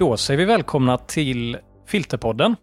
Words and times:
Då 0.00 0.16
säger 0.16 0.38
vi 0.38 0.44
välkomna 0.44 0.98
till 0.98 1.58
Filterpodden, 1.86 2.56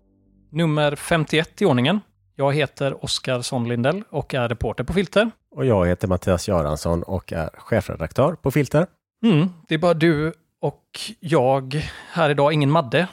nummer 0.51 0.95
51 0.95 1.61
i 1.61 1.65
ordningen. 1.65 1.99
Jag 2.35 2.53
heter 2.53 3.03
Oskar 3.05 3.41
Sonlindell 3.41 4.03
och 4.09 4.33
är 4.33 4.49
reporter 4.49 4.83
på 4.83 4.93
Filter. 4.93 5.31
Och 5.55 5.65
jag 5.65 5.87
heter 5.87 6.07
Mattias 6.07 6.47
Göransson 6.47 7.03
och 7.03 7.33
är 7.33 7.49
chefredaktör 7.57 8.33
på 8.33 8.51
Filter. 8.51 8.87
Mm, 9.25 9.49
det 9.67 9.73
är 9.73 9.79
bara 9.79 9.93
du 9.93 10.33
och 10.61 10.83
jag 11.19 11.81
här 12.11 12.29
idag, 12.29 12.53
ingen 12.53 12.71
Madde. 12.71 13.07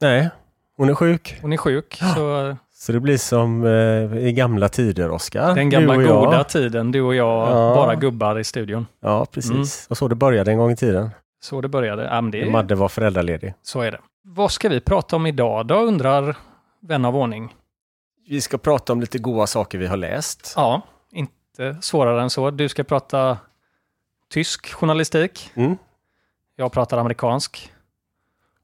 Nej, 0.00 0.30
hon 0.76 0.88
är 0.88 0.94
sjuk. 0.94 1.38
Hon 1.42 1.52
är 1.52 1.56
sjuk. 1.56 1.98
Ja. 2.00 2.14
Så 2.14 2.56
Så 2.72 2.92
det 2.92 3.00
blir 3.00 3.16
som 3.18 3.64
eh, 3.64 4.18
i 4.26 4.32
gamla 4.32 4.68
tider, 4.68 5.10
Oskar. 5.10 5.54
den 5.54 5.70
gamla 5.70 5.94
och 5.96 6.02
jag. 6.02 6.24
goda 6.24 6.44
tiden, 6.44 6.92
du 6.92 7.00
och 7.00 7.14
jag, 7.14 7.48
Ja. 7.50 7.74
bara 7.74 7.94
gubbar 7.94 8.38
i 8.38 8.44
studion. 8.44 8.86
Ja, 9.00 9.26
precis. 9.32 9.50
Mm. 9.50 9.62
Och 9.90 9.98
så 9.98 10.08
det 10.08 10.14
började 10.14 10.50
en 10.50 10.58
gång 10.58 10.70
i 10.70 10.76
tiden. 10.76 11.10
Så 11.42 11.60
det 11.60 11.68
började. 11.68 12.04
Ja, 12.04 12.20
men 12.20 12.30
det, 12.30 12.50
Madde 12.50 12.74
var 12.74 12.88
föräldraledig. 12.88 13.54
så 13.62 13.80
är 13.80 13.90
det. 13.90 14.00
Vad 14.22 14.52
ska 14.52 14.68
vi 14.68 14.80
prata 14.80 15.16
om 15.16 15.26
idag 15.26 15.66
då, 15.66 15.74
undrar 15.74 16.36
vän 16.80 17.04
av 17.04 17.16
ordning. 17.16 17.54
Vi 18.28 18.40
ska 18.40 18.58
prata 18.58 18.92
om 18.92 19.00
lite 19.00 19.18
goda 19.18 19.46
saker 19.46 19.78
vi 19.78 19.86
har 19.86 19.96
läst. 19.96 20.52
Ja, 20.56 20.82
inte 21.12 21.76
svårare 21.80 22.22
än 22.22 22.30
så. 22.30 22.50
Du 22.50 22.68
ska 22.68 22.84
prata 22.84 23.38
tysk 24.30 24.72
journalistik. 24.72 25.50
Mm. 25.54 25.76
Jag 26.56 26.72
pratar 26.72 26.98
amerikansk. 26.98 27.72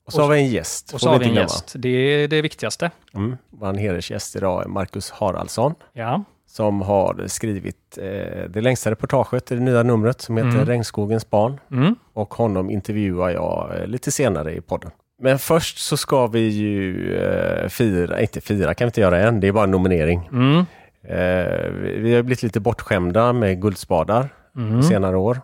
Och 0.04 0.12
så 0.12 0.23
har 0.23 0.29
vi 0.29 0.38
en 0.38 0.48
gäst. 0.48 0.95
Och 0.95 1.01
så 1.01 1.09
har 1.09 1.18
vi 1.18 1.29
en 1.29 1.34
gäst. 1.34 1.73
Det 1.76 1.88
är 1.88 2.29
det 2.29 2.42
viktigaste. 2.42 2.90
Mm. 3.15 3.37
Vår 3.51 3.74
hedersgäst 3.74 4.37
idag 4.37 4.65
är 4.65 4.68
Marcus 4.68 5.10
Haraldsson 5.10 5.74
Ja, 5.93 6.24
som 6.49 6.82
har 6.82 7.24
skrivit 7.27 7.99
eh, 7.99 8.49
det 8.51 8.60
längsta 8.60 8.91
reportaget 8.91 9.52
i 9.52 9.54
det 9.54 9.60
nya 9.60 9.82
numret 9.82 10.21
som 10.21 10.37
heter 10.37 10.49
Mm. 10.51 10.66
Regnskogens 10.66 11.30
barn. 11.30 11.60
mm. 11.71 11.95
och 12.13 12.35
honom 12.35 12.71
intervjuar 12.71 13.30
jag 13.30 13.73
eh, 13.77 13.87
lite 13.87 14.10
senare 14.10 14.55
i 14.57 14.60
podden. 14.60 14.90
Men 15.21 15.38
först 15.38 15.79
så 15.79 15.96
ska 15.96 16.27
vi 16.27 16.49
ju 16.49 17.15
eh, 17.16 17.68
fira, 17.68 18.21
inte 18.21 18.40
fira 18.40 18.74
kan 18.74 18.87
vi 18.87 18.88
inte 18.88 19.01
göra 19.01 19.18
än, 19.21 19.40
det 19.40 19.49
är 19.49 19.52
bara 19.52 19.65
en 19.65 19.71
nominering. 19.71 20.29
Mm. 20.32 20.59
Eh, 21.02 21.71
vi 21.73 21.99
vi 22.01 22.15
har 22.15 22.23
blivit 22.23 22.43
lite 22.43 22.60
bortskämda 22.60 23.33
med 23.33 23.62
guldspadar 23.62 24.29
Mm. 24.57 24.83
senare 24.83 25.16
år. 25.16 25.40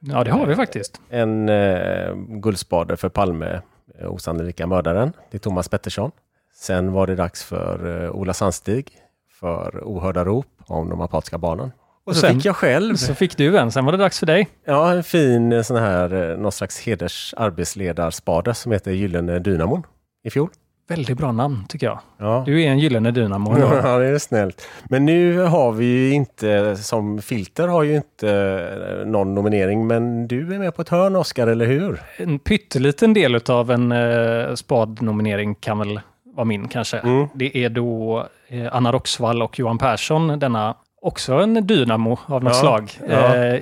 Ja, 0.00 0.24
det 0.24 0.30
har 0.30 0.46
vi 0.46 0.54
faktiskt. 0.54 1.00
En 1.10 1.48
eh, 1.48 2.14
guldspade 2.28 2.96
för 2.96 3.08
Palme, 3.08 3.60
eh, 3.98 4.12
osannolika 4.12 4.66
mördaren, 4.66 5.12
det 5.30 5.36
är 5.36 5.38
Thomas 5.38 5.68
Pettersson. 5.68 6.10
Sen 6.54 6.92
var 6.92 7.06
det 7.06 7.14
dags 7.14 7.44
för 7.44 8.04
eh, 8.04 8.10
Ola 8.10 8.32
Sandstig 8.34 8.90
för 9.42 9.80
Ohörda 9.84 10.24
rop 10.24 10.46
om 10.66 10.88
de 10.90 11.00
apatiska 11.00 11.38
barnen. 11.38 11.72
Och 12.06 12.14
så 12.14 12.20
sen- 12.20 12.34
fick 12.34 12.44
jag 12.44 12.56
själv 12.56 12.96
Så 12.96 13.14
fick 13.14 13.36
du 13.36 13.58
en, 13.58 13.72
sen 13.72 13.84
var 13.84 13.92
det 13.92 13.98
dags 13.98 14.18
för 14.18 14.26
dig. 14.26 14.48
Ja, 14.64 14.92
en 14.92 15.04
fin 15.04 15.52
eh, 15.52 15.62
sån 15.62 15.76
här, 15.76 16.30
eh, 16.32 16.38
någon 16.38 16.52
slags 16.52 16.80
heders 16.80 17.34
arbetsledarspade 17.36 18.54
som 18.54 18.72
heter 18.72 18.90
Gyllene 18.90 19.38
Dynamon 19.38 19.82
i 20.24 20.30
fjol. 20.30 20.48
Väldigt 20.88 21.18
bra 21.18 21.32
namn 21.32 21.64
tycker 21.68 21.86
jag. 21.86 21.98
Ja. 22.18 22.42
Du 22.46 22.62
är 22.62 22.68
en 22.68 22.78
gyllene 22.78 23.10
dynamo. 23.10 23.58
Ja, 23.82 23.98
det 23.98 24.06
är 24.06 24.18
snällt. 24.18 24.68
Men 24.88 25.04
nu 25.04 25.38
har 25.38 25.72
vi 25.72 25.84
ju 25.84 26.12
inte, 26.12 26.76
som 26.76 27.22
Filter 27.22 27.68
har 27.68 27.82
ju 27.82 27.96
inte 27.96 28.30
eh, 29.00 29.06
någon 29.06 29.34
nominering, 29.34 29.86
men 29.86 30.28
du 30.28 30.54
är 30.54 30.58
med 30.58 30.74
på 30.74 30.82
ett 30.82 30.88
hörn 30.88 31.16
Oskar, 31.16 31.46
eller 31.46 31.66
hur? 31.66 32.02
En 32.16 32.38
pytteliten 32.38 33.14
del 33.14 33.40
av 33.48 33.70
en 33.70 33.92
eh, 33.92 34.54
spadnominering 34.54 35.54
kan 35.54 35.78
väl 35.78 36.00
vara 36.34 36.44
min 36.44 36.68
kanske. 36.68 36.98
Mm. 36.98 37.28
Det 37.34 37.64
är 37.64 37.68
då 37.68 38.26
eh, 38.48 38.74
Anna 38.74 38.92
Roxvall 38.92 39.42
och 39.42 39.58
Johan 39.58 39.78
Persson, 39.78 40.38
denna 40.38 40.76
också 41.02 41.34
en 41.34 41.66
dynamo 41.66 42.18
av 42.26 42.44
något 42.44 42.52
Ja, 42.54 42.60
slag. 42.60 42.90
ja. 43.08 43.36
Eh, 43.36 43.54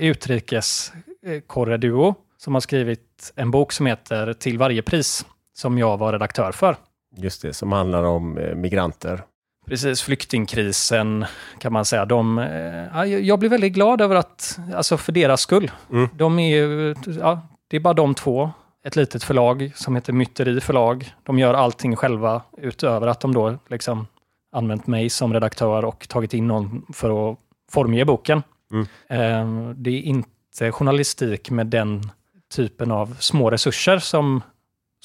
Utrikeskorreduo 0.93 2.15
som 2.39 2.55
har 2.55 2.61
skrivit 2.61 3.33
en 3.37 3.51
bok 3.51 3.73
som 3.73 3.87
heter 3.87 4.33
Till 4.33 4.59
varje 4.59 4.83
pris, 4.83 5.27
som 5.57 5.79
jag 5.79 5.97
var 5.99 6.13
redaktör 6.13 6.53
för. 6.53 6.77
Just 7.17 7.43
det, 7.43 7.53
som 7.53 7.73
handlar 7.73 8.05
om 8.05 8.39
eh, 8.39 8.55
migranter. 8.55 9.23
Precis, 9.67 10.03
flyktingkrisen 10.03 11.25
kan 11.59 11.73
man 11.73 11.85
säga. 11.85 12.05
De, 12.05 12.39
eh, 12.39 12.85
ja, 12.95 13.07
jag 13.07 13.39
blir 13.39 13.49
väldigt 13.51 13.73
glad 13.73 14.01
över 14.01 14.17
att, 14.17 14.59
alltså 14.75 14.97
för 14.97 15.13
deras 15.13 15.41
skull. 15.41 15.71
Mm. 15.93 16.09
De 16.15 16.39
är 16.39 16.57
ju, 16.57 16.95
ja, 17.21 17.41
det 17.69 17.77
är 17.77 17.81
bara 17.81 17.95
de 17.95 18.15
två. 18.15 18.51
Ett 18.85 18.97
litet 18.97 19.25
förlag 19.25 19.73
som 19.75 19.95
heter 19.95 20.13
Myteri 20.13 20.61
förlag. 20.61 21.15
De 21.23 21.39
gör 21.39 21.55
allting 21.55 21.97
själva 21.97 22.43
utöver 22.59 23.07
att 23.07 23.21
de 23.21 23.35
då 23.35 23.59
liksom 23.69 24.07
använt 24.53 24.87
mig 24.87 25.11
som 25.11 25.33
redaktör 25.33 25.85
och 25.85 26.09
tagit 26.09 26.35
in 26.35 26.47
någon 26.47 26.87
för 26.93 27.31
att 27.33 27.39
formge 27.71 28.05
boken. 28.05 28.43
Mm. 28.73 28.87
Eh, 29.09 29.75
Det 29.77 29.91
är 29.91 30.03
inte 30.03 30.73
journalistik 30.73 31.51
med 31.51 31.67
den 31.67 32.11
typen 32.55 32.91
av 32.91 33.17
små 33.21 33.51
resurser 33.51 33.99
som, 33.99 34.43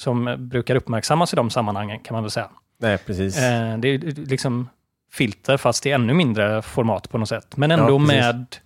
som 0.00 0.36
brukar 0.38 0.74
uppmärksammas 0.76 1.32
i 1.32 1.36
de 1.36 1.50
sammanhangen 1.50 1.98
kan 2.00 2.14
man 2.14 2.22
väl 2.22 2.30
säga. 2.30 2.48
Nej, 2.80 2.98
precis. 2.98 3.38
Eh, 3.38 3.78
det 3.78 3.88
är 3.88 3.98
liksom 4.26 4.68
filter 5.12 5.56
fast 5.56 5.86
i 5.86 5.90
ännu 5.90 6.14
mindre 6.14 6.62
format 6.62 7.10
på 7.10 7.18
något 7.18 7.28
sätt. 7.28 7.56
Men 7.56 7.70
ändå 7.70 7.94
Ja, 7.94 7.98
med 7.98 8.56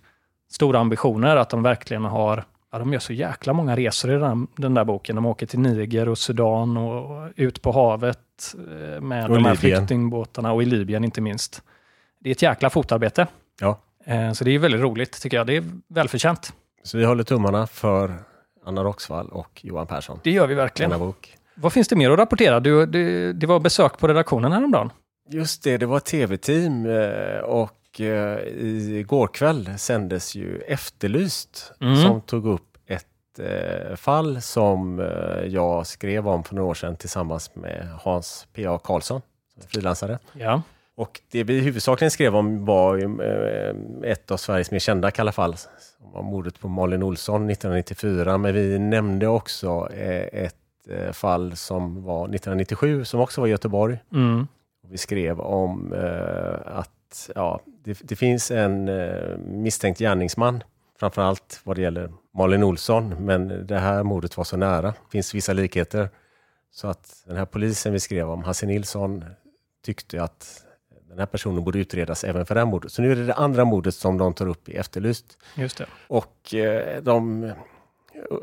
stora 0.51 0.79
ambitioner 0.79 1.35
att 1.35 1.49
de 1.49 1.63
verkligen 1.63 2.05
har 2.05 2.43
Ja, 2.71 2.79
de 2.79 2.93
gör 2.93 2.99
så 2.99 3.13
jäkla 3.13 3.53
många 3.53 3.75
resor 3.75 4.11
i 4.11 4.17
den, 4.17 4.47
den 4.55 4.73
där 4.73 4.83
boken. 4.83 5.15
De 5.15 5.25
åker 5.25 5.45
till 5.45 5.59
Niger 5.59 6.09
och 6.09 6.17
Sudan 6.17 6.77
och 6.77 7.29
ut 7.35 7.61
på 7.61 7.71
havet 7.71 8.19
eh, 8.53 9.01
med 9.01 9.29
Och 9.29 9.35
de 9.35 9.45
här 9.45 9.51
Libyen. 9.55 9.57
flyktingbåtarna 9.57 10.51
och 10.53 10.63
i 10.63 10.65
Libyen 10.65 11.03
inte 11.03 11.21
minst. 11.21 11.61
Det 12.19 12.29
är 12.29 12.31
ett 12.31 12.41
jäkla 12.41 12.69
fotarbete. 12.69 13.27
Ja. 13.59 13.79
Eh, 14.05 14.31
Så 14.31 14.43
det 14.43 14.51
är 14.55 14.59
väldigt 14.59 14.81
roligt 14.81 15.21
tycker 15.21 15.37
jag. 15.37 15.47
Det 15.47 15.57
är 15.57 15.63
välförtjänt. 15.87 16.53
Så 16.83 16.97
vi 16.97 17.05
håller 17.05 17.23
tummarna 17.23 17.67
för 17.67 18.13
Anna 18.65 18.83
Roxvall 18.83 19.27
och 19.29 19.59
Johan 19.63 19.87
Persson. 19.87 20.19
Det 20.23 20.31
gör 20.31 20.47
vi 20.47 20.55
verkligen. 20.55 20.91
Denna 20.91 21.05
bok. 21.05 21.37
Vad 21.55 21.73
finns 21.73 21.87
det 21.87 21.95
mer 21.95 22.09
att 22.11 22.19
rapportera? 22.19 22.59
Du, 22.59 22.85
det, 22.85 23.33
det 23.33 23.47
var 23.47 23.59
besök 23.59 23.97
på 23.97 24.07
redaktionen 24.07 24.51
häromdagen. 24.51 24.89
Just 25.29 25.63
det, 25.63 25.77
det 25.77 25.85
var 25.85 25.99
tv-team 25.99 26.85
eh, 26.85 27.39
och 27.93 28.01
eh, 28.01 28.47
igår 28.99 29.27
kväll 29.27 29.69
sändes 29.77 30.35
ju 30.35 30.61
Efterlyst 30.67 31.73
Mm. 31.81 31.95
som 32.01 32.21
tog 32.21 32.45
upp 32.45 32.77
ett 32.87 33.39
eh, 33.39 33.95
fall 33.95 34.41
som 34.41 34.99
eh, 34.99 35.45
jag 35.47 35.87
skrev 35.87 36.27
om 36.27 36.43
för 36.43 36.55
några 36.55 36.69
år 36.69 36.73
sedan 36.73 36.95
tillsammans 36.95 37.55
med 37.55 37.87
Hans 38.01 38.47
P.A. 38.53 38.79
Karlsson, 38.83 39.21
frilansare. 39.67 40.19
Ja. 40.33 40.61
Och 40.95 41.21
det 41.31 41.43
vi 41.43 41.59
huvudsakligen 41.59 42.11
skrev 42.11 42.35
om 42.35 42.65
var 42.65 42.97
eh, 43.23 43.75
ett 44.11 44.31
av 44.31 44.37
Sveriges 44.37 44.71
mer 44.71 44.79
kända 44.79 45.11
kalla 45.11 45.31
fall, 45.31 45.57
som 45.57 46.11
var 46.13 46.21
mordet 46.23 46.59
på 46.59 46.67
Malin 46.67 47.03
Olsson 47.03 47.49
1994. 47.49 48.37
Men 48.37 48.53
vi 48.53 48.79
nämnde 48.79 49.27
också 49.27 49.89
eh, 49.93 50.43
ett 50.43 50.55
eh, 50.89 51.11
fall 51.11 51.55
som 51.55 52.03
var 52.03 52.23
1997 52.25 53.05
som 53.05 53.19
också 53.19 53.41
var 53.41 53.47
i 53.47 53.51
Göteborg. 53.51 53.99
Mm. 54.13 54.47
Vi 54.87 54.97
skrev 54.97 55.39
om 55.39 55.93
eh, 55.93 56.77
att 57.11 57.29
ja, 57.35 57.61
det, 57.83 57.99
det 58.03 58.15
finns 58.15 58.51
en 58.51 58.87
eh, 58.87 59.37
misstänkt 59.37 59.99
gärningsman, 59.99 60.63
framförallt 60.99 61.61
vad 61.63 61.75
det 61.75 61.81
gäller 61.81 62.11
Malin 62.33 62.63
Olsson, 62.63 63.25
men 63.25 63.67
det 63.67 63.79
här 63.79 64.03
mordet 64.03 64.37
var 64.37 64.43
så 64.43 64.57
nära. 64.57 64.87
Det 64.87 65.11
finns 65.11 65.35
vissa 65.35 65.53
likheter. 65.53 66.09
Så 66.71 66.87
att 66.87 67.23
den 67.25 67.37
här 67.37 67.45
polisen 67.45 67.93
vi 67.93 67.99
skrev 67.99 68.29
om, 68.29 68.43
Hasse 68.43 68.65
Nilsson, 68.65 69.25
tyckte 69.85 70.23
att 70.23 70.63
den 71.09 71.19
här 71.19 71.25
personen 71.25 71.63
borde 71.63 71.79
utredas 71.79 72.23
även 72.23 72.45
för 72.45 72.55
det 72.55 72.61
här 72.61 72.65
mordet. 72.65 72.91
Så 72.91 73.01
nu 73.01 73.11
är 73.11 73.15
det 73.15 73.25
det 73.25 73.33
andra 73.33 73.65
mordet 73.65 73.95
som 73.95 74.17
de 74.17 74.33
tar 74.33 74.47
upp 74.47 74.69
i 74.69 74.75
Efterlyst. 74.75 75.37
Just 75.55 75.77
det. 75.77 75.85
Och 76.07 76.53
eh, 76.53 77.03
de 77.03 77.51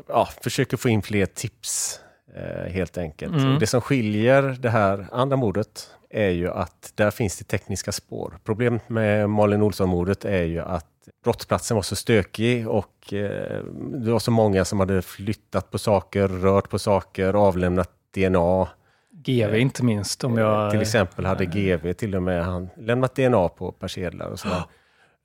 ja, 0.07 0.29
försöker 0.41 0.77
få 0.77 0.89
in 0.89 1.01
fler 1.01 1.25
tips 1.25 1.99
eh, 2.35 2.71
helt 2.71 2.97
enkelt. 2.97 3.33
Mm. 3.33 3.59
Det 3.59 3.67
som 3.67 3.81
skiljer 3.81 4.57
det 4.59 4.69
här 4.69 5.07
andra 5.11 5.37
mordet 5.37 5.89
är 6.09 6.29
ju 6.29 6.49
att 6.49 6.91
där 6.95 7.11
finns 7.11 7.37
det 7.37 7.43
tekniska 7.43 7.91
spår. 7.91 8.37
Problemet 8.43 8.89
med 8.89 9.29
Malin 9.29 9.61
Olsson-mordet 9.61 10.25
är 10.25 10.43
ju 10.43 10.59
att 10.59 10.85
brottsplatsen 11.23 11.75
var 11.75 11.81
så 11.81 11.95
stökig 11.95 12.67
och 12.67 13.13
eh, 13.13 13.63
det 13.93 14.11
var 14.11 14.19
så 14.19 14.31
många 14.31 14.65
som 14.65 14.79
hade 14.79 15.01
flyttat 15.01 15.71
på 15.71 15.77
saker, 15.77 16.27
rört 16.27 16.69
på 16.69 16.79
saker, 16.79 17.33
avlämnat 17.33 17.89
DNA. 18.15 18.67
GV 19.11 19.55
inte 19.55 19.85
minst. 19.85 20.23
Om 20.23 20.37
jag... 20.37 20.71
Till 20.71 20.81
exempel 20.81 21.25
hade 21.25 21.45
GV 21.45 21.93
till 21.93 22.15
och 22.15 22.23
med 22.23 22.45
han 22.45 22.69
lämnat 22.77 23.15
DNA 23.15 23.49
på 23.49 23.71
persedlar 23.71 24.27
och 24.29 24.39
sådär. 24.39 24.63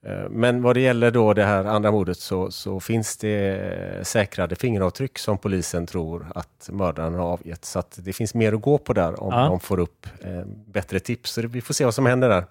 Eh, 0.07 0.29
Men 0.31 0.63
vad 0.63 0.77
det 0.77 0.81
gäller 0.81 1.11
då 1.11 1.33
det 1.35 1.45
här 1.45 1.65
andra 1.65 1.91
mordet 1.91 2.17
så, 2.19 2.51
så 2.51 2.81
finns 2.81 3.17
det 3.17 3.57
eh, 3.97 4.03
säkrade 4.03 4.57
fingeravtryck 4.57 5.19
som 5.19 5.39
polisen 5.39 5.87
tror 5.87 6.27
att 6.35 6.69
mördaren 6.73 7.15
har 7.15 7.21
avgett. 7.25 7.65
Så 7.65 7.83
det 7.97 8.13
finns 8.13 8.35
mer 8.35 8.53
att 8.53 8.63
gå 8.63 8.79
på 8.79 8.93
där 8.93 9.23
om 9.23 9.33
Ja. 9.33 9.41
de 9.49 9.61
får 9.61 9.79
upp 9.81 10.07
eh, 10.21 10.43
bättre 10.67 11.01
tips. 11.01 11.31
Så 11.33 11.43
det, 11.43 11.49
vi 11.49 11.61
får 11.61 11.75
se 11.75 11.85
vad 11.85 11.95
som 11.95 12.07
händer 12.07 12.29
där. 12.29 12.45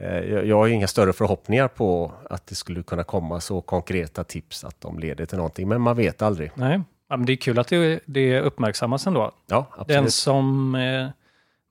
Eh, 0.00 0.30
jag, 0.32 0.46
jag 0.46 0.56
har 0.56 0.68
inga 0.68 0.86
större 0.86 1.12
förhoppningar 1.12 1.68
på 1.68 2.12
att 2.30 2.46
det 2.46 2.54
skulle 2.54 2.82
kunna 2.82 3.02
komma 3.04 3.40
så 3.40 3.60
konkreta 3.60 4.24
tips 4.24 4.64
att 4.64 4.80
de 4.80 4.98
leder 4.98 5.26
till 5.26 5.36
någonting, 5.36 5.68
men 5.68 5.80
man 5.80 5.96
vet 5.96 6.22
aldrig. 6.22 6.50
Nej, 6.54 6.80
ja, 7.08 7.16
men 7.16 7.26
det 7.26 7.32
är 7.32 7.36
kul 7.36 7.58
att 7.58 7.68
det, 7.68 8.00
det 8.06 8.40
uppmärksammas 8.40 9.06
ändå. 9.06 9.32
Ja, 9.46 9.66
absolut. 9.70 9.88
Den 9.88 10.10
som 10.10 10.74
eh, 10.74 11.08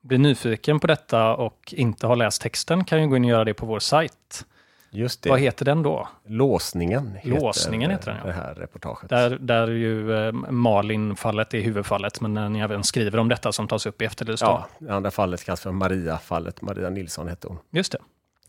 blir 0.01 0.17
nyfiken 0.17 0.79
på 0.79 0.87
detta 0.87 1.35
och 1.35 1.73
inte 1.77 2.07
har 2.07 2.15
läst 2.15 2.41
texten 2.41 2.83
kan 2.83 3.01
ju 3.01 3.07
gå 3.07 3.15
in 3.17 3.23
och 3.23 3.29
göra 3.29 3.43
det 3.43 3.53
på 3.53 3.65
vår 3.65 3.79
sajt. 3.79 4.45
Just 4.91 5.23
det. 5.23 5.29
Vad 5.29 5.39
heter 5.39 5.65
den 5.65 5.83
då? 5.83 6.07
Låsningen 6.25 7.15
heter, 7.15 7.39
Låsningen 7.41 7.91
heter 7.91 8.11
den, 8.11 8.17
ja. 8.21 8.27
det 8.27 8.33
här 8.33 8.53
reportaget. 8.55 9.09
Där, 9.09 9.29
där 9.29 9.67
ju 9.67 10.27
eh, 10.27 10.31
Malin-fallet 10.49 11.53
är 11.53 11.61
huvudfallet, 11.61 12.21
men 12.21 12.33
när 12.33 12.49
ni 12.49 12.59
även 12.59 12.83
skriver 12.83 13.19
om 13.19 13.29
detta 13.29 13.51
som 13.51 13.67
tas 13.67 13.85
upp 13.85 14.01
i 14.01 14.05
Efterlyst. 14.05 14.41
Ja, 14.41 14.67
det 14.79 14.93
andra 14.93 15.11
fallet 15.11 15.43
kallas 15.43 15.61
för 15.61 15.71
Maria-fallet. 15.71 16.61
Maria 16.61 16.89
Nilsson 16.89 17.27
hette 17.27 17.47
hon. 17.47 17.57
Just 17.71 17.91
det. 17.91 17.99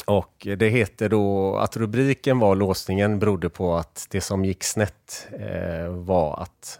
Och 0.04 0.46
det 0.56 0.68
heter 0.68 1.08
då 1.08 1.56
att 1.56 1.76
rubriken 1.76 2.38
var 2.38 2.54
låsningen 2.54 3.18
berodde 3.18 3.48
på 3.48 3.74
att 3.74 4.06
det 4.10 4.20
som 4.20 4.44
gick 4.44 4.64
snett 4.64 5.28
eh, 5.32 5.88
var 5.88 6.42
att 6.42 6.78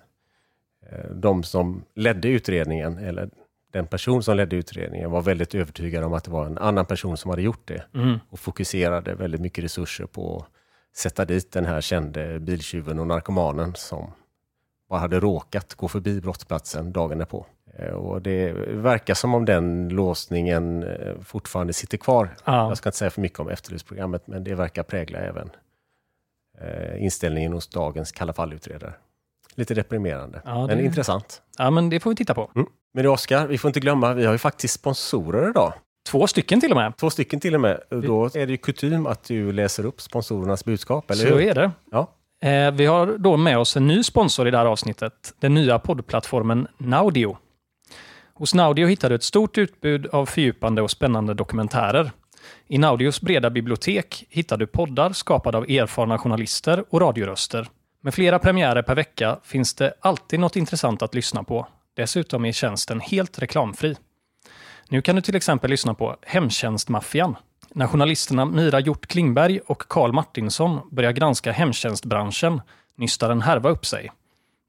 eh, 0.90 1.10
de 1.10 1.42
som 1.42 1.84
ledde 1.94 2.28
utredningen, 2.28 2.98
eller 2.98 3.30
den 3.70 3.86
person 3.86 4.22
som 4.22 4.36
ledde 4.36 4.56
utredningen, 4.56 5.10
var 5.10 5.22
väldigt 5.22 5.54
övertygad 5.54 6.04
om 6.04 6.12
att 6.12 6.24
det 6.24 6.30
var 6.30 6.46
en 6.46 6.58
annan 6.58 6.86
person 6.86 7.16
som 7.16 7.30
hade 7.30 7.42
gjort 7.42 7.68
det. 7.68 7.84
Mm. 7.94 8.18
Och 8.30 8.38
fokuserade 8.38 9.14
väldigt 9.14 9.40
mycket 9.40 9.64
resurser 9.64 10.06
på 10.06 10.36
att 10.36 10.46
sätta 10.96 11.24
dit 11.24 11.52
den 11.52 11.64
här 11.64 11.80
kände 11.80 12.40
biltjuven 12.40 12.98
och 12.98 13.06
narkomanen 13.06 13.74
som 13.74 14.12
bara 14.88 15.00
hade 15.00 15.20
råkat 15.20 15.74
gå 15.74 15.88
förbi 15.88 16.20
brottsplatsen 16.20 16.92
dagen 16.92 17.18
därpå. 17.18 17.46
Eh, 17.78 17.92
Och 17.94 18.22
det 18.22 18.52
verkar 18.68 19.14
som 19.14 19.34
om 19.34 19.44
den 19.44 19.88
låsningen 19.88 20.82
eh, 20.82 21.20
fortfarande 21.20 21.72
sitter 21.72 21.98
kvar. 21.98 22.36
Ja. 22.44 22.68
Jag 22.68 22.76
ska 22.76 22.88
inte 22.88 22.98
säga 22.98 23.10
för 23.10 23.20
mycket 23.20 23.40
om 23.40 23.48
Efterlysprogrammet, 23.48 24.26
men 24.26 24.44
det 24.44 24.54
verkar 24.54 24.82
prägla 24.82 25.18
även 25.18 25.50
eh, 26.60 27.02
inställningen 27.04 27.52
hos 27.52 27.68
dagens 27.68 28.12
Kalla 28.12 28.32
fall-utredare. 28.32 28.94
Lite 29.54 29.74
deprimerande, 29.74 30.42
Ja, 30.44 30.66
men 30.66 30.78
det- 30.78 30.84
intressant. 30.84 31.42
ja, 31.58 31.70
men 31.70 31.90
det 31.90 32.00
får 32.00 32.10
vi 32.10 32.16
titta 32.16 32.34
på. 32.34 32.50
Mm. 32.54 32.66
Men 32.94 33.02
du 33.04 33.08
Oskar, 33.10 33.46
vi 33.46 33.58
får 33.58 33.68
inte 33.68 33.80
glömma, 33.80 34.14
vi 34.14 34.24
har 34.24 34.32
ju 34.32 34.38
faktiskt 34.38 34.74
sponsorer 34.74 35.50
idag. 35.50 35.72
Två 36.08 36.26
stycken 36.26 36.60
till 36.60 36.70
och 36.70 36.76
med. 36.76 36.96
Två 36.96 37.10
stycken 37.10 37.40
till 37.40 37.54
och 37.54 37.60
med. 37.60 37.80
Då 37.90 38.24
är 38.24 38.46
det 38.46 38.52
ju 38.52 38.56
kutym 38.56 39.06
att 39.06 39.24
du 39.24 39.52
läser 39.52 39.86
upp 39.86 40.00
sponsorernas 40.00 40.64
budskap, 40.64 41.10
eller 41.10 41.22
Så 41.28 41.34
hur? 41.34 41.40
är 41.40 41.54
det. 41.54 41.70
Ja. 41.90 42.10
Eh, 42.48 42.70
vi 42.70 42.86
har 42.86 43.18
då 43.18 43.36
med 43.36 43.58
oss 43.58 43.76
en 43.76 43.86
ny 43.86 44.02
sponsor 44.02 44.48
i 44.48 44.50
det 44.50 44.58
här 44.58 44.66
avsnittet. 44.66 45.34
Den 45.40 45.54
nya 45.54 45.78
poddplattformen 45.78 46.66
Naudio. 46.78 47.36
Hos 48.34 48.54
Naudio 48.54 48.86
hittar 48.86 49.08
du 49.08 49.14
ett 49.14 49.22
stort 49.22 49.58
utbud 49.58 50.06
av 50.06 50.26
fördjupande 50.26 50.82
och 50.82 50.90
spännande 50.90 51.34
dokumentärer. 51.34 52.10
I 52.68 52.78
Naudios 52.78 53.20
breda 53.20 53.50
bibliotek 53.50 54.24
hittar 54.28 54.56
du 54.56 54.66
poddar 54.66 55.12
skapade 55.12 55.58
av 55.58 55.64
erfarna 55.64 56.18
journalister 56.18 56.84
och 56.90 57.00
radioröster. 57.00 57.68
Med 58.02 58.14
flera 58.14 58.38
premiärer 58.38 58.82
per 58.82 58.94
vecka 58.94 59.38
finns 59.42 59.74
det 59.74 59.94
alltid 60.00 60.40
något 60.40 60.56
intressant 60.56 61.02
att 61.02 61.14
lyssna 61.14 61.44
på. 61.44 61.66
Dessutom 61.94 62.44
är 62.44 62.52
tjänsten 62.52 63.00
helt 63.00 63.38
reklamfri. 63.38 63.96
Nu 64.88 65.02
kan 65.02 65.16
du 65.16 65.22
till 65.22 65.36
exempel 65.36 65.70
lyssna 65.70 65.94
på 65.94 66.16
Hemtjänstmaffian. 66.22 67.36
När 67.68 67.86
journalisterna 67.86 68.44
Mira 68.44 68.80
Hjort 68.80 69.06
Klingberg 69.06 69.60
och 69.60 69.82
Karl 69.88 70.12
Martinsson 70.12 70.80
börjar 70.90 71.12
granska 71.12 71.52
hemtjänstbranschen 71.52 72.60
nystar 72.96 73.30
en 73.30 73.42
härva 73.42 73.70
upp 73.70 73.86
sig. 73.86 74.10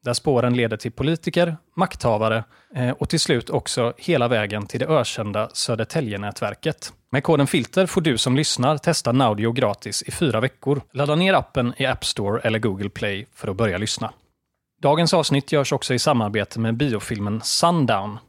Där 0.04 0.14
spåren 0.14 0.54
leder 0.54 0.78
till 0.78 0.92
politiker, 0.92 1.58
makthavare 1.76 2.44
eh, 2.76 2.90
och 2.90 3.10
till 3.10 3.20
slut 3.20 3.50
också 3.50 3.94
hela 3.98 4.28
vägen 4.28 4.68
till 4.68 4.80
det 4.80 4.86
ökända 4.86 5.50
Södertälje-nätverket. 5.54 6.94
Med 7.12 7.24
koden 7.24 7.48
FILTER 7.48 7.86
får 7.86 8.02
du 8.02 8.18
som 8.18 8.36
lyssnar 8.36 8.78
testa 8.78 9.12
Naudio 9.12 9.52
gratis 9.52 10.04
i 10.04 10.12
fyra 10.12 10.40
veckor. 10.40 10.82
Ladda 10.94 11.16
ner 11.16 11.34
appen 11.34 11.74
i 11.78 11.86
App 11.86 12.06
Store 12.06 12.42
eller 12.42 12.60
Google 12.60 12.90
Play 12.90 13.28
för 13.34 13.48
att 13.48 13.56
börja 13.56 13.78
lyssna. 13.78 14.14
Dagens 14.82 15.14
avsnitt 15.14 15.52
görs 15.52 15.74
också 15.74 15.94
i 15.94 16.00
samarbete 16.00 16.60
med 16.60 16.78
biofilmen 16.78 17.42
Sundown. 17.42 18.20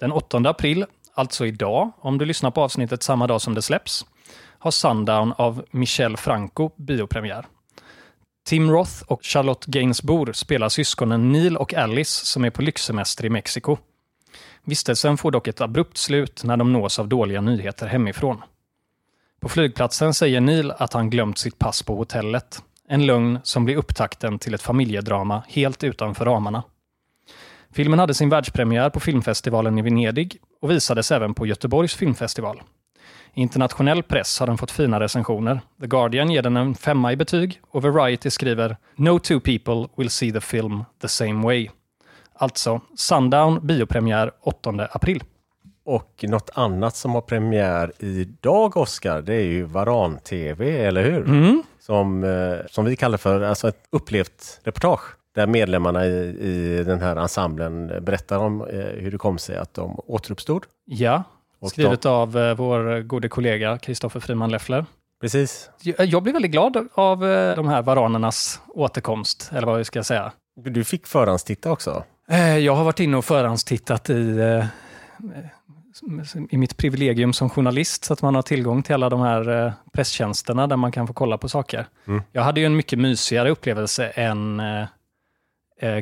Den 0.00 0.12
8 0.12 0.38
april, 0.38 0.84
alltså 1.14 1.46
idag, 1.46 1.92
om 2.00 2.18
du 2.18 2.24
lyssnar 2.24 2.50
på 2.50 2.62
avsnittet 2.62 3.02
samma 3.02 3.26
dag 3.26 3.40
som 3.40 3.54
det 3.54 3.62
släpps, 3.62 4.06
har 4.58 4.70
Sundown 4.70 5.32
av 5.36 5.64
Michel 5.70 6.16
Franco 6.16 6.70
biopremiär. 6.76 7.46
Tim 8.48 8.70
Roth 8.70 9.02
och 9.06 9.24
Charlotte 9.24 9.66
Gainsbourg 9.66 10.36
spelar 10.36 10.68
syskonen 10.68 11.32
Neil 11.32 11.56
och 11.56 11.74
Alice 11.74 12.26
som 12.26 12.44
är 12.44 12.50
på 12.50 12.62
lyxsemester 12.62 13.24
i 13.24 13.30
Mexiko. 13.30 13.76
Vistelsen 14.64 15.16
får 15.16 15.30
dock 15.30 15.48
ett 15.48 15.60
abrupt 15.60 15.96
slut 15.96 16.44
när 16.44 16.56
de 16.56 16.72
nås 16.72 16.98
av 16.98 17.08
dåliga 17.08 17.40
nyheter 17.40 17.86
hemifrån. 17.86 18.42
På 19.40 19.48
flygplatsen 19.48 20.14
säger 20.14 20.40
Neil 20.40 20.70
att 20.70 20.92
han 20.92 21.10
glömt 21.10 21.38
sitt 21.38 21.58
pass 21.58 21.82
på 21.82 21.96
hotellet. 21.96 22.62
En 22.88 23.06
lögn 23.06 23.38
som 23.42 23.64
blir 23.64 23.76
upptakten 23.76 24.38
till 24.38 24.54
ett 24.54 24.62
familjedrama 24.62 25.42
helt 25.48 25.84
utanför 25.84 26.24
ramarna. 26.24 26.62
Filmen 27.72 27.98
hade 27.98 28.14
sin 28.14 28.28
världspremiär 28.28 28.90
på 28.90 29.00
filmfestivalen 29.00 29.78
i 29.78 29.82
Venedig 29.82 30.36
och 30.62 30.70
visades 30.70 31.12
även 31.12 31.34
på 31.34 31.46
Göteborgs 31.46 31.94
filmfestival. 31.94 32.62
Internationell 33.38 34.02
press 34.02 34.40
har 34.40 34.46
den 34.46 34.58
fått 34.58 34.70
fina 34.70 35.00
recensioner. 35.00 35.60
The 35.80 35.86
Guardian 35.86 36.30
ger 36.30 36.42
den 36.42 36.56
en 36.56 36.74
femma 36.74 37.12
i 37.12 37.16
betyg 37.16 37.60
och 37.70 37.82
Variety 37.82 38.30
skriver 38.30 38.76
“No 38.96 39.18
two 39.18 39.40
people 39.40 39.88
will 39.96 40.10
see 40.10 40.32
the 40.32 40.40
film 40.40 40.84
the 41.02 41.08
same 41.08 41.46
way”. 41.46 41.70
Alltså, 42.34 42.80
Sundown 42.96 43.66
biopremiär 43.66 44.30
8 44.42 44.88
april. 44.90 45.22
Och 45.84 46.24
något 46.28 46.50
annat 46.54 46.96
som 46.96 47.14
har 47.14 47.20
premiär 47.20 47.92
idag, 47.98 48.76
Oskar, 48.76 49.22
det 49.22 49.34
är 49.34 49.44
ju 49.44 49.62
Varan-TV, 49.62 50.86
eller 50.86 51.04
hur? 51.04 51.24
Mm. 51.24 51.62
Som, 51.80 52.24
eh, 52.24 52.66
som 52.70 52.84
vi 52.84 52.96
kallar 52.96 53.18
för 53.18 53.40
alltså 53.40 53.68
ett 53.68 53.82
upplevt 53.90 54.60
reportage. 54.64 55.16
Där 55.34 55.46
medlemmarna 55.46 56.06
i, 56.06 56.38
i 56.40 56.84
den 56.84 57.00
här 57.00 57.16
ensemblen 57.16 57.86
berättar 58.04 58.38
om 58.38 58.60
eh, 58.60 58.78
hur 58.78 59.10
det 59.10 59.18
kom 59.18 59.38
sig 59.38 59.56
att 59.56 59.74
de 59.74 60.00
återuppstod. 60.06 60.64
Ja, 60.84 61.24
Och 61.60 61.70
skrivet 61.70 62.06
av 62.06 62.38
eh, 62.38 62.54
vår 62.54 63.02
gode 63.02 63.28
kollega 63.28 63.78
Kristoffer 63.78 64.20
Friman 64.20 64.50
Leffler. 64.50 64.86
Precis. 65.20 65.70
Jag 65.82 66.06
jag 66.06 66.22
blir 66.22 66.32
väldigt 66.32 66.52
glad 66.52 66.88
av 66.94 67.24
eh, 67.30 67.56
de 67.56 67.68
här 67.68 67.82
varanernas 67.82 68.60
återkomst, 68.68 69.50
eller 69.54 69.66
vad 69.66 69.78
vi 69.78 69.84
ska 69.84 70.02
säga. 70.04 70.32
Du 70.64 70.84
fick 70.84 71.06
förhandstitta 71.06 71.70
också. 71.70 72.04
Eh, 72.30 72.58
Jag 72.58 72.74
har 72.74 72.84
varit 72.84 73.00
inne 73.00 73.16
och 73.16 73.24
förhandstittat 73.24 74.10
i, 74.10 74.62
i 76.50 76.56
mitt 76.56 76.76
privilegium 76.76 77.32
som 77.32 77.50
journalist, 77.50 78.04
så 78.04 78.12
att 78.12 78.22
man 78.22 78.34
har 78.34 78.42
tillgång 78.42 78.82
till 78.82 78.94
alla 78.94 79.08
de 79.08 79.20
här 79.20 79.72
presstjänsterna 79.92 80.66
där 80.66 80.76
man 80.76 80.92
kan 80.92 81.06
få 81.06 81.12
kolla 81.12 81.38
på 81.38 81.48
saker. 81.48 81.86
Mm. 82.06 82.22
Jag 82.32 82.42
hade 82.42 82.60
ju 82.60 82.66
en 82.66 82.76
mycket 82.76 82.98
mysigare 82.98 83.50
upplevelse 83.50 84.08
än 84.08 84.62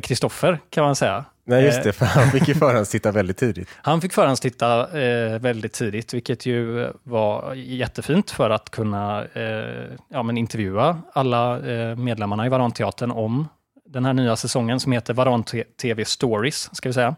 Kristoffer, 0.03 0.59
kan 0.69 0.83
man 0.83 0.95
säga. 0.95 1.25
Nej, 1.45 1.65
just 1.65 1.77
Eh. 1.77 1.83
det, 1.83 1.93
för 1.93 2.05
han 2.05 2.31
fick 2.31 2.47
ju 2.47 2.53
förhandstitta 2.65 3.11
väldigt 3.11 3.37
tidigt. 3.37 3.69
Han 3.81 4.01
fick 4.01 4.13
förhandstitta 4.13 4.99
eh, 5.01 5.39
väldigt 5.39 5.73
tidigt, 5.73 6.13
vilket 6.13 6.45
ju 6.45 6.83
eh, 6.83 6.89
var 7.03 7.53
jättefint 7.53 8.31
för 8.31 8.49
att 8.49 8.69
kunna 8.69 9.25
eh, 9.25 9.85
ja, 10.09 10.23
men 10.23 10.37
intervjua 10.37 11.01
alla 11.13 11.59
eh, 11.59 11.95
medlemmarna 11.95 12.45
i 12.45 12.49
Varanteatern 12.49 13.11
om 13.11 13.47
den 13.85 14.05
här 14.05 14.13
nya 14.13 14.35
säsongen 14.35 14.79
som 14.79 14.91
heter 14.91 15.13
Varan 15.13 15.43
TV 15.81 16.05
Stories, 16.05 16.75
ska 16.75 16.89
vi 16.89 16.93
säga. 16.93 17.15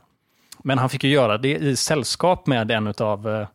Men 0.64 0.78
han 0.78 0.90
fick 0.90 1.04
ju 1.04 1.10
göra 1.10 1.38
det 1.38 1.56
i 1.58 1.76
sällskap 1.76 2.48
med 2.48 2.72
en 2.72 2.94
av 2.98 3.30
eh, 3.30 3.48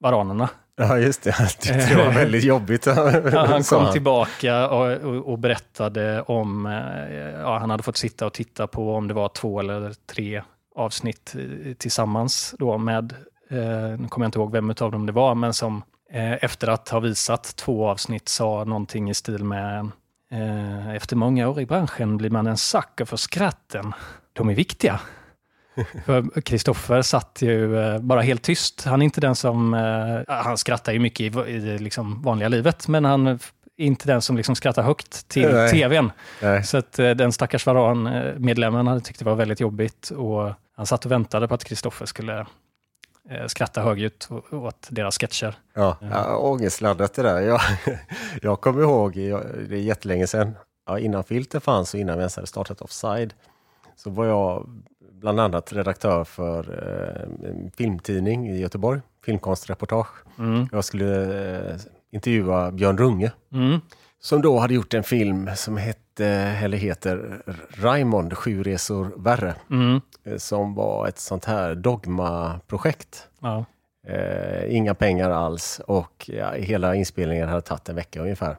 varanerna. 0.00 0.48
Ja, 0.78 0.98
just 0.98 1.22
det. 1.22 1.30
Han 1.30 1.46
tyckte 1.58 1.86
det 1.88 1.96
var 1.96 2.12
väldigt 2.12 2.44
jobbigt. 2.44 2.86
Ja, 2.86 3.46
han 3.46 3.62
kom 3.70 3.92
tillbaka 3.92 4.68
och, 4.68 4.92
och, 4.92 5.32
och 5.32 5.38
berättade 5.38 6.22
om, 6.22 6.66
eh, 6.66 7.40
ja, 7.40 7.58
han 7.58 7.70
hade 7.70 7.82
fått 7.82 7.96
sitta 7.96 8.26
och 8.26 8.32
titta 8.32 8.66
på 8.66 8.94
om 8.94 9.08
det 9.08 9.14
var 9.14 9.28
två 9.28 9.60
eller 9.60 9.94
tre 10.12 10.42
avsnitt 10.74 11.34
eh, 11.38 11.72
tillsammans 11.74 12.54
då 12.58 12.78
med, 12.78 13.12
eh, 13.50 13.98
nu 13.98 14.08
kommer 14.08 14.24
jag 14.24 14.28
inte 14.28 14.38
ihåg 14.38 14.52
vem 14.52 14.70
av 14.80 14.92
dem 14.92 15.06
det 15.06 15.12
var, 15.12 15.34
men 15.34 15.54
som 15.54 15.82
eh, 16.12 16.44
efter 16.44 16.68
att 16.68 16.88
ha 16.88 17.00
visat 17.00 17.56
två 17.56 17.88
avsnitt 17.88 18.28
sa 18.28 18.64
någonting 18.64 19.10
i 19.10 19.14
stil 19.14 19.44
med 19.44 19.90
eh, 20.32 20.94
efter 20.94 21.16
många 21.16 21.48
år 21.48 21.60
i 21.60 21.66
branschen 21.66 22.16
blir 22.16 22.30
man 22.30 22.46
en 22.46 22.56
sucker 22.56 23.04
för 23.04 23.16
skratten. 23.16 23.92
De 24.32 24.48
är 24.48 24.54
viktiga. 24.54 25.00
Kristoffer 26.44 27.02
satt 27.02 27.38
ju 27.42 27.78
eh, 27.80 27.98
bara 27.98 28.20
helt 28.20 28.42
tyst. 28.42 28.84
Han 28.84 29.02
är 29.02 29.04
inte 29.04 29.20
den 29.20 29.34
som... 29.36 29.74
eh, 29.74 30.34
Han 30.44 30.58
skrattar 30.58 30.92
ju 30.92 30.98
mycket 30.98 31.20
i, 31.36 31.50
i 31.50 31.78
liksom 31.78 32.22
vanliga 32.22 32.48
livet, 32.48 32.88
men 32.88 33.04
han 33.04 33.26
är 33.26 33.38
inte 33.76 34.06
den 34.06 34.22
som 34.22 34.36
liksom 34.36 34.54
skrattar 34.56 34.82
högt 34.82 35.28
till 35.28 35.52
Nej. 35.52 35.70
tvn. 35.70 36.10
Nej. 36.42 36.64
Så 36.64 36.78
att 36.78 36.98
eh, 36.98 37.10
den 37.10 37.32
stackars 37.32 37.66
Varan-medlemmen 37.66 38.86
hade 38.86 39.00
tyckt 39.00 39.18
det 39.18 39.24
var 39.24 39.34
väldigt 39.34 39.60
jobbigt 39.60 40.10
och 40.10 40.52
han 40.76 40.86
satt 40.86 41.04
och 41.04 41.12
väntade 41.12 41.48
på 41.48 41.54
att 41.54 41.64
Kristoffer 41.64 42.06
skulle 42.06 42.46
skratta 43.46 43.82
högljutt 43.82 44.28
åt 44.50 44.86
deras 44.90 45.18
sketcher. 45.18 45.54
Ja, 45.74 45.96
ja, 46.00 46.36
ångestladdat 46.36 47.14
det 47.14 47.22
där. 47.22 47.40
Jag, 47.40 47.60
jag 48.42 48.60
kommer 48.60 48.82
ihåg, 48.82 49.16
jag, 49.16 49.42
det 49.68 49.76
är 49.76 49.80
jättelänge 49.80 50.26
sedan, 50.26 50.54
ja, 50.86 50.98
innan 50.98 51.24
Filter 51.24 51.60
fanns 51.60 51.94
och 51.94 52.00
innan 52.00 52.16
vi 52.16 52.20
ens 52.20 52.36
hade 52.36 52.46
startat 52.46 52.80
Offside, 52.80 53.34
så 53.96 54.10
var 54.10 54.26
jag 54.26 54.68
bland 55.20 55.40
annat 55.40 55.72
redaktör 55.72 56.24
för 56.24 56.60
eh, 57.42 57.48
en 57.50 57.70
filmtidning 57.76 58.48
i 58.50 58.60
Göteborg, 58.60 59.00
Filmkonstreportage. 59.24 60.08
Mm. 60.38 60.68
Jag 60.72 60.84
skulle 60.84 61.22
eh, 61.70 61.76
intervjua 62.10 62.70
Björn 62.72 62.98
Runge, 62.98 63.32
Mm. 63.52 63.80
som 64.20 64.42
då 64.42 64.58
hade 64.58 64.74
gjort 64.74 64.94
en 64.94 65.02
film 65.02 65.50
som 65.56 65.76
hette, 65.76 66.26
eller 66.62 66.78
heter 66.78 67.42
Raimond, 67.70 68.34
Sju 68.36 68.62
resor 68.62 69.12
värre, 69.16 69.54
Mm. 69.70 70.00
eh, 70.24 70.36
som 70.36 70.74
var 70.74 71.08
ett 71.08 71.18
sånt 71.18 71.44
här 71.44 71.74
dogma-projekt. 71.74 73.28
Ja. 73.40 73.64
Eh, 74.06 74.76
inga 74.76 74.94
pengar 74.94 75.30
alls 75.30 75.80
och 75.86 76.30
ja, 76.32 76.50
hela 76.52 76.94
inspelningen 76.94 77.48
hade 77.48 77.60
tagit 77.60 77.88
en 77.88 77.96
vecka 77.96 78.20
ungefär. 78.22 78.56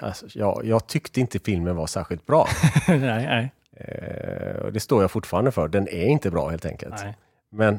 alltså, 0.00 0.26
ja, 0.34 0.60
jag 0.64 0.86
tyckte 0.86 1.20
inte 1.20 1.38
filmen 1.38 1.76
var 1.76 1.86
särskilt 1.86 2.26
bra. 2.26 2.46
nej, 2.88 2.98
nej. 3.26 3.52
Eh, 3.88 4.66
det 4.66 4.80
står 4.80 5.02
jag 5.02 5.10
fortfarande 5.10 5.50
för. 5.52 5.68
Den 5.68 5.88
är 5.88 6.04
inte 6.06 6.30
bra 6.30 6.48
helt 6.48 6.66
enkelt. 6.66 6.94
nej. 7.04 7.16
Men 7.50 7.78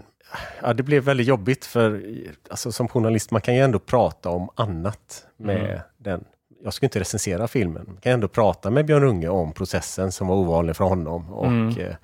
ja, 0.62 0.74
det 0.74 0.84
blev 0.84 1.04
väldigt 1.04 1.28
jobbigt 1.28 1.66
för 1.66 2.04
alltså, 2.50 2.72
som 2.72 2.88
journalist, 2.88 3.32
man 3.32 3.42
kan 3.42 3.56
ju 3.56 3.62
ändå 3.62 3.80
prata 3.80 4.30
om 4.30 4.50
annat 4.56 5.26
med 5.38 5.66
Mm. 5.66 5.80
den. 5.98 6.24
Jag 6.64 6.74
skulle 6.74 6.88
inte 6.88 7.00
recensera 7.00 7.48
filmen. 7.48 7.84
Man 7.88 7.98
kan 7.98 8.12
ändå 8.12 8.28
prata 8.28 8.70
med 8.72 8.86
Björn 8.86 9.02
Runge 9.04 9.28
om 9.30 9.54
processen 9.54 10.12
som 10.12 10.28
var 10.28 10.36
ovanlig 10.36 10.76
för 10.76 10.86
honom 10.86 11.34
och 11.34 11.48
Mm. 11.48 11.78
eh, 11.78 11.96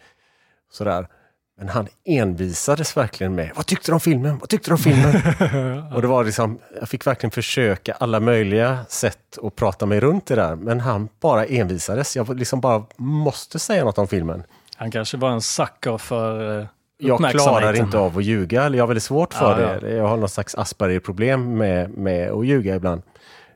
sådär. 0.72 1.08
Men 1.60 1.70
han 1.70 1.88
envisades 2.06 2.98
verkligen 2.98 3.36
med, 3.36 3.52
vad 3.56 3.66
tyckte 3.66 3.92
du 3.92 3.94
om 3.94 4.00
filmen? 4.00 4.38
Vad 4.40 4.50
tyckte 4.50 4.70
du 4.70 4.74
om 4.74 4.78
filmen? 4.78 5.16
och 5.96 6.02
det 6.02 6.08
var 6.08 6.24
liksom, 6.24 6.60
jag 6.80 6.90
fick 6.90 7.08
verkligen 7.08 7.32
försöka 7.32 7.94
alla 7.94 8.20
möjliga 8.20 8.80
sätt 8.90 9.38
att 9.44 9.56
prata 9.56 9.86
mig 9.86 10.00
runt 10.00 10.26
det 10.26 10.36
där. 10.36 10.56
Men 10.56 10.80
han 10.80 11.10
bara 11.22 11.46
envisades. 11.46 12.16
Jag 12.16 12.40
liksom 12.40 12.62
bara 12.62 12.84
måste 12.98 13.60
säga 13.60 13.84
något 13.84 13.98
om 13.98 14.08
filmen. 14.08 14.44
Han 14.76 14.92
kanske 14.92 15.18
var 15.18 15.30
en 15.30 15.42
sucker 15.42 15.98
för 15.98 16.60
eh, 16.60 16.68
Jag 16.98 17.32
klarar 17.32 17.74
inte 17.74 17.98
av 17.98 18.18
att 18.18 18.24
ljuga, 18.24 18.64
eller 18.64 18.78
jag 18.78 18.84
har 18.84 18.88
väldigt 18.88 19.04
svårt 19.04 19.34
för 19.34 19.62
Ja, 19.62 19.80
det. 19.80 19.96
Jag 19.96 20.08
har 20.08 20.18
någon 20.18 20.30
slags 20.30 20.56
Asperger-problem 20.56 21.58
med, 21.58 21.90
med 21.90 22.32
att 22.32 22.46
ljuga 22.46 22.76
ibland. 22.76 23.02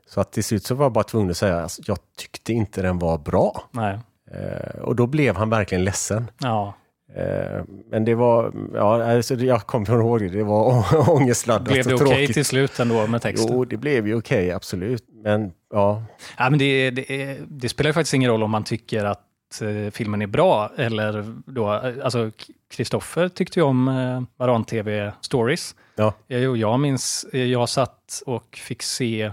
Så 0.10 0.22
att 0.22 0.32
till 0.32 0.44
slut 0.44 0.66
så 0.66 0.76
var 0.76 0.86
jag 0.86 0.92
bara 0.92 1.04
tvungen 1.04 1.30
att 1.32 1.38
säga 1.38 1.60
att 1.60 1.80
jag 1.88 1.98
tyckte 2.18 2.54
inte 2.54 2.82
den 2.82 3.00
var 3.00 3.18
bra. 3.18 3.64
Nej. 3.72 4.00
Eh, 4.32 4.80
och 4.82 4.96
då 4.96 5.08
blev 5.08 5.36
han 5.36 5.50
verkligen 5.50 5.84
ledsen. 5.84 6.32
Ja. 6.38 6.74
Eh, 7.16 7.64
men 7.92 8.06
det 8.06 8.16
var, 8.16 8.54
ja, 8.74 9.04
alltså, 9.14 9.36
jag 9.36 9.62
kommer 9.62 10.00
ihåg 10.00 10.20
det, 10.20 10.30
det 10.30 10.44
var 10.44 11.10
ångestladdat 11.10 11.64
Blev 11.74 11.86
det 11.88 11.94
okej 11.96 12.08
tråkigt. 12.08 12.34
till 12.34 12.46
slut 12.46 12.80
ändå 12.80 13.08
med 13.08 13.22
texten? 13.22 13.54
Jo, 13.54 13.66
det 13.66 13.78
blev 13.78 14.08
ju 14.08 14.16
okej, 14.18 14.52
absolut. 14.52 15.04
Men 15.24 15.52
ja, 15.74 16.04
Ja, 16.38 16.50
men 16.50 16.60
det, 16.60 16.92
det, 16.92 17.38
det 17.48 17.70
spelar 17.70 17.90
ju 17.90 17.94
faktiskt 17.94 18.14
ingen 18.14 18.32
roll 18.32 18.44
om 18.44 18.52
man 18.52 18.64
tycker 18.64 19.06
att 19.06 19.62
eh, 19.62 19.92
filmen 19.92 20.22
är 20.22 20.28
bra 20.28 20.70
eller 20.78 21.36
då, 21.46 21.70
alltså 22.04 22.32
Kristoffer 22.76 23.30
tyckte 23.30 23.60
ju 23.60 23.64
om 23.64 23.88
eh, 23.88 24.22
Varan-TV 24.38 25.12
Stories. 25.22 25.76
ja, 25.96 26.14
Jag, 26.28 26.58
jag 26.58 26.80
minns, 26.80 27.26
jag 27.32 27.70
satt 27.70 28.22
och 28.26 28.56
fick 28.62 28.82
se 28.84 29.32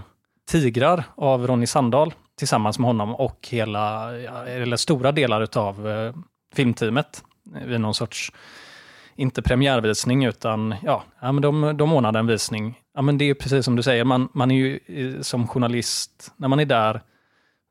Tigrar 0.51 1.03
av 1.15 1.47
Ronny 1.47 1.67
Sandahl 1.67 2.13
tillsammans 2.37 2.79
med 2.79 2.87
honom 2.87 3.15
och 3.15 3.47
hela, 3.51 4.13
eller 4.47 4.75
stora 4.77 5.11
delar 5.11 5.41
utav 5.41 5.87
filmteamet 6.55 7.23
vid 7.43 7.81
någon 7.81 7.93
sorts, 7.93 8.31
inte 9.15 9.41
premiärvisning 9.41 10.25
utan 10.25 10.75
ja, 10.83 11.03
ja 11.21 11.31
men 11.31 11.41
de, 11.41 11.77
de 11.77 11.93
ordnade 11.93 12.19
en 12.19 12.27
visning. 12.27 12.79
Ja, 12.95 13.01
men 13.01 13.17
det 13.17 13.29
är 13.29 13.33
precis 13.33 13.65
som 13.65 13.75
du 13.75 13.83
säger, 13.83 14.03
man, 14.03 14.29
man 14.33 14.51
är 14.51 14.55
ju 14.55 15.23
som 15.23 15.47
journalist, 15.47 16.33
när 16.37 16.47
man 16.47 16.59
är 16.59 16.65
där 16.65 17.01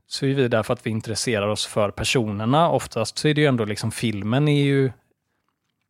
så 0.07 0.27
är 0.27 0.35
vi 0.35 0.49
där 0.49 0.63
för 0.63 0.73
att 0.73 0.87
vi 0.87 0.91
intresserar 0.91 1.49
oss 1.49 1.67
för 1.67 1.91
personerna. 1.91 2.71
Oftast 2.71 3.19
så 3.19 3.29
är 3.29 3.35
det 3.35 3.41
ju 3.41 3.47
ändå 3.47 3.65
liksom 3.65 3.91
filmen 3.91 4.49
är 4.49 4.63
ju 4.63 4.93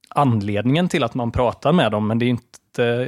anledningen 0.08 0.88
till 0.88 1.04
att 1.04 1.14
man 1.14 1.32
pratar 1.32 1.72
med 1.72 1.92
dem, 1.92 2.06
men 2.06 2.18
det 2.18 2.24
är 2.24 2.28
inte 2.28 3.04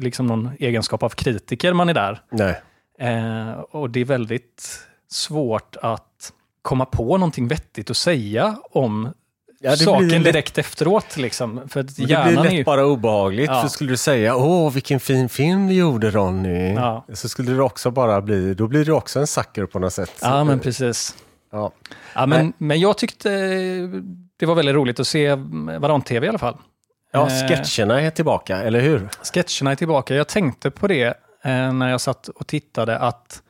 liksom 0.00 0.26
någon 0.26 0.50
egenskap 0.58 1.02
av 1.02 1.08
kritiker 1.08 1.72
man 1.72 1.88
är 1.88 1.94
där. 1.94 2.22
nej. 2.30 2.60
Eh, 2.98 3.50
och 3.50 3.90
det 3.90 4.00
är 4.00 4.04
väldigt 4.04 4.86
svårt 5.08 5.76
att 5.82 6.32
komma 6.62 6.84
på 6.84 7.18
någonting 7.18 7.48
vettigt 7.48 7.90
att 7.90 7.96
säga 7.96 8.58
om 8.70 9.12
Ja, 9.62 9.70
det 9.70 9.76
saken 9.76 10.08
lätt- 10.08 10.24
direkt 10.24 10.58
efteråt. 10.58 11.16
Liksom. 11.16 11.60
För 11.68 11.80
att 11.80 11.96
det 11.96 12.04
blir 12.06 12.42
lätt 12.42 12.52
ju... 12.52 12.64
bara 12.64 12.86
obehagligt. 12.86 13.50
Ja. 13.50 13.60
För 13.62 13.68
skulle 13.68 13.90
du 13.90 13.96
säga, 13.96 14.36
åh 14.36 14.72
vilken 14.72 15.00
fin 15.00 15.28
film 15.28 15.68
vi 15.68 15.74
gjorde 15.74 16.10
Ronny. 16.10 16.74
Ja. 16.74 17.04
Så 17.12 17.28
skulle 17.28 17.52
det 17.52 17.62
också 17.62 17.90
bara 17.90 18.20
bli, 18.20 18.54
då 18.54 18.66
blir 18.68 18.84
det 18.84 18.92
också 18.92 19.20
en 19.20 19.26
sucker 19.26 19.66
på 19.66 19.78
något 19.78 19.92
sätt. 19.92 20.12
Ja, 20.22 20.44
men 20.44 20.58
precis. 20.60 21.14
Ja. 21.52 21.72
Ja, 22.14 22.26
men, 22.26 22.44
Nej. 22.44 22.52
men 22.58 22.80
jag 22.80 22.98
tyckte 22.98 23.28
det 24.38 24.46
var 24.46 24.54
väldigt 24.54 24.74
roligt 24.74 25.00
att 25.00 25.06
se 25.06 25.34
Varan-TV 25.78 26.26
i 26.26 26.28
alla 26.28 26.38
fall. 26.38 26.56
Ja, 27.12 27.28
Eh, 27.28 27.48
sketcherna 27.48 28.00
är 28.00 28.10
tillbaka, 28.10 28.56
eller 28.62 28.80
hur? 28.80 29.08
Sketcherna 29.32 29.70
är 29.70 29.76
tillbaka. 29.76 30.14
Jag 30.14 30.28
tänkte 30.28 30.70
på 30.70 30.86
det 30.86 31.06
eh, 31.44 31.72
när 31.72 31.88
jag 31.90 32.00
satt 32.00 32.28
och 32.28 32.46
tittade 32.46 32.98
att 32.98 33.42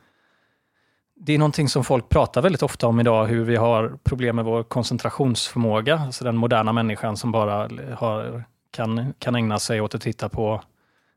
det 1.23 1.33
är 1.33 1.37
någonting 1.37 1.69
som 1.69 1.83
folk 1.83 2.09
pratar 2.09 2.41
väldigt 2.41 2.63
ofta 2.63 2.87
om 2.87 2.99
idag, 2.99 3.25
hur 3.25 3.43
vi 3.43 3.55
har 3.55 3.97
problem 4.03 4.35
med 4.35 4.45
vår 4.45 4.63
koncentrationsförmåga. 4.63 5.99
Alltså 5.99 6.23
den 6.23 6.37
moderna 6.37 6.73
människan 6.73 7.17
som 7.17 7.31
bara 7.31 7.69
har, 7.95 8.43
kan, 8.71 9.13
kan 9.19 9.35
ägna 9.35 9.59
sig 9.59 9.81
åt 9.81 9.95
att 9.95 10.01
titta 10.01 10.29
på 10.29 10.61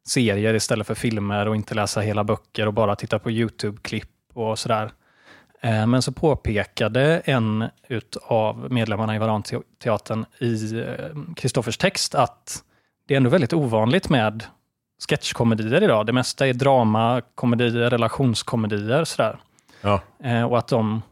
serier 0.09 0.55
istället 0.55 0.87
för 0.87 0.95
filmer 0.95 1.49
och 1.49 1.57
inte 1.57 1.75
läsa 1.75 2.01
hela 2.01 2.25
böcker 2.25 2.67
och 2.67 2.75
bara 2.75 2.97
titta 2.97 3.19
på 3.19 3.31
YouTube-klipp 3.31 4.11
och 4.35 4.59
sådär. 4.59 4.91
Eh, 5.61 5.87
men 5.87 6.03
så 6.03 6.13
påpekade 6.13 7.23
en 7.25 7.65
av 8.23 8.73
medlemmarna 8.73 9.17
i 9.17 9.19
Varanteatern 9.19 10.25
i 10.39 10.81
eh, 10.81 11.35
Kristoffers 11.37 11.79
text 11.79 12.15
att 12.15 12.63
det 13.09 13.15
är 13.15 13.17
ändå 13.17 13.31
väldigt 13.31 13.53
ovanligt 13.53 14.09
med 14.09 14.45
sketchkomedier 15.09 15.83
idag. 15.83 16.07
Det 16.07 16.13
mesta 16.13 16.47
är 16.47 16.53
drama, 16.53 17.23
komedier, 17.35 17.91
relationskomedier 17.91 19.05
sådär. 19.05 19.39
Ja, 19.85 20.01
Eh, 20.19 20.43
och 20.43 20.59
att 20.59 20.69
de 20.69 21.03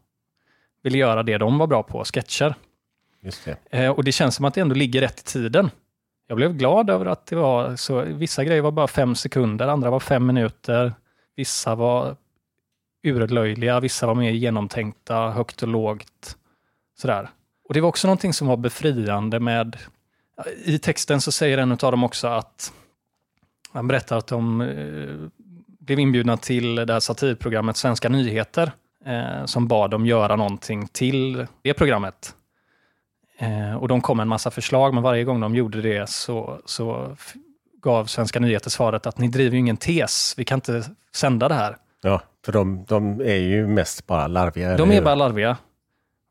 vill 0.82 0.94
göra 0.94 1.22
det 1.22 1.38
de 1.38 1.58
var 1.58 1.66
bra 1.66 1.82
på, 1.82 2.04
sketcher. 2.04 2.54
just 3.22 3.44
det. 3.44 3.56
Eh, 3.70 3.90
och 3.90 4.04
det 4.04 4.12
känns 4.12 4.34
som 4.34 4.44
att 4.44 4.54
det 4.54 4.60
ändå 4.60 4.74
ligger 4.74 5.00
rätt 5.00 5.20
i 5.20 5.24
tiden. 5.24 5.70
Jag 6.26 6.36
blev 6.36 6.54
glad 6.54 6.90
över 6.90 7.06
att 7.06 7.26
det 7.26 7.36
var 7.36 7.76
så. 7.76 8.00
Vissa 8.00 8.44
grejer 8.44 8.62
var 8.62 8.70
bara 8.70 8.86
fem 8.86 9.14
sekunder, 9.14 9.68
andra 9.68 9.90
var 9.90 10.00
fem 10.00 10.26
minuter. 10.26 10.92
Vissa 11.36 11.74
var 11.74 12.16
urlöjliga, 13.02 13.80
vissa 13.80 14.06
var 14.06 14.14
mer 14.14 14.30
genomtänkta, 14.30 15.30
högt 15.30 15.62
och 15.62 15.68
lågt. 15.68 16.36
Sådär. 16.98 17.28
Och 17.64 17.74
det 17.74 17.80
var 17.80 17.88
också 17.88 18.06
någonting 18.06 18.32
som 18.32 18.46
var 18.46 18.56
befriande 18.56 19.40
med... 19.40 19.76
I 20.64 20.78
texten 20.78 21.20
så 21.20 21.32
säger 21.32 21.58
en 21.58 21.72
av 21.72 21.76
dem 21.78 22.04
också 22.04 22.28
att 22.28 22.72
han 23.72 23.88
berättar 23.88 24.18
att 24.18 24.26
de 24.26 24.60
eh, 24.60 25.41
blev 25.84 25.98
inbjudna 25.98 26.36
till 26.36 26.74
det 26.74 26.92
här 26.92 27.00
satirprogrammet 27.00 27.76
Svenska 27.76 28.08
nyheter 28.08 28.72
eh, 29.06 29.44
som 29.44 29.68
bad 29.68 29.90
dem 29.90 30.06
göra 30.06 30.36
någonting 30.36 30.88
till 30.88 31.46
det 31.62 31.74
programmet. 31.74 32.34
Eh, 33.38 33.76
och 33.76 33.88
de 33.88 34.00
kom 34.00 34.16
med 34.16 34.22
en 34.22 34.28
massa 34.28 34.50
förslag, 34.50 34.94
men 34.94 35.02
varje 35.02 35.24
gång 35.24 35.40
de 35.40 35.54
gjorde 35.54 35.82
det 35.82 36.08
så, 36.08 36.58
så 36.64 37.16
gav 37.82 38.04
Svenska 38.04 38.40
nyheter 38.40 38.70
svaret 38.70 39.06
att 39.06 39.18
ni 39.18 39.28
driver 39.28 39.52
ju 39.52 39.58
ingen 39.58 39.76
tes, 39.76 40.34
vi 40.36 40.44
kan 40.44 40.56
inte 40.56 40.84
sända 41.14 41.48
det 41.48 41.54
här. 41.54 41.76
Ja, 42.02 42.22
för 42.44 42.52
de, 42.52 42.84
de 42.88 43.20
är 43.20 43.36
ju 43.36 43.66
mest 43.66 44.06
bara 44.06 44.26
larviga. 44.26 44.76
De 44.76 44.92
är 44.92 45.02
bara 45.02 45.14
larviga. 45.14 45.56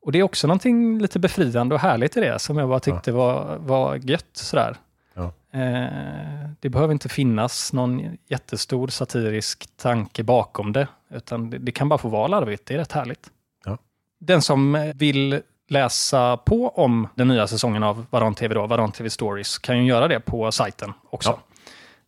Och 0.01 0.11
det 0.11 0.19
är 0.19 0.23
också 0.23 0.47
någonting 0.47 0.99
lite 0.99 1.19
befriande 1.19 1.75
och 1.75 1.81
härligt 1.81 2.17
i 2.17 2.19
det, 2.19 2.39
som 2.39 2.57
jag 2.57 2.69
bara 2.69 2.79
tyckte 2.79 3.11
var, 3.11 3.57
var 3.57 3.95
gött. 3.95 4.29
Sådär. 4.33 4.75
Ja. 5.51 5.59
Eh, 5.59 6.49
det 6.59 6.69
behöver 6.69 6.93
inte 6.93 7.09
finnas 7.09 7.73
någon 7.73 8.17
jättestor 8.27 8.87
satirisk 8.87 9.77
tanke 9.77 10.23
bakom 10.23 10.73
det, 10.73 10.87
utan 11.09 11.49
det, 11.49 11.71
kan 11.71 11.89
bara 11.89 11.97
få 11.97 12.09
vara 12.09 12.27
larvigt. 12.27 12.65
Det 12.65 12.73
är 12.73 12.77
rätt 12.77 12.91
härligt. 12.91 13.31
Ja. 13.65 13.77
Den 14.19 14.41
som 14.41 14.75
eh, 14.75 14.93
vill 14.95 15.41
läsa 15.69 16.37
på 16.37 16.69
om 16.69 17.07
den 17.15 17.27
nya 17.27 17.47
säsongen 17.47 17.83
av 17.83 18.05
Varan 18.09 18.35
TV, 18.35 18.53
då, 18.55 18.67
Varan 18.67 18.91
TV 18.91 19.09
Stories, 19.09 19.57
kan 19.57 19.77
ju 19.77 19.85
göra 19.85 20.07
det 20.07 20.19
på 20.19 20.51
sajten 20.51 20.93
också. 21.09 21.39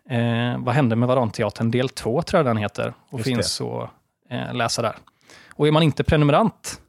Eh, 0.09 0.57
vad 0.57 0.75
hände 0.75 0.95
med 0.95 1.07
Varanteatern 1.07 1.71
del 1.71 1.89
2 1.89 2.21
tror 2.21 2.39
jag 2.39 2.45
den 2.45 2.57
heter 2.57 2.93
och 3.09 3.19
Just 3.19 3.27
finns 3.27 3.62
att 3.62 3.89
eh, 4.29 4.53
läsa 4.53 4.81
där. 4.81 4.95
Och 5.50 5.67
är 5.67 5.71
man 5.71 5.83
inte 5.83 6.03
prenumerant 6.03 6.81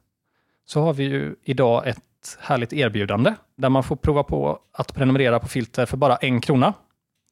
så 0.65 0.81
har 0.81 0.93
vi 0.93 1.03
ju 1.03 1.35
idag 1.43 1.87
ett 1.87 1.99
härligt 2.41 2.73
erbjudande 2.73 3.33
där 3.55 3.69
man 3.69 3.83
får 3.83 3.95
prova 3.95 4.23
på 4.23 4.59
att 4.71 4.93
prenumerera 4.93 5.39
på 5.39 5.47
Filter 5.47 5.85
för 5.85 5.97
bara 5.97 6.15
en 6.15 6.41
krona 6.41 6.73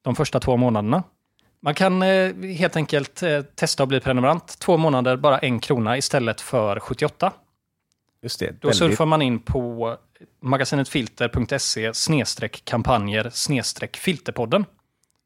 de 0.01 0.15
första 0.15 0.39
två 0.39 0.57
månaderna. 0.57 1.03
Man 1.61 1.75
kan 1.75 2.01
eh, 2.01 2.35
helt 2.35 2.75
enkelt 2.75 3.23
eh, 3.23 3.41
testa 3.41 3.83
att 3.83 3.89
bli 3.89 3.99
prenumerant 3.99 4.59
två 4.59 4.77
månader, 4.77 5.17
bara 5.17 5.39
en 5.39 5.59
krona 5.59 5.97
istället 5.97 6.41
för 6.41 6.79
78. 6.79 7.33
Just 8.21 8.39
det, 8.39 8.45
Då 8.45 8.67
väldigt, 8.67 8.75
surfar 8.75 9.05
man 9.05 9.21
in 9.21 9.39
på 9.39 9.97
magasinetfilter.se 10.41 11.93
snedstreck 11.93 12.61
kampanjer 12.65 13.29
snedstreck 13.33 13.97
filterpodden. 13.97 14.65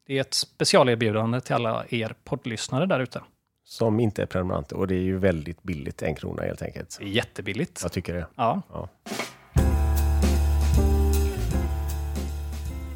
Det 0.08 0.18
är 0.18 0.22
ett 0.22 0.34
specialerbjudande 0.34 1.42
till 1.42 1.56
alla 1.56 1.86
er 1.90 2.16
poddlyssnare 2.24 2.86
där 2.86 3.00
ute. 3.00 3.22
som 3.64 4.00
inte 4.00 4.22
är 4.22 4.26
prenumeranter. 4.26 4.76
Och 4.76 4.88
det 4.88 4.96
är 4.96 5.02
ju 5.02 5.18
väldigt 5.18 5.64
billigt, 5.64 6.02
en 6.02 6.16
krona 6.16 6.42
helt 6.44 6.62
enkelt. 6.62 6.98
Jättebilligt. 7.02 7.80
Jag 7.84 7.92
tycker 7.92 8.14
det. 8.14 8.28
Ja. 8.36 8.62
Ja. 8.74 8.90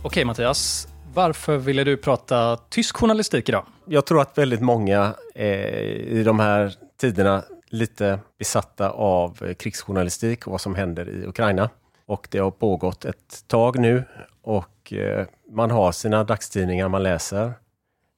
Okej 0.03 0.25
Mattias, 0.25 0.88
varför 1.13 1.58
ville 1.58 1.84
du 1.84 1.98
prata 1.98 2.58
tysk 2.70 2.98
journalistik 2.98 3.50
idag? 3.50 3.65
Jag 3.86 4.05
tror 4.05 4.22
att 4.22 4.38
väldigt 4.38 4.62
många 4.62 5.15
i 5.36 6.24
de 6.25 6.39
här 6.39 6.74
tiderna 7.01 7.43
lite 7.70 8.20
besatta 8.39 8.89
av 8.89 9.53
krigsjournalistik 9.53 10.48
och 10.48 10.51
vad 10.51 10.62
som 10.62 10.75
händer 10.75 11.10
i 11.10 11.25
Ukraina. 11.27 11.70
Och 12.05 12.27
det 12.31 12.38
har 12.38 12.51
pågått 12.51 13.05
ett 13.05 13.48
tag 13.48 13.79
nu 13.79 14.03
och 14.41 14.93
eh, 14.93 15.25
man 15.51 15.72
har 15.72 15.91
sina 15.91 16.24
dagstidningar 16.24 16.89
man 16.89 17.03
läser. 17.03 17.53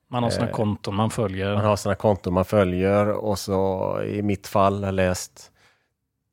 Man 0.08 0.24
har 0.24 0.30
sina 0.30 0.48
Eh, 0.48 0.52
konton 0.52 0.96
man 0.96 1.10
följer. 1.10 1.54
Man 1.54 1.66
har 1.66 1.76
sina 1.76 1.96
konton 1.96 2.34
man 2.34 2.46
följer 2.46 3.08
och 3.08 3.40
så 3.40 4.02
i 4.02 4.22
mitt 4.22 4.48
fall 4.48 4.80
har 4.80 4.86
jag 4.86 4.96
läst 4.96 5.52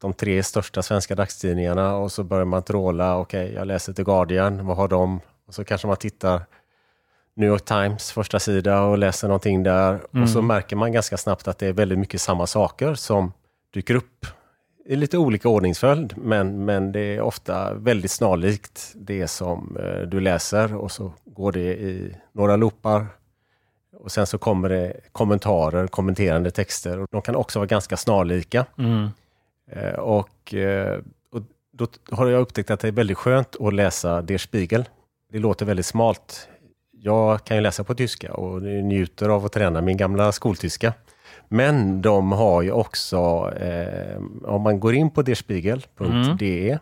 de 0.01 0.13
tre 0.13 0.43
största 0.43 0.83
svenska 0.83 1.15
dagstidningarna 1.15 1.97
och 1.97 2.13
så 2.13 2.25
börjar 2.25 2.45
man 2.45 2.63
tråla. 2.63 3.19
Okej, 3.19 3.53
jag 3.55 3.67
läser 3.67 3.93
The 3.93 4.03
Guardian. 4.03 4.67
Vad 4.67 4.77
har 4.77 4.89
de? 4.89 5.21
Och 5.51 5.55
så 5.55 5.65
kanske 5.65 5.87
man 5.87 5.97
tittar 5.97 6.43
New 7.35 7.49
York 7.49 7.65
Times 7.65 8.13
första 8.13 8.39
sida 8.39 8.83
och 8.83 8.99
läser 8.99 9.29
någonting 9.29 9.63
där. 9.63 10.01
Mm. 10.13 10.23
Och 10.23 10.29
så 10.29 10.43
märker 10.43 10.77
man 10.77 10.93
ganska 10.93 11.17
snabbt 11.17 11.49
att 11.49 11.59
det 11.59 11.67
är 11.67 11.73
väldigt 11.73 11.99
mycket 11.99 12.21
samma 12.21 12.47
saker 12.47 12.95
som 12.95 13.33
dyker 13.75 13.95
upp 13.95 14.27
i 14.85 14.97
lite 14.97 15.19
olika 15.19 15.49
ordningsföljd. 15.49 16.15
Men, 16.17 16.65
men 16.65 16.93
det 16.93 17.01
är 17.01 17.21
ofta 17.21 17.75
väldigt 17.75 18.11
snarlikt 18.11 18.93
det 18.95 19.29
som 19.29 19.77
eh, 19.77 20.01
du 20.01 20.21
läser 20.21 20.77
och 20.77 20.93
så 20.93 21.13
går 21.25 21.53
det 21.53 21.81
i 21.81 22.17
några 22.33 22.57
loopar 22.57 23.07
och 23.97 24.13
sen 24.13 24.27
så 24.27 24.39
kommer 24.39 24.69
det 24.69 25.01
kommentarer, 25.13 25.87
kommenterande 25.87 26.51
texter 26.51 26.99
och 26.99 27.09
de 27.11 27.23
kan 27.23 27.37
också 27.37 27.59
vara 27.59 27.67
ganska 27.67 27.97
snarlika. 27.97 28.67
Mm. 28.79 29.09
Eh, 29.71 29.95
och, 29.95 30.55
eh, 30.55 30.99
och 31.33 31.43
då 31.73 31.87
har 32.11 32.27
jag 32.27 32.41
upptäckt 32.41 32.71
att 32.71 32.81
det 32.81 32.89
är 32.89 32.93
väldigt 32.93 33.19
skönt 33.19 33.57
att 33.61 33.75
läsa 33.75 34.23
Der 34.23 34.39
Spiegel. 34.39 34.85
Det 35.33 35.39
låter 35.39 35.67
väldigt 35.67 35.87
smalt. 35.87 36.49
Jag 36.93 37.45
kan 37.45 37.57
ju 37.57 37.61
läsa 37.61 37.85
på 37.85 37.95
tyska 37.95 38.35
och 38.35 38.63
njuter 38.63 39.29
av 39.29 39.45
att 39.45 39.53
träna 39.53 39.81
min 39.81 39.97
gamla 39.97 40.33
skoltyska. 40.33 40.93
Men 41.49 42.03
de 42.03 42.33
har 42.33 42.63
ju 42.63 42.73
också, 42.73 43.53
eh, 43.57 44.23
om 44.45 44.63
man 44.63 44.81
går 44.81 44.95
in 44.95 45.11
på 45.11 45.23
derspiegel.de 45.23 46.79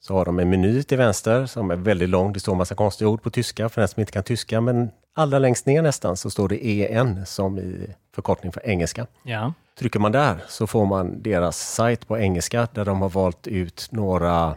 så 0.00 0.14
har 0.14 0.24
de 0.24 0.38
en 0.38 0.50
meny 0.50 0.82
till 0.82 0.98
vänster 0.98 1.46
som 1.46 1.70
är 1.70 1.76
väldigt 1.76 2.08
lång. 2.08 2.32
Det 2.32 2.40
står 2.40 2.52
en 2.52 2.58
massa 2.58 2.74
konstiga 2.74 3.08
ord 3.08 3.22
på 3.22 3.30
tyska 3.30 3.68
för 3.68 3.80
den 3.80 3.88
som 3.88 4.00
inte 4.00 4.12
kan 4.12 4.22
tyska. 4.22 4.60
Men 4.60 4.90
allra 5.14 5.38
längst 5.38 5.66
ner 5.66 5.82
nästan 5.82 6.16
så 6.16 6.30
står 6.30 6.48
det 6.48 6.66
EN 6.66 7.26
som 7.26 7.58
i 7.58 7.94
förkortning 8.14 8.52
för 8.52 8.66
engelska. 8.66 9.06
Ja. 9.22 9.52
Trycker 9.78 10.00
man 10.00 10.12
där 10.12 10.44
så 10.48 10.66
får 10.66 10.86
man 10.86 11.22
deras 11.22 11.74
sajt 11.74 12.08
på 12.08 12.18
engelska 12.18 12.68
där 12.74 12.84
de 12.84 13.02
har 13.02 13.08
valt 13.08 13.46
ut 13.46 13.88
några 13.90 14.54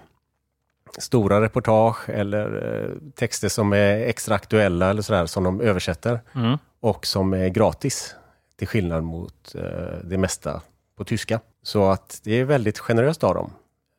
stora 0.97 1.41
reportage 1.41 2.09
eller 2.09 2.79
eh, 2.83 3.11
texter 3.15 3.49
som 3.49 3.73
är 3.73 3.97
extra 3.97 4.35
aktuella 4.35 4.89
eller 4.89 5.01
sådär 5.01 5.25
som 5.25 5.43
de 5.43 5.61
översätter 5.61 6.19
Mm. 6.35 6.57
och 6.79 7.05
som 7.05 7.33
är 7.33 7.49
gratis 7.49 8.15
till 8.57 8.67
skillnad 8.67 9.03
mot 9.03 9.55
eh, 9.55 9.61
det 10.03 10.17
mesta 10.17 10.61
på 10.97 11.03
tyska. 11.03 11.39
Så 11.63 11.89
att 11.89 12.19
det 12.23 12.39
är 12.39 12.45
väldigt 12.45 12.79
generöst 12.79 13.23
av 13.23 13.33
dem. 13.35 13.51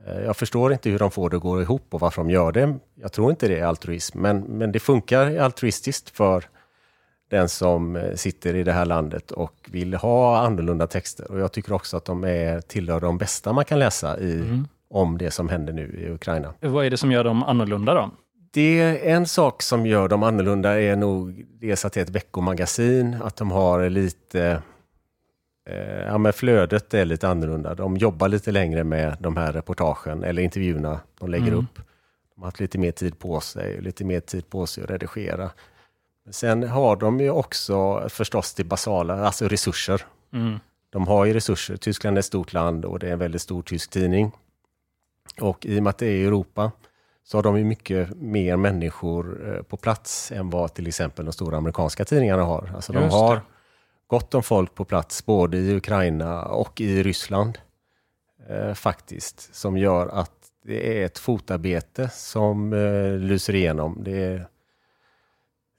Eh, 0.06 0.20
Jag 0.20 0.36
förstår 0.36 0.72
inte 0.72 0.90
hur 0.90 0.98
de 0.98 1.10
får 1.10 1.30
det 1.30 1.36
att 1.36 1.42
gå 1.42 1.62
ihop 1.62 1.86
och 1.90 2.00
varför 2.00 2.22
de 2.22 2.30
gör 2.30 2.52
det. 2.52 2.78
Jag 2.94 3.12
tror 3.12 3.30
inte 3.30 3.48
det 3.48 3.58
är 3.58 3.64
altruism, 3.64 4.18
men, 4.20 4.40
men 4.40 4.72
det 4.72 4.80
funkar 4.80 5.36
altruistiskt 5.38 6.10
för 6.10 6.44
den 7.30 7.48
som 7.48 8.02
sitter 8.14 8.54
i 8.56 8.64
det 8.64 8.72
här 8.72 8.84
landet 8.84 9.30
och 9.30 9.54
vill 9.70 9.94
ha 9.94 10.38
annorlunda 10.46 10.86
texter. 10.86 11.30
Och 11.30 11.38
jag 11.40 11.52
tycker 11.52 11.72
också 11.72 11.96
att 11.96 12.04
de 12.04 12.24
är 12.24 12.60
tillhör 12.60 13.00
de 13.00 13.18
bästa 13.18 13.52
man 13.52 13.64
kan 13.64 13.78
läsa 13.78 14.18
i, 14.18 14.32
Mm. 14.34 14.68
Om 14.92 15.18
det 15.18 15.30
som 15.30 15.48
händer 15.48 15.72
nu 15.72 16.04
i 16.06 16.10
Ukraina. 16.12 16.54
Vad 16.60 16.86
är 16.86 16.90
det 16.90 16.96
som 16.96 17.12
gör 17.12 17.24
dem 17.24 17.42
annorlunda 17.42 17.94
då? 17.94 18.10
Det 18.52 18.80
är 18.80 19.14
en 19.16 19.26
sak 19.26 19.62
som 19.62 19.86
gör 19.86 20.08
dem 20.08 20.22
annorlunda 20.22 20.80
är 20.80 20.96
nog 20.96 21.44
dels 21.60 21.84
att 21.84 21.92
det 21.92 22.00
är 22.00 22.04
ett 22.04 22.10
veckomagasin, 22.10 23.16
att 23.22 23.36
de 23.36 23.50
har 23.50 23.88
lite 23.90 24.62
eh, 25.70 26.02
Ja, 26.06 26.18
men 26.18 26.32
flödet 26.32 26.94
är 26.94 27.04
lite 27.04 27.28
annorlunda. 27.28 27.74
De 27.74 27.96
jobbar 27.96 28.28
lite 28.28 28.50
längre 28.52 28.84
med 28.84 29.16
de 29.20 29.36
här 29.36 29.52
reportagen 29.52 30.24
eller 30.24 30.42
intervjuerna 30.42 31.00
de 31.20 31.30
lägger 31.30 31.46
Mm. 31.48 31.58
upp. 31.58 31.74
De 32.34 32.40
har 32.40 32.44
haft 32.46 32.60
lite 32.60 32.78
mer 32.78 32.92
tid 32.92 33.18
på 33.18 33.40
sig, 33.40 33.80
lite 33.80 34.04
mer 34.04 34.20
tid 34.20 34.50
på 34.50 34.66
sig 34.66 34.84
att 34.84 34.90
redigera. 34.90 35.50
Men 36.24 36.32
sen 36.32 36.62
har 36.68 36.96
de 36.96 37.20
ju 37.20 37.30
också 37.30 38.08
förstås 38.08 38.54
det 38.54 38.64
basala, 38.64 39.26
alltså 39.26 39.48
resurser. 39.48 40.02
Mm. 40.32 40.58
De 40.90 41.06
har 41.06 41.24
ju 41.24 41.32
resurser. 41.34 41.76
Tyskland 41.76 42.16
är 42.16 42.18
ett 42.18 42.24
stort 42.24 42.52
land 42.52 42.84
och 42.84 42.98
det 42.98 43.08
är 43.08 43.12
en 43.12 43.18
väldigt 43.18 43.42
stor 43.42 43.62
tysk 43.62 43.90
tidning. 43.90 44.32
Och 45.40 45.66
i 45.66 45.78
och 45.78 45.82
med 45.82 45.90
att 45.90 45.98
det 45.98 46.06
är 46.06 46.10
i 46.16 46.24
Europa 46.24 46.72
så 47.24 47.38
har 47.38 47.42
de 47.42 47.58
ju 47.58 47.64
mycket 47.64 48.16
mer 48.16 48.56
människor 48.56 49.54
eh, 49.56 49.62
på 49.62 49.76
plats 49.76 50.32
än 50.32 50.50
vad 50.50 50.74
till 50.74 50.86
exempel 50.86 51.24
de 51.24 51.32
stora 51.32 51.56
amerikanska 51.56 52.04
tidningarna 52.04 52.42
har. 52.42 52.70
Alltså 52.74 52.92
de 52.92 52.98
har 53.10 53.34
det. 53.34 53.42
gott 54.06 54.34
om 54.34 54.42
folk 54.42 54.74
på 54.74 54.84
plats 54.84 55.26
både 55.26 55.56
i 55.58 55.74
Ukraina 55.76 56.42
och 56.44 56.80
i 56.80 57.02
Ryssland 57.02 57.58
eh, 58.48 58.74
faktiskt, 58.74 59.54
som 59.54 59.76
gör 59.78 60.06
att 60.08 60.30
det 60.64 61.00
är 61.02 61.06
ett 61.06 61.18
fotarbete 61.18 62.08
som 62.12 62.72
eh, 62.72 63.12
lyser 63.18 63.54
igenom. 63.54 63.98
Det 64.04 64.24
är 64.24 64.46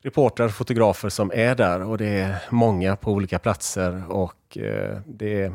reportrar, 0.04 0.50
fotografer 0.50 1.10
som 1.10 1.32
är 1.34 1.56
där 1.56 1.82
och 1.84 1.98
det 1.98 2.08
är 2.08 2.36
många 2.50 2.96
på 2.96 3.12
olika 3.12 3.40
platser 3.40 4.04
och 4.12 4.58
eh, 4.58 5.00
det, 5.06 5.42
är- 5.42 5.54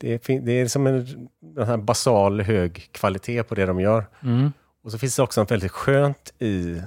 det, 0.00 0.28
är, 0.28 0.40
det 0.40 0.52
är 0.52 0.66
som 0.66 0.86
en, 0.86 1.28
en 1.58 1.66
här 1.66 1.76
basal 1.76 2.40
hög 2.40 2.88
kvalitet 2.92 3.42
på 3.42 3.54
det 3.54 3.66
de 3.66 3.80
gör. 3.80 4.06
Mm. 4.22 4.52
Och 4.84 4.92
så 4.92 4.98
finns 4.98 5.16
det 5.16 5.22
också 5.22 5.40
något 5.40 5.50
väldigt 5.50 5.72
skönt 5.72 6.32
i, 6.38 6.82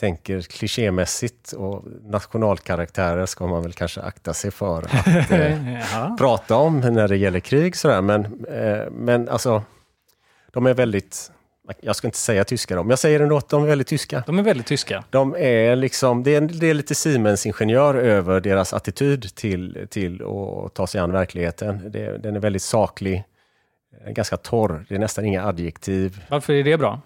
tänker 0.00 0.40
klichémässigt 0.40 1.52
och 1.52 1.84
nationalkaraktärer 2.02 3.26
ska 3.26 3.46
man 3.46 3.62
väl 3.62 3.72
kanske 3.72 4.00
akta 4.00 4.34
sig 4.34 4.50
för 4.50 4.82
att 4.82 5.06
eh, 5.30 6.16
prata 6.18 6.56
om 6.56 6.80
när 6.80 7.08
det 7.08 7.16
gäller 7.16 7.40
krig. 7.40 7.76
Sådär. 7.76 8.02
Men, 8.02 8.44
eh, 8.44 8.90
men 8.90 9.28
alltså, 9.28 9.62
de 10.52 10.66
är 10.66 10.74
väldigt, 10.74 11.32
jag 11.80 11.96
ska 11.96 12.08
inte 12.08 12.18
säga 12.18 12.44
tyska 12.44 12.74
men 12.76 12.90
jag 12.90 12.98
säger 12.98 13.20
ändå 13.20 13.36
att 13.36 13.48
de 13.48 13.62
är 13.62 13.66
väldigt 13.66 13.86
tyska. 13.86 14.22
De 14.26 14.38
är 14.38 14.42
väldigt 14.42 14.66
tyska. 14.66 15.04
De 15.10 15.36
är 15.38 15.76
liksom, 15.76 16.22
det 16.22 16.34
är, 16.34 16.40
det 16.40 16.66
är 16.70 16.74
lite 16.74 16.94
Siemens-ingenjör 16.94 17.94
över 17.94 18.40
deras 18.40 18.72
attityd 18.72 19.34
till, 19.34 19.86
till 19.90 20.22
att 20.22 20.74
ta 20.74 20.86
sig 20.86 21.00
an 21.00 21.12
verkligheten. 21.12 21.90
Det, 21.92 22.18
den 22.18 22.36
är 22.36 22.40
väldigt 22.40 22.62
saklig, 22.62 23.24
eh, 24.06 24.12
ganska 24.12 24.36
torr, 24.36 24.84
det 24.88 24.94
är 24.94 24.98
nästan 24.98 25.24
inga 25.24 25.44
adjektiv. 25.46 26.24
Varför 26.28 26.52
är 26.52 26.64
det 26.64 26.78
bra? 26.78 27.00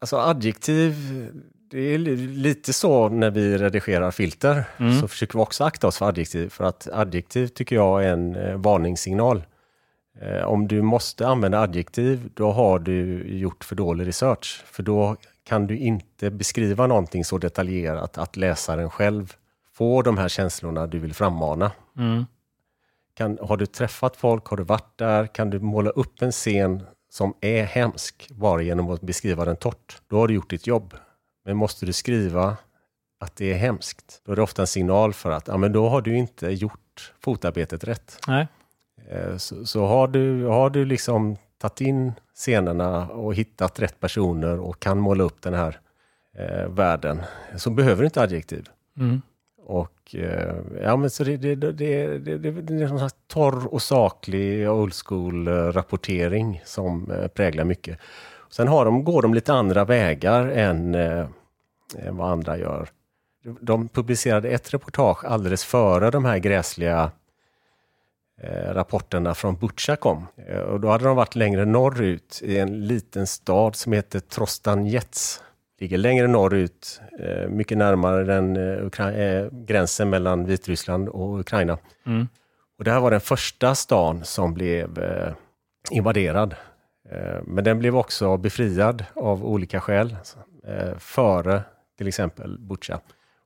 Alltså 0.00 0.16
adjektiv, 0.16 0.94
det 1.70 1.94
är 1.94 1.98
li- 1.98 2.16
lite 2.16 2.72
så 2.72 3.08
när 3.08 3.30
vi 3.30 3.58
redigerar 3.58 4.10
filter, 4.10 4.64
Mm. 4.78 5.00
så 5.00 5.08
försöker 5.08 5.38
vi 5.38 5.42
också 5.44 5.64
akta 5.64 5.86
oss 5.86 5.98
för 5.98 6.08
adjektiv, 6.08 6.48
för 6.48 6.64
att 6.64 6.88
adjektiv 6.92 7.46
tycker 7.46 7.76
jag 7.76 8.04
är 8.04 8.08
en 8.12 8.36
eh, 8.36 8.56
varningssignal. 8.56 9.42
Eh, 10.20 10.44
om 10.44 10.68
du 10.68 10.82
måste 10.82 11.28
använda 11.28 11.60
adjektiv, 11.60 12.30
då 12.34 12.52
har 12.52 12.78
du 12.78 13.28
gjort 13.38 13.64
för 13.64 13.76
dålig 13.76 14.06
research, 14.06 14.62
för 14.66 14.82
då 14.82 15.16
kan 15.44 15.66
du 15.66 15.78
inte 15.78 16.30
beskriva 16.30 16.86
någonting 16.86 17.24
så 17.24 17.38
detaljerat 17.38 18.18
att 18.18 18.36
läsaren 18.36 18.90
själv 18.90 19.36
får 19.72 20.02
de 20.02 20.18
här 20.18 20.28
känslorna 20.28 20.86
du 20.86 20.98
vill 20.98 21.14
frammana. 21.14 21.72
Mm. 21.98 22.26
Kan, 23.14 23.38
har 23.42 23.56
du 23.56 23.66
träffat 23.66 24.16
folk, 24.16 24.46
har 24.46 24.56
du 24.56 24.62
varit 24.62 24.98
där, 24.98 25.26
kan 25.26 25.50
du 25.50 25.60
måla 25.60 25.90
upp 25.90 26.22
en 26.22 26.32
scen 26.32 26.82
som 27.10 27.34
är 27.40 27.64
hemsk 27.64 28.28
bara 28.30 28.62
genom 28.62 28.90
att 28.90 29.00
beskriva 29.00 29.44
den 29.44 29.56
torrt, 29.56 30.02
då 30.06 30.18
har 30.18 30.28
du 30.28 30.34
gjort 30.34 30.50
ditt 30.50 30.66
jobb. 30.66 30.94
Men 31.44 31.56
måste 31.56 31.86
du 31.86 31.92
skriva 31.92 32.56
att 33.20 33.36
det 33.36 33.52
är 33.52 33.58
hemskt, 33.58 34.22
då 34.24 34.32
är 34.32 34.36
det 34.36 34.42
ofta 34.42 34.62
en 34.62 34.66
signal 34.66 35.12
för 35.12 35.30
att 35.30 35.48
ja, 35.48 35.56
men 35.56 35.72
då 35.72 35.88
har 35.88 36.00
du 36.00 36.16
inte 36.16 36.48
gjort 36.48 37.12
fotarbetet 37.20 37.84
rätt. 37.84 38.18
Nej. 38.26 38.46
Eh, 39.08 39.36
Så, 39.36 39.66
så 39.66 39.86
har, 39.86 40.08
du, 40.08 40.44
har 40.44 40.70
du 40.70 40.84
liksom 40.84 41.36
tagit 41.58 41.80
in 41.80 42.12
scenerna 42.34 43.08
och 43.08 43.34
hittat 43.34 43.80
rätt 43.80 44.00
personer 44.00 44.60
och 44.60 44.80
kan 44.80 44.98
måla 44.98 45.24
upp 45.24 45.42
den 45.42 45.54
här 45.54 45.80
eh, 46.38 46.68
världen, 46.68 47.22
så 47.56 47.70
behöver 47.70 48.02
du 48.02 48.04
inte 48.04 48.22
adjektiv. 48.22 48.68
Mm. 48.98 49.22
Och 49.66 50.14
eh, 50.14 50.54
ja, 50.82 50.96
men 50.96 51.10
så 51.10 51.24
det, 51.24 51.36
det, 51.36 51.54
det, 51.54 51.72
det, 51.72 52.18
det, 52.18 52.38
det, 52.38 52.50
det 52.50 52.74
är 52.74 52.82
en 52.82 52.98
sån 52.98 53.10
torr 53.26 53.74
och 53.74 53.82
saklig 53.82 54.70
old 54.70 54.94
school 55.06 55.48
eh, 55.48 56.56
som 56.64 57.10
eh, 57.10 57.28
präglar 57.28 57.64
mycket. 57.64 57.98
Sen 58.50 58.68
har 58.68 58.84
de, 58.84 59.04
går 59.04 59.22
de 59.22 59.34
lite 59.34 59.52
andra 59.52 59.84
vägar 59.84 60.46
än, 60.46 60.94
eh, 60.94 61.26
än 61.98 62.16
vad 62.16 62.30
andra 62.30 62.58
gör. 62.58 62.88
De 63.60 63.88
publicerade 63.88 64.48
ett 64.48 64.74
reportage 64.74 65.24
alldeles 65.24 65.64
före 65.64 66.10
de 66.10 66.24
här 66.24 66.38
gräsliga 66.38 67.10
rapporterna 68.48 69.34
från 69.34 69.56
Butja 69.56 69.96
kom. 69.96 70.26
Eh, 70.36 70.58
och 70.58 70.80
då 70.80 70.88
hade 70.88 71.04
de 71.04 71.16
varit 71.16 71.34
längre 71.34 71.64
norrut 71.64 72.40
i 72.44 72.58
en 72.58 72.86
liten 72.86 73.26
stad 73.26 73.76
som 73.76 73.92
heter 73.92 74.20
Trostanjets. 74.20 75.42
Ligger 75.80 75.98
längre 75.98 76.26
norrut, 76.26 77.00
eh, 77.20 77.48
mycket 77.48 77.78
närmare 77.78 78.24
den 78.24 78.56
eh, 78.56 78.84
Ukra- 78.84 79.12
eh, 79.16 79.48
gränsen 79.52 80.10
mellan 80.10 80.44
Vitryssland 80.44 81.08
och 81.08 81.40
Ukraina. 81.40 81.78
Mm. 82.06 82.28
Och 82.78 82.84
det 82.84 82.90
här 82.90 83.00
var 83.00 83.10
den 83.10 83.20
första 83.20 83.74
stan 83.74 84.24
som 84.24 84.54
blev 84.54 84.98
eh, 84.98 85.32
invaderad. 85.90 86.54
Eh, 87.10 87.42
men 87.44 87.64
den 87.64 87.78
blev 87.78 87.96
också 87.96 88.36
befriad 88.36 89.04
av 89.14 89.44
olika 89.44 89.80
skäl 89.80 90.16
eh, 90.66 90.98
före 90.98 91.62
till 91.98 92.08
exempel 92.08 92.58
Butja. 92.58 93.00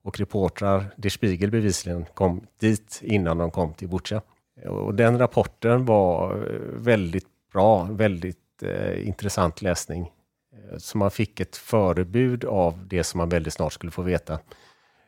Och 0.05 0.19
reportrar, 0.19 0.85
Der 0.97 1.11
Spiegel 1.11 1.51
bevisligen, 1.51 2.05
kom 2.15 2.47
dit 2.61 3.01
innan 3.03 3.39
de 3.39 3.51
kom 3.51 3.75
till 3.75 3.89
Butja. 3.89 4.23
Och 4.67 4.95
den 4.95 5.19
rapporten 5.19 5.85
var 5.85 6.37
eh, 6.37 6.59
väldigt 6.73 7.27
bra, 7.53 7.83
väldigt 7.91 8.63
eh, 8.63 9.07
intressant 9.09 9.63
läsning. 9.63 10.13
Eh, 10.53 10.79
Så 10.79 10.99
man 10.99 11.11
fick 11.11 11.41
ett 11.41 11.57
förebud 11.57 12.45
av 12.45 12.87
det 12.89 13.05
som 13.05 13.19
man 13.19 13.29
väldigt 13.29 13.53
snart 13.53 13.73
skulle 13.73 13.93
få 13.93 14.03
veta. 14.03 14.39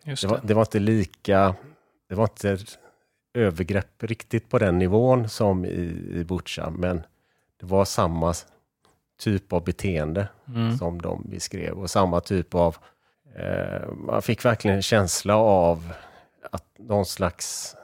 Just 0.05 0.23
Det 0.23 0.29
var, 0.29 0.41
det 0.45 0.55
var 0.55 0.63
inte 0.63 0.79
lika, 0.79 1.55
det 2.09 2.15
var 2.15 2.25
inte 2.25 2.59
övergrepp 3.35 4.03
riktigt 4.03 4.49
på 4.51 4.59
den 4.59 4.79
nivån 4.79 5.29
som 5.29 5.65
i, 5.65 6.09
i 6.15 6.25
Butja, 6.25 6.71
men 6.71 7.03
det 7.61 7.67
var 7.67 7.85
samma 7.85 8.35
typ 9.21 9.53
av 9.53 9.65
beteende 9.65 10.29
Mm. 10.49 10.79
som 10.79 11.03
de 11.03 11.23
beskrev 11.31 11.73
och 11.79 11.91
samma 11.91 12.21
typ 12.21 12.55
av, 12.55 12.77
eh, 13.37 13.89
man 13.95 14.23
fick 14.23 14.45
verkligen 14.45 14.77
en 14.77 14.83
känsla 14.83 15.37
av 15.37 15.93
att 16.51 16.65
någon 16.79 17.07
slags 17.07 17.77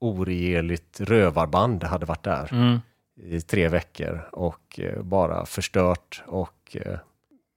oregerligt 0.00 1.00
rövarband 1.00 1.84
hade 1.84 2.06
varit 2.06 2.22
där 2.22 2.48
Mm. 2.52 2.80
i 3.16 3.40
tre 3.40 3.68
veckor 3.68 4.28
och 4.32 4.80
eh, 4.80 5.02
bara 5.02 5.46
förstört 5.46 6.22
och 6.26 6.76
eh, 6.80 6.98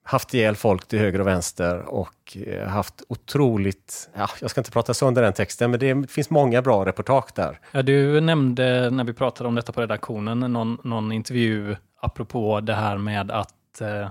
haft 0.03 0.33
ihjäl 0.33 0.55
folk 0.55 0.87
till 0.87 0.99
höger 0.99 1.21
och 1.21 1.27
vänster 1.27 1.79
och 1.81 2.37
eh, 2.47 2.67
haft 2.67 3.03
otroligt, 3.09 4.09
ja, 4.15 4.29
jag 4.41 4.49
ska 4.49 4.61
inte 4.61 4.71
prata 4.71 4.93
sönder 4.93 5.21
den 5.21 5.33
texten, 5.33 5.71
men 5.71 5.79
det 5.79 6.11
finns 6.11 6.29
många 6.29 6.61
bra 6.61 6.85
reportage 6.85 7.29
där. 7.35 7.59
Ja, 7.71 7.81
du 7.81 8.21
nämnde 8.21 8.89
när 8.89 9.03
vi 9.03 9.13
pratade 9.13 9.47
om 9.47 9.55
detta 9.55 9.71
på 9.71 9.81
redaktionen 9.81 10.39
någon, 10.39 10.77
någon 10.83 11.11
intervju 11.11 11.75
apropå 12.01 12.59
det 12.59 12.73
här 12.73 12.97
med 12.97 13.31
att 13.31 13.81
eh, 13.81 14.09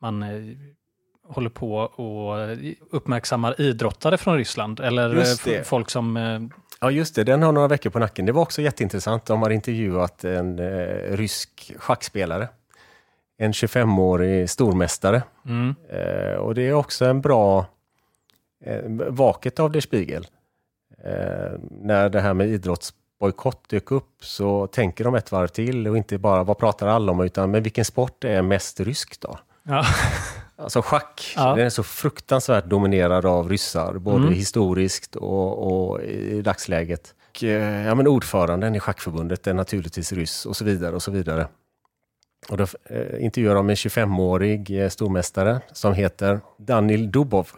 man 0.00 0.22
eh, 0.22 0.28
håller 1.28 1.50
på 1.50 1.74
och 1.76 2.58
uppmärksammar 2.90 3.60
idrottare 3.60 4.18
från 4.18 4.36
Ryssland 4.36 4.80
eller 4.80 5.64
folk 5.64 5.90
som... 5.90 6.16
Eh, 6.16 6.40
Ja, 6.82 6.90
just 6.90 7.14
det, 7.14 7.24
den 7.24 7.42
har 7.42 7.52
några 7.52 7.68
veckor 7.68 7.90
på 7.90 7.98
nacken. 7.98 8.26
Det 8.26 8.32
var 8.32 8.42
också 8.42 8.62
jätteintressant. 8.62 9.26
De 9.26 9.42
har 9.42 9.50
intervjuat 9.50 10.24
en 10.24 10.58
eh, 10.58 11.16
rysk 11.16 11.72
schackspelare. 11.78 12.48
En 13.38 13.52
25-årig 13.52 14.50
stormästare. 14.50 15.22
mm, 15.46 15.74
Eh, 15.88 16.34
och 16.34 16.54
det 16.54 16.62
är 16.62 16.72
också 16.72 17.04
en 17.04 17.20
bra 17.20 17.66
eh, 18.64 18.80
vaket 19.08 19.60
av 19.60 19.72
Der 19.72 19.80
Spiegel. 19.80 20.26
Eh, 21.04 21.52
när 21.70 22.08
det 22.08 22.20
här 22.20 22.34
med 22.34 22.48
idrottsbojkott 22.48 23.68
dök 23.68 23.90
upp 23.90 24.14
så 24.20 24.66
tänker 24.66 25.04
de 25.04 25.14
ett 25.14 25.32
varv 25.32 25.48
till 25.48 25.88
och 25.88 25.96
inte 25.96 26.18
bara 26.18 26.44
vad 26.44 26.58
pratar 26.58 26.86
alla 26.86 27.12
om 27.12 27.20
utan 27.20 27.50
men 27.50 27.62
vilken 27.62 27.84
sport 27.84 28.24
är 28.24 28.42
mest 28.42 28.80
rysk 28.80 29.20
då? 29.20 29.38
ja, 29.62 29.84
Alltså 30.62 30.82
schack, 30.82 31.32
Ja. 31.36 31.54
den 31.56 31.66
är 31.66 31.70
så 31.70 31.82
fruktansvärt 31.82 32.64
dominerad 32.64 33.26
av 33.26 33.48
ryssar, 33.48 33.94
både 33.98 34.22
Mm. 34.22 34.32
historiskt 34.34 35.16
och, 35.16 35.90
och 35.90 36.02
i 36.02 36.42
dagsläget. 36.42 37.14
Och, 37.30 37.44
eh, 37.44 37.86
ja, 37.86 37.94
men 37.94 38.06
ordföranden 38.08 38.74
i 38.74 38.80
schackförbundet 38.80 39.46
är 39.46 39.54
naturligtvis 39.54 40.12
ryss 40.12 40.46
och 40.46 40.56
så 40.56 40.64
vidare 40.64 40.94
och 40.94 41.02
så 41.02 41.10
vidare. 41.10 41.46
Och 42.48 42.56
då 42.56 42.66
eh, 42.84 43.24
intervjuar 43.24 43.54
de 43.54 43.70
en 43.70 43.76
25-årig 43.76 44.82
eh, 44.82 44.88
stormästare 44.88 45.60
som 45.72 45.94
heter 45.94 46.40
Danil 46.58 47.10
Dubov 47.10 47.48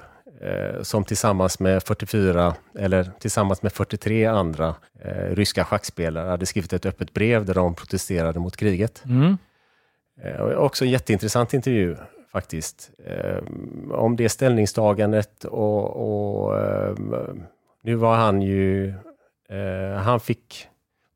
eh, 0.41 0.83
som 0.83 1.05
tillsammans 1.05 1.61
med 1.61 1.83
44 1.83 2.55
eller 2.79 3.11
tillsammans 3.21 3.63
med 3.63 3.73
43 3.73 4.27
andra 4.27 4.75
eh, 5.05 5.35
ryska 5.35 5.65
schackspelare 5.65 6.29
hade 6.31 6.47
skrivit 6.47 6.73
ett 6.73 6.87
öppet 6.87 7.13
brev 7.15 7.45
där 7.45 7.55
de 7.55 7.75
protesterade 7.75 8.39
mot 8.41 8.57
kriget. 8.57 9.03
mm, 9.07 9.37
Eh, 10.25 10.41
Också 10.43 10.85
en 10.85 10.91
jätteintressant 10.91 11.55
intervju 11.55 11.97
faktiskt. 12.35 12.91
Eh, 13.07 13.39
om 13.93 14.17
det 14.17 14.29
ställningstagandet 14.29 15.45
och, 15.45 15.85
och 16.07 16.59
eh, 16.61 16.95
nu 17.83 17.95
var 17.95 18.17
han 18.17 18.43
ju, 18.43 18.89
eh, 19.49 19.97
han 19.97 20.21
fick 20.21 20.69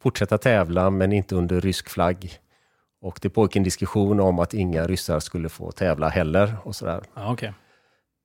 fortsätta 0.02 0.38
tävla 0.38 0.90
men 0.90 1.12
inte 1.12 1.34
under 1.34 1.60
rysk 1.60 1.88
flagg. 1.88 2.32
Och 3.00 3.18
det 3.22 3.30
pågick 3.30 3.56
en 3.56 3.62
diskussion 3.62 4.20
om 4.20 4.38
att 4.38 4.54
inga 4.54 4.86
ryssar 4.86 5.20
skulle 5.20 5.48
få 5.48 5.70
tävla 5.72 6.08
heller 6.08 6.56
och 6.64 6.76
sådär. 6.76 7.00
okej. 7.14 7.52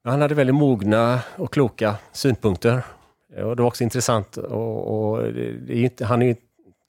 Han 0.03 0.21
hade 0.21 0.35
väldigt 0.35 0.55
mogna 0.55 1.19
och 1.35 1.53
kloka 1.53 1.95
synpunkter. 2.11 2.81
Och 3.43 3.55
det 3.55 3.61
var 3.61 3.67
också 3.67 3.83
intressant. 3.83 4.37
Och, 4.37 5.11
och 5.11 5.27
inte, 5.69 6.05
han, 6.05 6.21
är, 6.21 6.25
ju- 6.25 6.35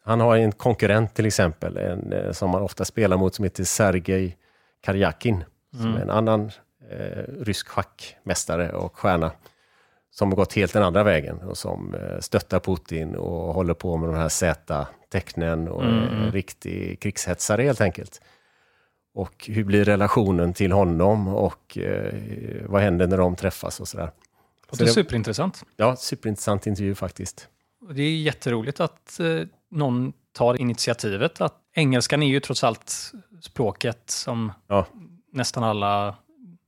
han 0.04 0.20
har 0.20 0.36
en 0.36 0.52
konkurrent 0.52 1.14
till 1.14 1.26
exempel, 1.26 1.76
en, 1.76 2.34
som 2.34 2.50
man 2.50 2.62
ofta 2.62 2.84
spelar 2.84 3.16
mot, 3.16 3.34
som 3.34 3.42
heter 3.44 3.64
Sergej 3.64 4.36
Karjakin. 4.84 5.44
Som 5.76 5.80
Mm. 5.86 5.96
är 5.96 6.00
en 6.02 6.10
annan 6.10 6.50
eh, 6.90 7.24
rysk 7.40 7.68
schackmästare 7.68 8.72
och 8.72 8.96
stjärna. 8.98 9.32
Som 10.10 10.28
har 10.28 10.36
gått 10.36 10.52
helt 10.52 10.72
den 10.72 10.82
andra 10.82 11.02
vägen 11.04 11.38
och 11.38 11.58
som 11.58 11.94
eh, 11.94 12.18
stöttar 12.20 12.60
Putin 12.60 13.16
och 13.16 13.54
håller 13.54 13.74
på 13.74 13.96
med 13.96 14.08
de 14.08 14.14
här 14.16 14.28
Z-tecknen 14.28 15.68
och 15.68 15.82
Mm, 15.84 15.94
är 16.02 16.08
mm. 16.08 16.22
en 16.22 16.32
riktig 16.32 17.00
krigshetsare 17.00 17.62
helt 17.62 17.80
enkelt. 17.80 18.20
Och 19.14 19.44
hur 19.48 19.64
blir 19.64 19.84
relationen 19.84 20.52
till 20.54 20.72
honom 20.72 21.28
och 21.28 21.78
eh, 21.78 22.14
vad 22.66 22.82
händer 22.82 23.06
när 23.06 23.16
de 23.18 23.36
träffas 23.36 23.80
och 23.80 23.88
sådär. 23.88 24.10
Det 24.70 24.76
Så 24.76 24.82
är 24.82 24.86
det- 24.86 24.92
superintressant. 24.92 25.64
Ja, 25.76 25.96
superintressant 25.96 26.66
intervju 26.66 26.94
faktiskt. 26.94 27.48
Det 27.90 28.02
är 28.02 28.16
jätteroligt 28.16 28.80
att 28.80 29.20
eh, 29.20 29.40
någon 29.70 30.12
tar 30.32 30.60
initiativet. 30.60 31.40
Att 31.40 31.54
engelskan 31.74 32.22
är 32.22 32.26
ju 32.26 32.40
trots 32.40 32.64
allt 32.64 33.12
språket 33.40 34.02
som 34.10 34.52
Ja. 34.66 34.86
Nästan 35.34 35.64
alla 35.64 36.14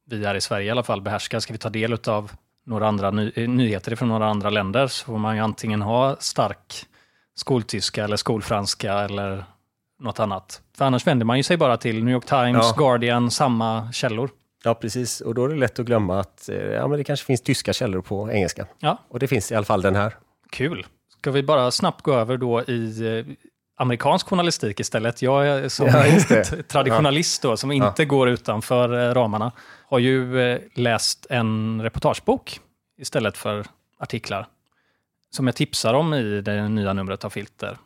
vi 0.07 0.27
här 0.27 0.35
i 0.35 0.41
Sverige 0.41 0.67
i 0.67 0.71
alla 0.71 0.83
fall 0.83 1.01
behärskar. 1.03 1.41
Ska 1.41 1.53
vi 1.53 1.59
ta 1.59 1.69
del 1.71 1.99
av 2.07 2.33
några 2.67 2.89
andra 2.89 3.11
ny 3.11 3.33
eh, 3.35 3.49
nyheter 3.49 3.97
från 3.97 4.09
några 4.09 4.27
andra 4.27 4.51
länder 4.51 4.87
så 4.87 5.05
får 5.05 5.19
man 5.19 5.37
ju 5.37 5.43
antingen 5.43 5.83
ha 5.83 6.17
stark 6.19 6.87
skoltyska 7.35 8.05
eller 8.05 8.17
skolfranska 8.17 8.93
eller 8.93 9.45
något 10.01 10.21
annat. 10.21 10.63
För 10.77 10.85
annars 10.85 11.07
vänder 11.07 11.27
man 11.27 11.37
ju 11.37 11.43
sig 11.43 11.57
bara 11.57 11.77
till 11.77 12.05
New 12.05 12.15
York 12.15 12.25
Times, 12.27 12.65
Ja. 12.67 12.75
Guardian, 12.77 13.31
samma 13.31 13.93
källor. 13.93 14.31
Ja, 14.65 14.75
precis. 14.75 15.21
Och 15.21 15.35
då 15.35 15.45
är 15.45 15.49
det 15.49 15.57
lätt 15.57 15.79
att 15.79 15.87
glömma 15.87 16.21
att 16.21 16.49
eh, 16.49 16.57
ja, 16.57 16.89
men 16.89 16.99
det 16.99 17.05
kanske 17.05 17.27
finns 17.27 17.41
tyska 17.43 17.73
källor 17.73 18.01
på 18.03 18.31
engelska. 18.31 18.67
Ja. 18.79 18.99
Och 19.09 19.19
det 19.19 19.29
finns 19.29 19.53
i 19.53 19.55
alla 19.55 19.65
fall 19.67 19.83
den 19.83 19.97
här. 19.97 20.17
Kul. 20.51 20.87
Ska 21.19 21.31
vi 21.31 21.43
bara 21.43 21.71
snabbt 21.71 22.03
gå 22.03 22.15
över 22.15 22.37
då 22.37 22.63
i 22.63 23.07
eh, 23.19 23.35
amerikansk 23.77 24.29
journalistik 24.29 24.81
istället. 24.81 25.23
Jag 25.23 25.49
är 25.49 25.69
som 25.69 25.87
Ja, 25.87 26.45
traditionalist 26.69 27.43
då, 27.43 27.57
som 27.57 27.73
inte 27.73 28.05
går 28.05 28.29
utanför 28.29 29.09
eh, 29.09 29.15
ramarna, 29.15 29.53
har 29.89 29.99
ju 29.99 30.41
eh, 30.41 30.61
läst 30.75 31.27
en 31.31 31.83
reportagebok 31.83 32.61
istället 32.99 33.37
för 33.37 33.67
artiklar. 33.99 34.47
Som 35.31 35.47
jag 35.47 35.57
tipsar 35.57 35.95
om 35.95 36.15
i 36.15 36.41
det 36.41 36.69
nya 36.69 36.93
numret 36.93 37.25
av 37.25 37.31
Filter. 37.31 37.79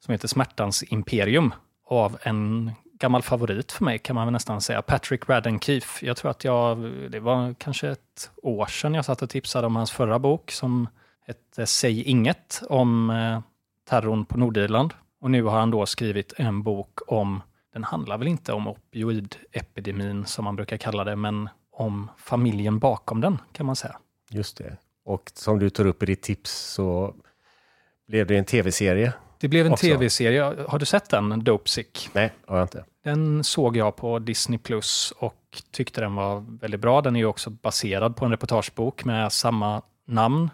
Som 0.00 0.12
heter 0.12 0.28
Smärtans 0.28 0.84
imperium. 0.88 1.54
Av 1.86 2.18
en 2.22 2.72
gammal 2.98 3.22
favorit 3.22 3.72
för 3.72 3.84
mig 3.84 3.98
kan 3.98 4.14
man 4.14 4.26
väl 4.26 4.32
nästan 4.32 4.60
säga, 4.60 4.82
Patrick 4.82 5.28
Radden 5.28 5.60
Keefe. 5.60 6.06
Jag 6.06 6.16
tror 6.16 6.30
att 6.30 6.44
jag, 6.44 6.78
det 7.10 7.20
var 7.20 7.54
kanske 7.58 7.88
ett 7.88 8.30
år 8.42 8.66
sedan 8.66 8.94
jag 8.94 9.04
satt 9.04 9.22
och 9.22 9.30
tipsade 9.30 9.66
om 9.66 9.76
hans 9.76 9.92
förra 9.92 10.18
bok 10.18 10.50
som 10.50 10.88
hette 11.26 11.66
Säg 11.66 12.02
inget 12.02 12.62
om 12.68 13.10
eh, 13.10 13.40
terrorn 13.88 14.24
på 14.24 14.38
Nordirland. 14.38 14.94
Och 15.24 15.30
nu 15.30 15.42
har 15.42 15.58
han 15.58 15.70
då 15.70 15.86
skrivit 15.86 16.32
en 16.36 16.62
bok 16.62 16.98
om, 17.06 17.42
den 17.72 17.84
handlar 17.84 18.18
väl 18.18 18.28
inte 18.28 18.52
om 18.52 18.68
opioidepidemin 18.68 20.24
som 20.24 20.44
man 20.44 20.56
brukar 20.56 20.76
kalla 20.76 21.04
det, 21.04 21.16
men 21.16 21.48
om 21.72 22.10
familjen 22.18 22.78
bakom 22.78 23.20
den 23.20 23.38
kan 23.52 23.66
man 23.66 23.76
säga. 23.76 23.96
Just 24.30 24.56
det. 24.56 24.76
Och 25.04 25.30
som 25.34 25.58
du 25.58 25.70
tar 25.70 25.86
upp 25.86 26.02
i 26.02 26.06
ditt 26.06 26.22
tips 26.22 26.50
så 26.50 27.14
blev 28.08 28.26
det 28.26 28.36
en 28.36 28.44
tv-serie. 28.44 29.12
Det 29.40 29.48
blev 29.48 29.66
en 29.66 29.72
Också. 29.72 29.86
tv-serie, 29.86 30.42
har 30.68 30.78
du 30.78 30.86
sett 30.86 31.10
den, 31.10 31.44
Dope 31.44 31.70
Sick? 31.70 32.08
Nej, 32.12 32.32
har 32.46 32.56
jag 32.56 32.64
inte. 32.64 32.84
Den 33.04 33.44
såg 33.44 33.76
jag 33.76 33.96
på 33.96 34.18
Disney 34.18 34.58
Plus 34.58 35.12
och 35.18 35.62
tyckte 35.70 36.00
den 36.00 36.14
var 36.14 36.44
väldigt 36.60 36.80
bra. 36.80 37.00
Den 37.00 37.16
är 37.16 37.20
ju 37.20 37.26
också 37.26 37.50
baserad 37.50 38.16
på 38.16 38.24
en 38.24 38.30
reportagebok 38.30 39.04
med 39.04 39.32
samma 39.32 39.82
namn. 40.06 40.50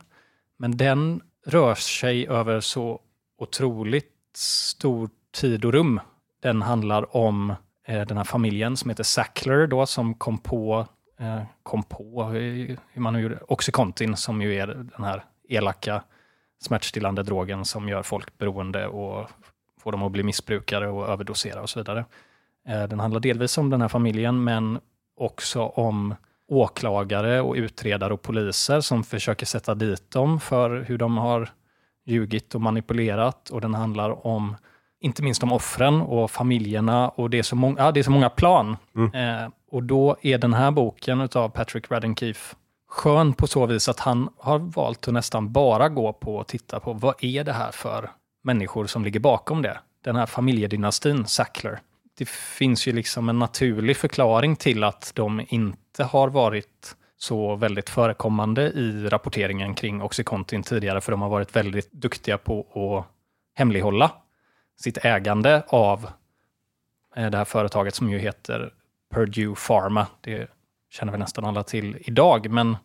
Men 0.59 0.76
den 0.76 1.20
rör 1.46 1.74
sig 1.74 2.28
över 2.28 2.61
så 2.61 3.00
otroligt 3.38 4.19
stor 4.40 5.11
tid 5.33 5.64
och 5.64 5.72
rum. 5.72 6.00
Den 6.42 6.62
handlar 6.62 7.16
om 7.16 7.55
eh, 7.87 8.07
den 8.07 8.16
här 8.16 8.24
familjen 8.24 8.76
som 8.76 8.90
heter 8.90 9.05
Sackler 9.05 9.66
då, 9.66 9.87
som 9.87 10.14
kom 10.14 10.38
på, 10.38 10.87
eh, 11.18 11.42
kom 11.62 11.83
på 11.83 12.24
hur 12.24 13.00
man 13.00 13.22
gjorde, 13.22 13.38
Oxycontin 13.48 14.16
som 14.16 14.42
ju 14.42 14.55
är 14.55 14.66
den 14.66 15.05
här 15.05 15.24
elaka 15.48 16.03
smärtstillande 16.62 17.22
drogen 17.22 17.64
som 17.64 17.88
gör 17.88 18.03
folk 18.03 18.38
beroende 18.38 18.87
och 18.87 19.31
får 19.81 19.92
dem 19.92 20.03
att 20.03 20.12
bli 20.12 20.22
missbrukare 20.22 20.88
och 20.88 21.09
överdosera 21.09 21.62
och 21.62 21.70
så 21.70 21.81
vidare. 21.81 22.05
Eh, 22.68 22.83
Den 22.83 23.00
handlar 23.00 23.20
delvis 23.20 23.59
om 23.59 23.70
den 23.70 23.81
här 23.81 23.88
familjen, 23.88 24.44
men 24.44 24.79
också 25.16 25.62
om 25.62 26.14
åklagare 26.48 27.40
och 27.40 27.55
utredare 27.55 28.12
och 28.12 28.22
poliser 28.22 28.81
som 28.81 29.05
försöker 29.05 29.46
sätta 29.46 29.74
dit 29.74 30.11
dem 30.11 30.40
för 30.40 30.81
hur 30.81 30.98
de 30.98 31.18
har 31.18 31.50
ljugit 32.11 32.55
och 32.55 32.61
manipulerat. 32.61 33.51
Och 33.51 33.61
den 33.61 33.75
handlar 33.75 34.27
om, 34.27 34.57
inte 35.01 35.23
minst 35.23 35.42
om 35.42 35.53
offren 35.53 36.01
och 36.01 36.31
familjerna 36.31 37.09
och 37.09 37.31
det 37.31 37.38
är 37.38 37.42
så 37.42 37.57
många, 37.57 37.83
ja, 37.83 37.92
det 37.92 38.01
är 38.01 38.05
så 38.05 38.11
många 38.11 38.31
plan. 38.31 38.77
Eh, 38.96 39.53
och 39.70 39.83
då 39.83 40.16
är 40.23 40.38
den 40.38 40.55
här 40.55 40.70
boken 40.70 41.29
av 41.35 41.49
Patrick 41.49 41.90
Radden 41.90 42.16
Keefe 42.16 42.57
skön 42.90 43.33
på 43.33 43.46
så 43.46 43.66
vis 43.66 43.88
att 43.88 44.01
han 44.01 44.29
har 44.38 44.59
valt 44.59 45.09
att 45.09 45.14
nästan 45.14 45.53
bara 45.53 45.88
gå 45.88 46.12
på 46.12 46.37
och 46.37 46.46
titta 46.46 46.81
på 46.81 46.92
vad 46.92 47.14
är 47.25 47.44
det 47.44 47.53
här 47.53 47.70
för 47.73 48.11
människor 48.42 48.87
som 48.87 49.05
ligger 49.05 49.20
bakom 49.20 49.62
det. 49.62 49.79
Den 50.05 50.16
här 50.16 50.27
familjedynastin 50.27 51.27
Sackler. 51.27 51.81
Det 52.18 52.29
finns 52.29 52.88
ju 52.88 52.92
liksom 52.92 53.29
en 53.29 53.38
naturlig 53.38 53.96
förklaring 53.96 54.57
till 54.57 54.85
att 54.85 55.12
de 55.14 55.42
inte 55.49 56.05
har 56.05 56.29
varit 56.29 56.96
så 57.22 57.56
väldigt 57.56 57.90
förekommande 57.90 58.62
i 58.62 59.09
rapporteringen 59.09 59.74
kring 59.74 60.02
Oxycontin 60.02 60.62
tidigare, 60.62 61.00
för 61.00 61.12
de 61.12 61.22
har 61.22 61.28
varit 61.28 61.56
väldigt 61.56 61.92
duktiga 61.92 62.38
på 62.38 62.61
att 62.61 63.06
hemlighålla 63.59 64.12
sitt 64.80 65.04
ägande 65.04 65.62
av 65.68 66.11
eh, 67.16 67.30
det 67.30 67.37
här 67.37 67.44
företaget 67.44 67.94
som 67.94 68.11
ju 68.11 68.18
heter 68.18 68.72
Purdue 69.14 69.54
Pharma. 69.66 70.06
Det 70.20 70.50
känner 70.90 71.12
vi 71.12 71.18
nästan 71.18 71.44
alla 71.44 71.62
till 71.62 71.96
idag, 72.00 72.50
men 72.50 72.76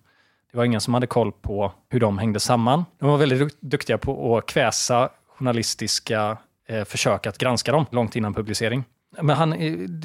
det 0.51 0.57
var 0.57 0.65
ingen 0.65 0.81
som 0.81 0.93
hade 0.93 1.07
koll 1.07 1.31
på 1.31 1.71
hur 1.89 1.99
de 1.99 2.17
hängde 2.17 2.39
samman. 2.39 2.85
De 2.99 3.09
var 3.09 3.17
väldigt 3.17 3.61
duktiga 3.61 3.97
på 3.97 4.37
att 4.37 4.45
kväsa 4.45 5.09
journalistiska 5.27 6.37
eh, 6.67 6.83
försök 6.83 7.27
att 7.27 7.37
granska 7.37 7.71
dem 7.71 7.85
långt 7.91 8.15
innan 8.15 8.33
publicering. 8.33 8.83
Men 9.21 9.35
han, 9.35 9.49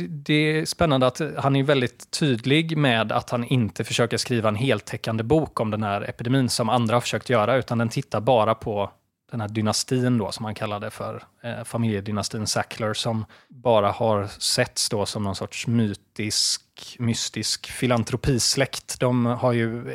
det 0.09 0.35
är 0.35 0.65
spännande 0.65 1.07
att 1.07 1.21
han 1.37 1.57
är 1.57 1.63
väldigt 1.63 2.11
tydlig 2.11 2.77
med 2.77 3.13
att 3.13 3.31
han 3.31 3.45
inte 3.45 3.85
försöker 3.85 4.17
skriva 4.17 4.49
en 4.49 4.57
heltäckande 4.57 5.23
bok 5.23 5.61
om 5.61 5.71
den 5.71 5.83
här 5.83 6.09
epidemin 6.09 6.49
som 6.49 6.69
andra 6.69 6.97
har 6.97 7.01
försökt 7.01 7.31
göra, 7.31 7.57
utan 7.57 7.79
den 7.79 7.89
tittar 7.89 8.21
bara 8.21 8.55
på 8.55 8.91
den 9.31 9.41
här 9.41 9.49
dynastin 9.49 10.19
då, 10.19 10.33
som 10.33 10.45
han 10.45 10.55
kallade 10.55 10.91
för, 10.91 11.23
eh, 11.43 11.65
familjedynastin 11.65 12.47
Sackler, 12.47 12.95
som 12.95 13.25
bara 13.49 13.91
har 13.91 14.27
setts 14.39 14.89
då 14.89 15.07
som 15.07 15.23
någon 15.23 15.37
sorts 15.37 15.67
mytisk, 15.67 16.63
mystisk 16.99 17.67
filantropisläkt. 17.67 19.01
De 19.01 19.27
har 19.27 19.53
ju 19.53 19.91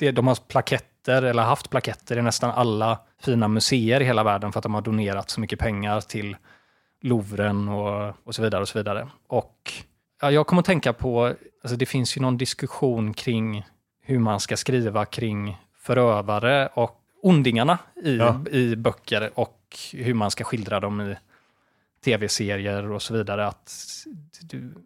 eh, 0.00 0.12
de 0.12 0.26
har 0.26 0.48
plaketter, 0.48 1.22
eller 1.22 1.42
haft 1.42 1.70
plaketter 1.70 2.18
i 2.18 2.22
nästan 2.22 2.50
alla 2.50 2.98
fina 3.22 3.48
museer 3.48 4.00
i 4.00 4.04
hela 4.04 4.22
världen 4.22 4.52
för 4.52 4.58
att 4.58 4.62
de 4.62 4.74
har 4.74 4.82
donerat 4.82 5.30
så 5.30 5.40
mycket 5.40 5.58
pengar 5.58 6.00
till 6.00 6.36
Louvren 7.04 7.68
och, 7.68 8.14
och 8.24 8.34
så 8.34 8.42
vidare. 8.42 8.62
Och 8.62 8.68
så 8.68 8.78
vidare. 8.78 9.08
Och 9.26 9.72
ja, 10.20 10.30
jag 10.30 10.46
kommer 10.46 10.60
att 10.60 10.66
tänka 10.66 10.92
på, 10.92 11.34
alltså 11.62 11.76
det 11.76 11.86
finns 11.86 12.16
ju 12.16 12.20
någon 12.20 12.38
diskussion 12.38 13.14
kring 13.14 13.66
hur 14.02 14.18
man 14.18 14.40
ska 14.40 14.56
skriva 14.56 15.04
kring 15.04 15.58
förövare 15.76 16.68
och 16.74 17.00
ondingarna 17.22 17.78
i, 18.04 18.16
ja. 18.16 18.44
i 18.50 18.76
böcker 18.76 19.30
och 19.34 19.60
hur 19.92 20.14
man 20.14 20.30
ska 20.30 20.44
skildra 20.44 20.80
dem 20.80 21.00
i 21.00 21.16
tv-serier 22.04 22.90
och 22.90 23.02
så 23.02 23.14
vidare. 23.14 23.46
Att, 23.46 23.72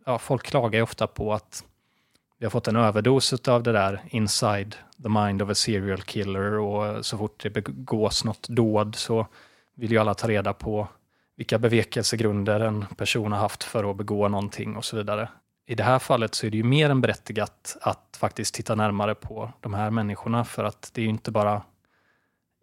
ja, 0.07 0.19
folk 0.19 0.43
klagar 0.43 0.79
ju 0.79 0.83
ofta 0.83 1.07
på 1.07 1.33
att 1.33 1.65
vi 2.39 2.47
har 2.47 2.51
fått 2.51 2.69
en 2.69 2.77
överdos 2.77 3.49
av 3.49 3.63
det 3.63 3.73
där 3.73 4.03
inside 4.11 4.77
the 5.03 5.09
mind 5.09 5.43
of 5.43 5.51
a 5.51 5.55
serial 5.55 6.03
killer 6.03 6.53
och 6.53 7.07
så 7.07 7.19
fort 7.19 7.43
det 7.43 7.51
begås 7.51 8.25
något 8.25 8.49
dåd 8.49 8.95
så 8.95 9.27
vill 9.75 9.93
ju 9.93 9.99
alla 9.99 10.15
ta 10.15 10.29
reda 10.29 10.53
på 10.53 10.89
vilka 11.39 11.59
bevekelsegrunder 11.59 12.61
en 12.61 12.87
person 12.97 13.33
har 13.33 13.39
haft 13.39 13.65
för 13.65 13.91
att 13.91 13.97
begå 13.97 14.29
någonting 14.29 14.77
och 14.77 14.85
så 14.85 14.97
vidare. 14.97 15.29
I 15.67 15.75
det 15.75 15.83
här 15.83 15.99
fallet 15.99 16.35
så 16.35 16.47
är 16.47 16.51
det 16.51 16.57
ju 16.57 16.63
mer 16.63 16.91
än 16.91 17.01
berättigat 17.01 17.77
att 17.81 18.17
faktiskt 18.21 18.55
titta 18.55 18.75
närmare 18.75 19.15
på 19.15 19.53
de 19.61 19.75
här 19.75 19.91
människorna 19.91 20.45
för 20.45 20.65
att 20.65 20.91
det 20.95 21.01
är 21.01 21.03
ju 21.03 21.09
inte 21.09 21.31
bara 21.31 21.63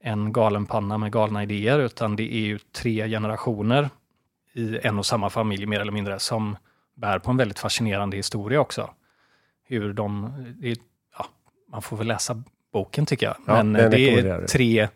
en 0.04 0.34
galen 0.34 0.66
panna 0.66 0.98
med 0.98 1.12
galna 1.12 1.44
idéer 1.44 1.80
utan 1.80 2.16
det 2.16 2.34
är 2.34 2.40
ju 2.40 2.60
tre 2.60 3.10
generationer 3.10 3.90
i 4.54 4.80
en 4.84 5.00
och 5.00 5.06
samma 5.06 5.30
familj 5.30 5.66
mer 5.66 5.80
eller 5.80 5.92
mindre 5.92 6.20
som 6.20 6.58
bär 6.96 7.20
på 7.20 7.32
en 7.32 7.38
väldigt 7.38 7.60
fascinerande 7.60 8.18
historia 8.18 8.60
också. 8.60 8.90
Hur 9.68 9.94
de, 9.94 10.24
är, 10.64 10.78
ja, 11.18 11.26
man 11.72 11.82
får 11.82 11.98
väl 11.98 12.08
läsa 12.08 12.44
boken 12.74 13.06
tycker 13.06 13.26
jag, 13.26 13.36
ja, 13.46 13.64
men 13.64 13.74
det 13.74 14.20
är 14.20 14.48
tre, 14.48 14.88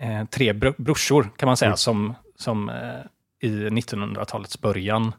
eh, 0.00 0.24
tre 0.30 0.52
brorsor 0.52 1.30
kan 1.36 1.46
man 1.46 1.56
säga 1.56 1.68
mm. 1.68 1.76
som 1.76 2.14
som 2.44 2.68
eh, 2.68 3.48
i 3.48 3.68
1900-talets 3.68 4.60
början 4.60 5.12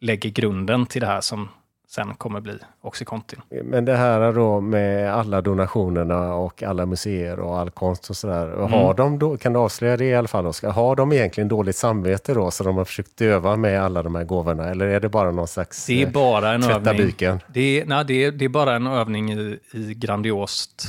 lägger 0.00 0.30
grunden 0.30 0.86
till 0.86 1.00
det 1.00 1.06
här 1.06 1.20
som 1.20 1.48
sen 1.88 2.14
kommer 2.14 2.40
bli 2.40 2.58
Oxycontin. 2.80 3.40
Men 3.64 3.84
det 3.84 3.96
här 3.96 4.32
då 4.32 4.60
med 4.60 5.14
alla 5.14 5.40
donationerna 5.40 6.34
och 6.34 6.62
alla 6.62 6.86
museer 6.86 7.40
och 7.40 7.58
all 7.58 7.70
konst 7.70 8.10
och 8.10 8.16
sådär. 8.16 8.52
Mm. 8.52 8.72
Har 8.72 8.94
de 8.94 9.18
då, 9.18 9.36
kan 9.36 9.52
du 9.52 9.58
avslöja 9.58 9.96
det 9.96 10.04
i 10.04 10.14
alla 10.14 10.28
fall, 10.28 10.46
Oskar? 10.46 10.70
Har 10.70 10.96
de 10.96 11.12
egentligen 11.12 11.48
dåligt 11.48 11.76
samvete 11.76 12.34
då 12.34 12.50
så 12.50 12.64
de 12.64 12.76
har 12.76 12.84
försökt 12.84 13.16
döva 13.16 13.56
med 13.56 13.82
alla 13.82 14.02
de 14.02 14.14
här 14.14 14.24
gåvorna? 14.24 14.70
Eller 14.70 14.86
är 14.86 15.00
det 15.00 15.08
bara 15.08 15.30
någon 15.30 15.48
slags 15.48 15.86
det 15.86 16.02
är 16.02 16.06
bara 16.06 16.52
en 16.52 16.64
övning. 16.64 16.96
byken? 16.96 17.40
Det 17.48 17.80
är, 17.80 17.86
nej, 17.86 18.04
det, 18.04 18.24
är, 18.24 18.32
det 18.32 18.44
är 18.44 18.48
bara 18.48 18.76
en 18.76 18.86
övning 18.86 19.32
i, 19.32 19.58
i 19.72 19.94
grandiost 19.94 20.88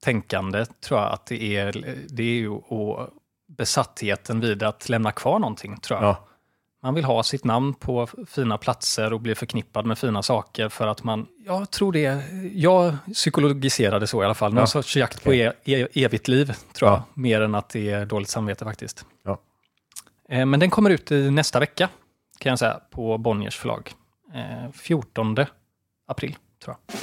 tänkande 0.00 0.64
tror 0.86 1.00
jag 1.00 1.12
att 1.12 1.26
det 1.26 1.56
är. 1.56 1.96
Det 2.08 2.22
är 2.22 2.26
ju 2.26 2.54
att 2.54 3.10
besattheten 3.56 4.40
vid 4.40 4.62
att 4.62 4.88
lämna 4.88 5.12
kvar 5.12 5.38
någonting, 5.38 5.76
tror 5.76 6.00
jag. 6.00 6.08
Ja. 6.08 6.26
Man 6.82 6.94
vill 6.94 7.04
ha 7.04 7.22
sitt 7.22 7.44
namn 7.44 7.74
på 7.74 8.08
fina 8.28 8.58
platser 8.58 9.12
och 9.12 9.20
bli 9.20 9.34
förknippad 9.34 9.86
med 9.86 9.98
fina 9.98 10.22
saker 10.22 10.68
för 10.68 10.86
att 10.86 11.04
man, 11.04 11.26
jag 11.46 11.70
tror 11.70 11.92
det, 11.92 12.22
jag 12.54 12.96
psykologiserade 13.12 14.06
så 14.06 14.22
i 14.22 14.24
alla 14.24 14.34
fall, 14.34 14.54
någon 14.54 14.60
ja. 14.60 14.66
sorts 14.66 14.96
jakt 14.96 15.24
på 15.24 15.34
e, 15.34 15.52
e, 15.64 15.88
evigt 15.94 16.28
liv, 16.28 16.52
tror 16.72 16.90
ja. 16.90 16.94
jag, 17.14 17.22
mer 17.22 17.40
än 17.40 17.54
att 17.54 17.68
det 17.68 17.90
är 17.90 18.06
dåligt 18.06 18.28
samvete 18.28 18.64
faktiskt. 18.64 19.04
Ja. 19.24 19.38
Eh, 20.28 20.46
men 20.46 20.60
den 20.60 20.70
kommer 20.70 20.90
ut 20.90 21.12
i 21.12 21.30
nästa 21.30 21.60
vecka, 21.60 21.88
kan 22.38 22.50
jag 22.50 22.58
säga, 22.58 22.80
på 22.90 23.18
Bonniers 23.18 23.56
förlag. 23.56 23.92
14 24.72 25.38
eh, 25.38 25.46
april, 26.06 26.36
tror 26.64 26.76
jag. 26.88 26.98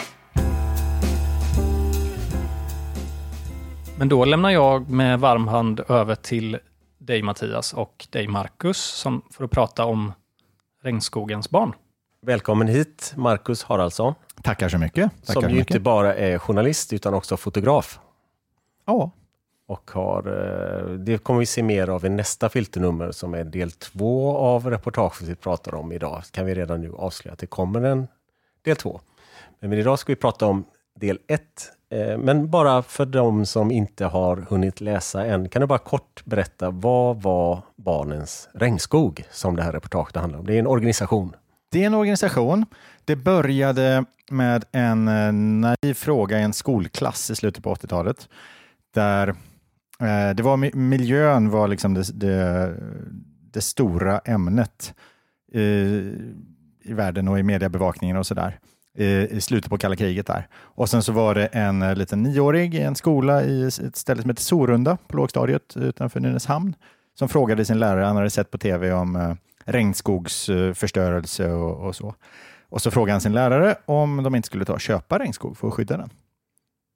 Men 4.03 4.09
då 4.09 4.25
lämnar 4.25 4.49
jag 4.49 4.89
med 4.89 5.19
varm 5.19 5.47
hand 5.47 5.81
över 5.89 6.15
till 6.15 6.59
dig 6.97 7.21
Mattias 7.21 7.73
och 7.73 8.07
dig 8.09 8.27
Marcus 8.27 8.77
som, 8.77 9.21
för 9.31 9.43
att 9.43 9.51
prata 9.51 9.85
om 9.85 10.13
Regnskogens 10.81 11.49
barn. 11.49 11.73
Välkommen 12.21 12.67
hit 12.67 13.13
Marcus 13.15 13.63
Haraldsson. 13.63 14.13
Tackar 14.41 14.69
så 14.69 14.77
mycket. 14.77 15.25
Tackar 15.25 15.41
som 15.41 15.49
ju 15.49 15.59
inte 15.59 15.79
bara 15.79 16.15
är 16.15 16.37
journalist 16.37 16.93
utan 16.93 17.13
också 17.13 17.37
fotograf. 17.37 17.99
Ja. 18.85 19.11
Och 19.67 19.91
har, 19.91 20.27
eh, 20.27 20.93
det 20.93 21.17
kommer 21.17 21.39
vi 21.39 21.45
se 21.45 21.63
mer 21.63 21.87
av 21.87 22.05
i 22.05 22.09
nästa 22.09 22.49
filternummer 22.49 23.11
som 23.11 23.33
är 23.33 23.43
del 23.43 23.71
två 23.71 24.37
av 24.37 24.69
reportaget 24.69 25.21
vi 25.21 25.35
pratar 25.35 25.75
om 25.75 25.91
idag. 25.91 26.23
Kan 26.31 26.45
vi 26.45 26.55
redan 26.55 26.81
nu 26.81 26.93
avslöja 26.97 27.33
att 27.33 27.39
det 27.39 27.47
kommer 27.47 27.81
en 27.81 28.07
del 28.63 28.75
två. 28.75 29.01
Men 29.59 29.73
idag 29.73 29.99
ska 29.99 30.11
vi 30.11 30.15
prata 30.15 30.45
om 30.45 30.65
del 31.03 31.19
1. 31.27 31.41
Eh, 31.89 32.17
men 32.17 32.49
bara 32.49 32.83
för 32.83 33.05
de 33.05 33.45
som 33.45 33.71
inte 33.71 34.05
har 34.05 34.37
hunnit 34.37 34.81
läsa 34.81 35.25
än, 35.25 35.49
kan 35.49 35.59
du 35.59 35.67
bara 35.67 35.79
kort 35.79 36.25
berätta 36.25 36.69
vad 36.69 37.21
var 37.21 37.61
Barnens 37.75 38.49
regnskog 38.53 39.23
som 39.31 39.55
det 39.55 39.63
här 39.63 39.71
reportaget 39.71 40.15
handlar 40.15 40.39
om? 40.39 40.45
Det 40.45 40.55
är 40.55 40.59
en 40.59 40.67
organisation. 40.67 41.35
Det 41.71 41.83
är 41.83 41.87
en 41.87 41.93
organisation. 41.93 42.65
Det 43.05 43.15
började 43.15 44.05
med 44.31 44.65
en 44.71 45.07
eh, 45.07 45.33
naiv 45.33 45.93
fråga 45.93 46.39
i 46.39 46.43
en 46.43 46.53
skolklass 46.53 47.31
i 47.31 47.35
slutet 47.35 47.63
på 47.63 47.75
80-talet. 47.75 48.29
Där 48.93 49.27
eh, 49.99 50.35
det 50.35 50.43
var 50.43 50.75
miljön 50.75 51.49
var 51.49 51.67
liksom 51.67 51.93
det, 51.93 52.19
det, 52.19 52.75
det 53.53 53.61
stora 53.61 54.19
ämnet 54.19 54.93
i, 55.53 55.59
i 56.83 56.93
världen 56.93 57.27
och 57.27 57.39
i 57.39 57.43
mediebevakningen 57.43 58.17
och 58.17 58.27
sådär 58.27 58.59
i 58.97 59.41
slutet 59.41 59.69
på 59.69 59.77
kalla 59.77 59.95
kriget 59.95 60.27
där. 60.27 60.47
Och 60.53 60.89
sen 60.89 61.03
så 61.03 61.11
var 61.11 61.35
det 61.35 61.45
en 61.45 61.81
eh, 61.81 61.95
liten 61.95 62.23
nioårig 62.23 62.75
i 62.75 62.79
en 62.79 62.95
skola 62.95 63.43
i 63.43 63.63
ett 63.63 63.95
ställe 63.95 64.21
som 64.21 64.29
heter 64.29 64.43
Sorunda 64.43 64.97
på 65.07 65.17
lågstadiet 65.17 65.77
utanför 65.77 66.19
Nynäshamn 66.19 66.75
som 67.15 67.29
frågade 67.29 67.65
sin 67.65 67.79
lärare, 67.79 68.05
han 68.05 68.15
hade 68.15 68.29
sett 68.29 68.51
på 68.51 68.57
tv 68.57 68.93
om 68.93 69.15
eh, 69.15 69.33
regnskogsförstörelse 69.65 71.45
eh, 71.45 71.53
och, 71.53 71.87
och, 71.87 71.95
så. 71.95 72.15
Och 72.69 72.81
så 72.81 72.91
frågade 72.91 73.13
han 73.13 73.21
sin 73.21 73.33
lärare 73.33 73.75
om 73.85 74.23
de 74.23 74.35
inte 74.35 74.45
skulle 74.45 74.65
ta 74.65 74.73
och 74.73 74.81
köpa 74.81 75.19
regnskog 75.19 75.57
för 75.57 75.67
att 75.67 75.73
skydda 75.73 75.97
den. 75.97 76.09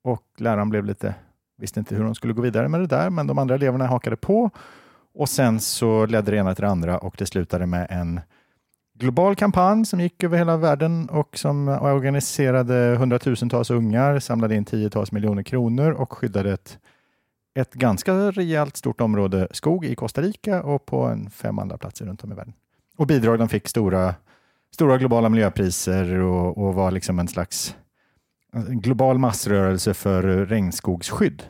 Och 0.03 0.23
läraren 0.37 0.69
blev 0.69 0.85
lite, 0.85 1.15
visste 1.57 1.79
inte 1.79 1.95
hur 1.95 2.03
de 2.03 2.15
skulle 2.15 2.33
gå 2.33 2.41
vidare 2.41 2.67
med 2.67 2.79
det 2.79 2.87
där, 2.87 3.09
men 3.09 3.27
de 3.27 3.37
andra 3.37 3.55
eleverna 3.55 3.87
hakade 3.87 4.15
på. 4.15 4.49
Och 5.13 5.29
sen 5.29 5.59
så 5.59 6.05
ledde 6.05 6.31
det 6.31 6.37
ena 6.37 6.55
till 6.55 6.61
det 6.61 6.69
andra 6.69 6.97
och 6.97 7.15
det 7.17 7.25
slutade 7.25 7.65
med 7.65 7.87
en 7.89 8.19
global 8.99 9.35
kampanj 9.35 9.85
som 9.85 9.99
gick 9.99 10.23
över 10.23 10.37
hela 10.37 10.57
världen 10.57 11.09
och 11.09 11.37
som 11.37 11.67
organiserade 11.67 12.95
hundratusentals 12.99 13.69
ungar, 13.71 14.19
samlade 14.19 14.55
in 14.55 14.65
tiotals 14.65 15.11
miljoner 15.11 15.43
kronor 15.43 15.91
och 15.91 16.13
skyddade 16.13 16.53
ett, 16.53 16.79
ett 17.55 17.73
ganska 17.73 18.13
rejält 18.31 18.77
stort 18.77 19.01
område 19.01 19.47
skog 19.51 19.85
i 19.85 19.95
Costa 19.95 20.21
Rica 20.21 20.63
och 20.63 20.85
på 20.85 21.01
en 21.03 21.29
fem 21.29 21.59
andra 21.59 21.77
platser 21.77 22.05
runt 22.05 22.23
om 22.23 22.31
i 22.31 22.35
världen. 22.35 22.53
Och 22.97 23.07
bidragen 23.07 23.49
fick 23.49 23.67
stora, 23.67 24.15
stora 24.73 24.97
globala 24.97 25.29
miljöpriser 25.29 26.13
och, 26.13 26.57
och 26.57 26.73
var 26.73 26.91
liksom 26.91 27.19
en 27.19 27.27
slags 27.27 27.75
global 28.67 29.17
massrörelse 29.17 29.93
för 29.93 30.23
regnskogsskydd 30.45 31.43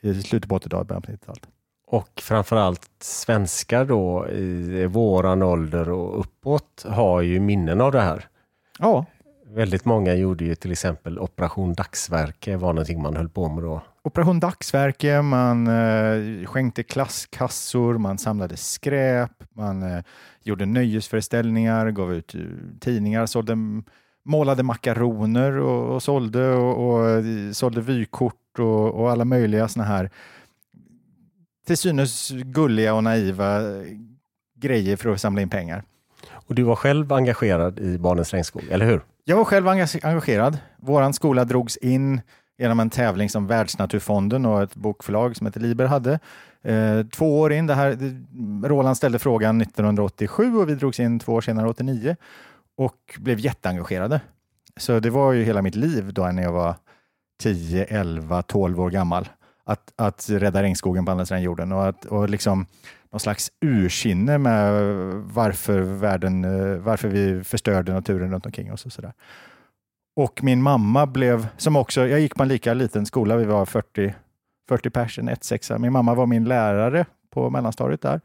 i 0.00 0.22
slutet 0.22 0.48
på 0.48 0.58
80-talet, 0.58 0.88
början 0.88 1.02
på 1.02 1.12
90-talet. 1.12 1.48
Och 1.92 2.20
framförallt 2.22 2.90
svenskar 3.00 3.84
då 3.84 4.28
i 4.28 4.86
våran 4.86 5.42
ålder 5.42 5.90
och 5.90 6.20
uppåt 6.20 6.86
har 6.88 7.20
ju 7.20 7.40
minnen 7.40 7.80
av 7.80 7.92
det 7.92 8.00
här. 8.00 8.28
Ja. 8.78 9.06
Väldigt 9.46 9.84
många 9.84 10.14
gjorde 10.14 10.44
ju 10.44 10.54
till 10.54 10.72
exempel 10.72 11.18
Operation 11.18 11.74
Dagsverke 11.74 12.56
var 12.56 12.72
någonting 12.72 13.02
man 13.02 13.16
höll 13.16 13.28
på 13.28 13.48
med 13.48 13.64
då. 13.64 13.82
Operation 14.02 14.40
Dagsverke, 14.40 15.22
man 15.22 15.66
eh, 15.66 16.46
skänkte 16.46 16.82
klasskassor, 16.82 17.98
man 17.98 18.18
samlade 18.18 18.56
skräp, 18.56 19.44
man 19.54 19.82
eh, 19.82 20.04
gjorde 20.42 20.66
nöjesföreställningar, 20.66 21.90
gav 21.90 22.14
ut 22.14 22.34
uh, 22.34 22.46
tidningar, 22.80 23.26
sålde 23.26 23.56
målade 24.24 24.62
makaroner 24.62 25.58
och, 25.58 25.94
och 25.94 26.02
sålde 26.02 26.48
och, 26.48 26.94
och 26.94 27.24
sålde 27.52 27.80
vykort 27.80 28.58
och, 28.58 28.94
och 28.94 29.10
alla 29.10 29.24
möjliga 29.24 29.68
såna 29.68 29.84
här 29.84 30.10
till 31.66 31.76
synes 31.76 32.30
gulliga 32.30 32.94
och 32.94 33.04
naiva 33.04 33.60
grejer 34.58 34.96
för 34.96 35.10
att 35.10 35.20
samla 35.20 35.42
in 35.42 35.50
pengar. 35.50 35.82
Och 36.30 36.54
du 36.54 36.62
var 36.62 36.76
själv 36.76 37.12
engagerad 37.12 37.78
i 37.78 37.98
Barnens 37.98 38.32
regnskog, 38.32 38.62
eller 38.70 38.86
hur? 38.86 39.00
Jag 39.24 39.36
var 39.36 39.44
själv 39.44 39.68
engagerad. 39.68 40.58
Vår 40.76 41.12
skola 41.12 41.44
drogs 41.44 41.76
in 41.76 42.20
genom 42.58 42.80
en 42.80 42.90
tävling 42.90 43.30
som 43.30 43.46
Världsnaturfonden 43.46 44.46
och 44.46 44.62
ett 44.62 44.74
bokförlag 44.74 45.36
som 45.36 45.46
heter 45.46 45.60
Liber 45.60 45.86
hade. 45.86 46.18
Eh, 46.62 47.06
två 47.06 47.40
år 47.40 47.52
in, 47.52 47.66
det 47.66 47.74
här, 47.74 47.98
Roland 48.68 48.96
ställde 48.96 49.18
frågan 49.18 49.60
1987 49.60 50.56
och 50.56 50.68
vi 50.68 50.74
drogs 50.74 51.00
in 51.00 51.18
två 51.18 51.32
år 51.32 51.40
senare, 51.40 51.68
89 51.68 52.16
och 52.76 53.18
blev 53.18 53.38
jätteengagerade. 53.38 54.20
Så 54.76 55.00
det 55.00 55.10
var 55.10 55.32
ju 55.32 55.44
hela 55.44 55.62
mitt 55.62 55.74
liv 55.74 56.12
då 56.12 56.26
när 56.26 56.42
jag 56.42 56.52
var 56.52 56.74
10, 57.40 57.84
11, 57.84 58.42
12 58.42 58.80
år 58.80 58.90
gammal. 58.90 59.28
Att, 59.64 59.92
att 59.96 60.30
rädda 60.30 60.62
regnskogen 60.62 61.04
på 61.04 61.10
andra 61.10 61.26
sidan 61.26 61.42
jorden 61.42 61.72
och, 61.72 61.86
att, 61.86 62.04
och 62.04 62.28
liksom 62.28 62.66
någon 63.12 63.20
slags 63.20 63.52
ursinne 63.60 64.38
med 64.38 64.82
varför, 65.14 65.80
världen, 65.80 66.44
eh, 66.44 66.76
varför 66.76 67.08
vi 67.08 67.44
förstörde 67.44 67.92
naturen 67.92 68.32
runt 68.32 68.46
omkring 68.46 68.72
oss. 68.72 68.86
Och, 68.86 68.92
sådär. 68.92 69.12
och 70.16 70.42
min 70.42 70.62
mamma 70.62 71.06
blev, 71.06 71.46
som 71.56 71.76
också, 71.76 72.06
jag 72.06 72.20
gick 72.20 72.34
på 72.34 72.42
en 72.42 72.48
lika 72.48 72.74
liten 72.74 73.06
skola, 73.06 73.36
vi 73.36 73.44
var 73.44 73.66
40, 73.66 74.14
40 74.68 74.90
personer, 74.90 75.32
ett 75.32 75.44
sexa. 75.44 75.78
Min 75.78 75.92
mamma 75.92 76.14
var 76.14 76.26
min 76.26 76.44
lärare 76.44 77.06
på 77.30 77.50
mellanstadiet 77.50 78.00
där 78.00 78.20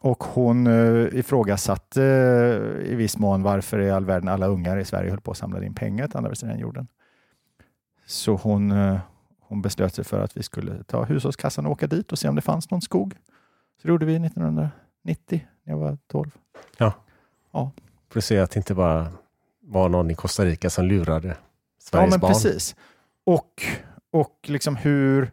och 0.00 0.24
hon 0.24 0.66
uh, 0.66 1.18
ifrågasatte 1.18 2.02
eh, 2.02 2.92
i 2.92 2.94
viss 2.94 3.18
mån 3.18 3.42
varför 3.42 3.80
i 3.80 3.90
all 3.90 4.04
världen 4.04 4.28
alla 4.28 4.46
ungar 4.46 4.76
i 4.76 4.84
Sverige 4.84 5.10
höll 5.10 5.20
på 5.20 5.30
att 5.30 5.36
samla 5.36 5.64
in 5.64 5.74
pengar 5.74 6.06
till 6.06 6.16
andra 6.16 6.34
sidan 6.34 6.58
jorden. 6.58 6.88
Så 8.06 8.34
hon, 8.34 8.72
hon 9.48 9.62
beslöt 9.62 9.94
sig 9.94 10.04
för 10.04 10.20
att 10.20 10.36
vi 10.36 10.42
skulle 10.42 10.82
ta 10.82 11.04
hushållskassan 11.04 11.66
och 11.66 11.72
åka 11.72 11.86
dit 11.86 12.12
och 12.12 12.18
se 12.18 12.28
om 12.28 12.34
det 12.34 12.42
fanns 12.42 12.70
någon 12.70 12.82
skog. 12.82 13.14
Så 13.82 13.86
det 13.86 13.88
gjorde 13.88 14.06
vi 14.06 14.16
1990 14.16 14.70
när 15.64 15.72
jag 15.72 15.78
var 15.78 15.98
12. 16.06 16.30
Ja. 16.78 16.92
ja. 17.52 17.72
För 18.10 18.18
att 18.18 18.24
se 18.24 18.38
att 18.38 18.50
det 18.50 18.56
inte 18.56 18.74
bara 18.74 19.12
var 19.60 19.88
någon 19.88 20.10
i 20.10 20.14
Costa 20.14 20.44
Rica 20.44 20.70
som 20.70 20.84
lurade 20.84 21.36
Sveriges 21.80 22.06
ja, 22.06 22.10
men 22.10 22.20
barn. 22.20 22.32
Precis. 22.32 22.76
Och, 23.24 23.62
och 24.10 24.38
liksom 24.42 24.76
hur... 24.76 25.30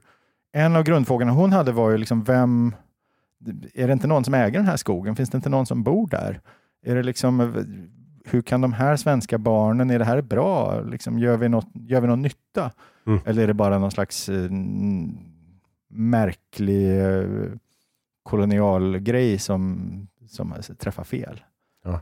En 0.51 0.75
av 0.75 0.83
grundfrågorna 0.83 1.31
hon 1.31 1.53
hade 1.53 1.71
var 1.71 1.89
ju 1.89 1.97
liksom 1.97 2.23
vem... 2.23 2.75
Är 3.73 3.87
det 3.87 3.93
inte 3.93 4.07
någon 4.07 4.23
som 4.23 4.33
äger 4.33 4.59
den 4.59 4.67
här 4.67 4.77
skogen? 4.77 5.15
Finns 5.15 5.29
det 5.29 5.35
inte 5.35 5.49
någon 5.49 5.65
som 5.65 5.83
bor 5.83 6.07
där? 6.07 6.41
Är 6.85 6.95
det 6.95 7.03
liksom, 7.03 7.39
hur 8.25 8.41
kan 8.41 8.61
de 8.61 8.73
här 8.73 8.95
svenska 8.95 9.37
barnen, 9.37 9.89
är 9.89 9.99
det 9.99 10.05
här 10.05 10.21
bra? 10.21 10.81
Liksom, 10.81 11.19
gör, 11.19 11.37
vi 11.37 11.49
något, 11.49 11.67
gör 11.73 12.01
vi 12.01 12.07
någon 12.07 12.21
nytta? 12.21 12.71
Mm. 13.07 13.19
Eller 13.25 13.43
är 13.43 13.47
det 13.47 13.53
bara 13.53 13.79
någon 13.79 13.91
slags 13.91 14.29
eh, 14.29 14.49
märklig 15.89 17.01
eh, 17.01 17.25
kolonialgrej 18.23 19.39
som, 19.39 20.07
som 20.27 20.53
träffar 20.79 21.03
fel. 21.03 21.43
Ja. 21.83 22.01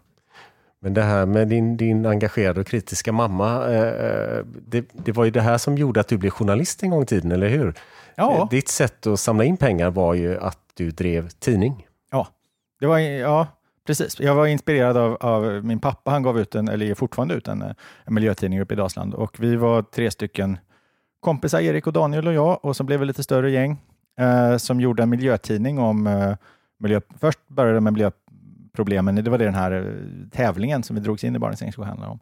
Men 0.80 0.94
det 0.94 1.02
här 1.02 1.26
med 1.26 1.48
din, 1.48 1.78
din 1.78 2.06
engagerade 2.06 2.62
och 2.62 2.68
kritiska 2.68 3.12
mamma, 3.12 3.68
eh, 3.68 3.88
eh, 3.88 4.46
det, 4.46 4.86
det, 4.92 5.12
var 5.12 5.26
ju 5.26 5.32
det 5.32 5.42
här 5.42 5.58
som 5.58 5.78
gjorde 5.78 6.00
att 6.00 6.08
du 6.08 6.18
blev 6.18 6.32
journalist 6.32 6.84
en 6.84 6.90
gång 6.90 7.04
i 7.04 7.06
tiden, 7.06 7.32
eller 7.32 7.48
hur? 7.48 7.74
Ja. 8.16 8.38
Eh, 8.38 8.50
ditt 8.50 8.68
sätt 8.68 9.08
att 9.08 9.20
samla 9.20 9.44
in 9.44 9.58
pengar 9.58 9.92
var 9.92 10.14
ju 10.14 10.38
att 10.38 10.60
du 10.74 10.92
drev 10.92 11.30
tidning. 11.30 11.88
Ja, 12.12 12.28
det 12.80 12.88
var, 12.88 13.00
ja 13.00 13.48
precis. 13.86 14.20
Jag 14.20 14.36
var 14.36 14.48
inspirerad 14.48 14.98
av, 14.98 15.18
av 15.22 15.66
min 15.66 15.80
pappa. 15.80 16.12
Han 16.12 16.24
gav 16.24 16.40
ut 16.40 16.56
en, 16.56 16.68
eller 16.68 16.86
ger 16.86 16.96
fortfarande 16.96 17.34
ut 17.34 17.48
en, 17.48 17.62
en 18.04 18.14
miljötidning 18.14 18.62
uppe 18.62 18.74
i 18.74 18.78
Dalsland 18.78 19.14
och 19.14 19.40
vi 19.40 19.56
var 19.56 19.82
tre 19.82 20.12
stycken 20.12 20.58
kompisar, 21.24 21.60
Erik 21.60 21.88
och 21.88 21.94
Daniel 21.94 22.28
och 22.28 22.34
jag 22.34 22.66
och 22.66 22.76
så 22.76 22.84
blev 22.84 23.00
vi 23.00 23.06
lite 23.06 23.24
större 23.24 23.52
gäng 23.52 23.78
eh, 24.20 24.58
som 24.58 24.82
gjorde 24.82 25.04
en 25.04 25.10
miljötidning 25.10 25.80
om 25.80 26.08
eh, 26.08 26.36
miljö... 26.80 27.02
Först 27.20 27.40
började 27.48 27.78
det 27.78 27.82
med 27.82 27.94
miljöproblemen. 27.94 29.16
Det 29.16 29.30
var 29.30 29.38
det 29.38 29.46
den 29.46 29.56
här 29.56 29.72
eh, 29.72 30.30
tävlingen 30.32 30.84
som 30.84 30.96
vi 30.96 31.02
drogs 31.02 31.24
in 31.24 31.36
i 31.36 31.40
Barents 31.40 31.62
Engelska 31.62 31.84
handlade 31.84 32.12
om. 32.12 32.20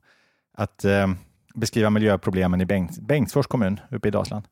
Att 0.57 0.85
eh, 0.85 1.07
beskriva 1.55 1.89
miljöproblemen 1.89 2.61
i 2.61 2.65
Bengt, 2.65 2.99
Bengtsfors 2.99 3.47
kommun 3.47 3.79
uppe 3.89 4.07
i 4.07 4.11
Dalsland. 4.11 4.45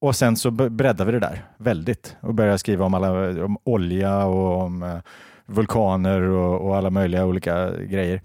Och 0.00 0.16
sen 0.16 0.36
så 0.36 0.50
breddade 0.50 1.04
vi 1.04 1.12
det 1.12 1.18
där 1.18 1.44
väldigt 1.58 2.16
och 2.20 2.34
började 2.34 2.58
skriva 2.58 2.84
om, 2.84 2.94
alla, 2.94 3.44
om 3.44 3.58
olja 3.64 4.24
och 4.24 4.62
om 4.62 4.82
eh, 4.82 4.98
vulkaner 5.46 6.20
och, 6.20 6.66
och 6.66 6.76
alla 6.76 6.90
möjliga 6.90 7.26
olika 7.26 7.70
grejer 7.70 8.20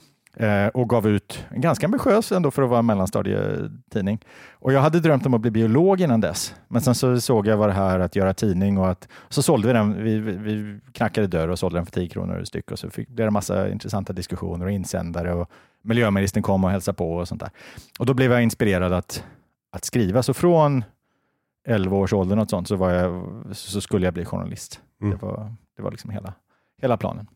och 0.73 0.89
gav 0.89 1.07
ut 1.07 1.45
ganska 1.51 1.87
ambitiös 1.87 2.31
ändå 2.31 2.51
för 2.51 2.61
att 2.61 2.69
vara 2.69 2.79
en 2.79 2.85
mellanstadietidning. 2.85 4.19
Och 4.51 4.73
jag 4.73 4.81
hade 4.81 4.99
drömt 4.99 5.25
om 5.25 5.33
att 5.33 5.41
bli 5.41 5.51
biolog 5.51 6.01
innan 6.01 6.21
dess, 6.21 6.55
men 6.67 6.81
sen 6.81 6.95
så 6.95 7.21
såg 7.21 7.47
jag 7.47 7.57
vad 7.57 7.69
det 7.69 7.73
här 7.73 7.99
att 7.99 8.15
göra 8.15 8.33
tidning 8.33 8.77
och 8.77 8.89
att 8.89 9.07
så 9.29 9.41
sålde 9.41 9.67
vi 9.67 9.73
den. 9.73 10.03
Vi, 10.03 10.19
vi 10.19 10.79
knackade 10.91 11.27
dörr 11.27 11.47
och 11.47 11.59
sålde 11.59 11.77
den 11.77 11.85
för 11.85 11.91
10 11.91 12.09
kronor 12.09 12.43
styck 12.43 12.71
och 12.71 12.79
så 12.79 12.89
fick, 12.89 13.07
blev 13.07 13.25
det 13.25 13.27
en 13.27 13.33
massa 13.33 13.69
intressanta 13.69 14.13
diskussioner 14.13 14.65
och 14.65 14.71
insändare 14.71 15.33
och 15.33 15.49
miljöministern 15.81 16.43
kom 16.43 16.63
och 16.63 16.69
hälsade 16.69 16.95
på 16.95 17.13
och 17.13 17.27
sånt 17.27 17.41
där. 17.41 17.49
Och 17.99 18.05
då 18.05 18.13
blev 18.13 18.31
jag 18.31 18.43
inspirerad 18.43 18.93
att, 18.93 19.23
att 19.71 19.85
skriva. 19.85 20.23
Så 20.23 20.33
från 20.33 20.83
11 21.67 21.97
års 21.97 22.13
ålder 22.13 22.35
något 22.35 22.49
sånt 22.49 22.67
så, 22.67 22.75
jag, 22.75 23.25
så 23.51 23.81
skulle 23.81 24.07
jag 24.07 24.13
bli 24.13 24.25
journalist. 24.25 24.81
Mm. 25.01 25.11
Det 25.11 25.25
var, 25.25 25.53
det 25.77 25.81
var 25.81 25.91
liksom 25.91 26.09
hela, 26.09 26.33
hela 26.81 26.97
planen. 26.97 27.27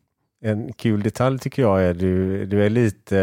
En 0.45 0.73
kul 0.73 1.03
detalj 1.03 1.39
tycker 1.39 1.61
jag 1.61 1.83
är 1.83 1.93
du, 1.93 2.45
du 2.45 2.65
är 2.65 2.69
lite, 2.69 3.15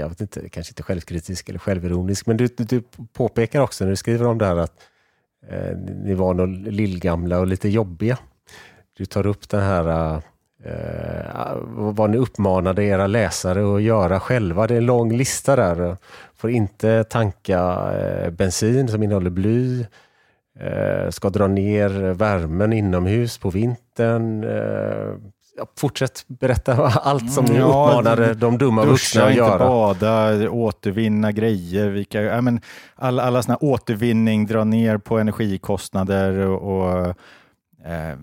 jag 0.00 0.08
vet 0.08 0.20
inte, 0.20 0.48
kanske 0.48 0.70
inte 0.70 0.82
självkritisk 0.82 1.48
eller 1.48 1.58
självironisk, 1.58 2.26
men 2.26 2.36
du, 2.36 2.48
du 2.56 2.82
påpekar 3.12 3.60
också 3.60 3.84
när 3.84 3.90
du 3.90 3.96
skriver 3.96 4.26
om 4.26 4.38
det 4.38 4.46
här 4.46 4.56
att 4.56 4.72
eh, 5.48 5.76
ni 5.78 6.14
var 6.14 6.34
nog 6.34 6.48
lillgamla 6.48 7.38
och 7.40 7.46
lite 7.46 7.68
jobbiga. 7.68 8.18
Du 8.96 9.04
tar 9.04 9.26
upp 9.26 9.48
den 9.48 9.62
här 9.62 10.12
eh, 10.64 10.72
eh, 10.72 11.56
vad 11.70 12.10
ni 12.10 12.16
uppmanade 12.16 12.84
era 12.84 13.06
läsare 13.06 13.76
att 13.76 13.82
göra 13.82 14.20
själva. 14.20 14.66
Det 14.66 14.74
är 14.74 14.78
en 14.78 14.86
lång 14.86 15.16
lista 15.16 15.56
där. 15.56 15.96
Får 16.34 16.50
inte 16.50 17.04
tanka 17.04 17.58
eh, 17.92 18.30
bensin 18.30 18.88
som 18.88 19.02
innehåller 19.02 19.30
bly. 19.30 19.86
Eh, 20.60 21.10
ska 21.10 21.30
dra 21.30 21.46
ner 21.46 21.88
värmen 22.12 22.72
inomhus 22.72 23.38
på 23.38 23.50
vintern. 23.50 24.44
Eh, 24.44 25.14
Fortsätt 25.76 26.24
berätta 26.28 26.74
allt 27.02 27.32
som 27.32 27.44
ni 27.44 27.56
ja, 27.56 27.64
uppmanade 27.64 28.34
de 28.34 28.58
dumma 28.58 28.84
vuxna 28.84 29.24
att 29.24 29.34
göra. 29.34 29.52
inte 29.52 29.64
bada, 29.64 30.50
återvinna 30.50 31.32
grejer, 31.32 31.88
vilka, 31.88 32.22
ja, 32.22 32.40
men 32.40 32.60
all, 32.94 33.20
alla 33.20 33.42
såna 33.42 33.58
återvinning, 33.60 34.46
dra 34.46 34.64
ner 34.64 34.98
på 34.98 35.18
energikostnader 35.18 36.38
och, 36.38 37.06
eh, 37.84 38.16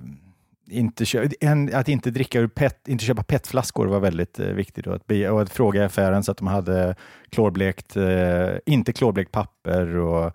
inte 0.73 1.05
en, 1.41 1.75
att 1.75 1.89
inte 1.89 2.11
dricka 2.11 2.39
ur 2.39 2.47
pet, 2.47 2.87
inte 2.87 3.05
köpa 3.05 3.23
petflaskor 3.23 3.87
var 3.87 3.99
väldigt 3.99 4.39
eh, 4.39 4.47
viktigt 4.47 4.87
att, 4.87 5.07
be, 5.07 5.29
och 5.29 5.41
att 5.41 5.49
fråga 5.49 5.81
i 5.81 5.85
affären 5.85 6.23
så 6.23 6.31
att 6.31 6.37
de 6.37 6.47
hade 6.47 6.95
klorblekt, 7.29 7.97
eh, 7.97 8.49
inte 8.65 8.93
klorblekt 8.93 9.31
papper 9.31 9.97
och 9.97 10.25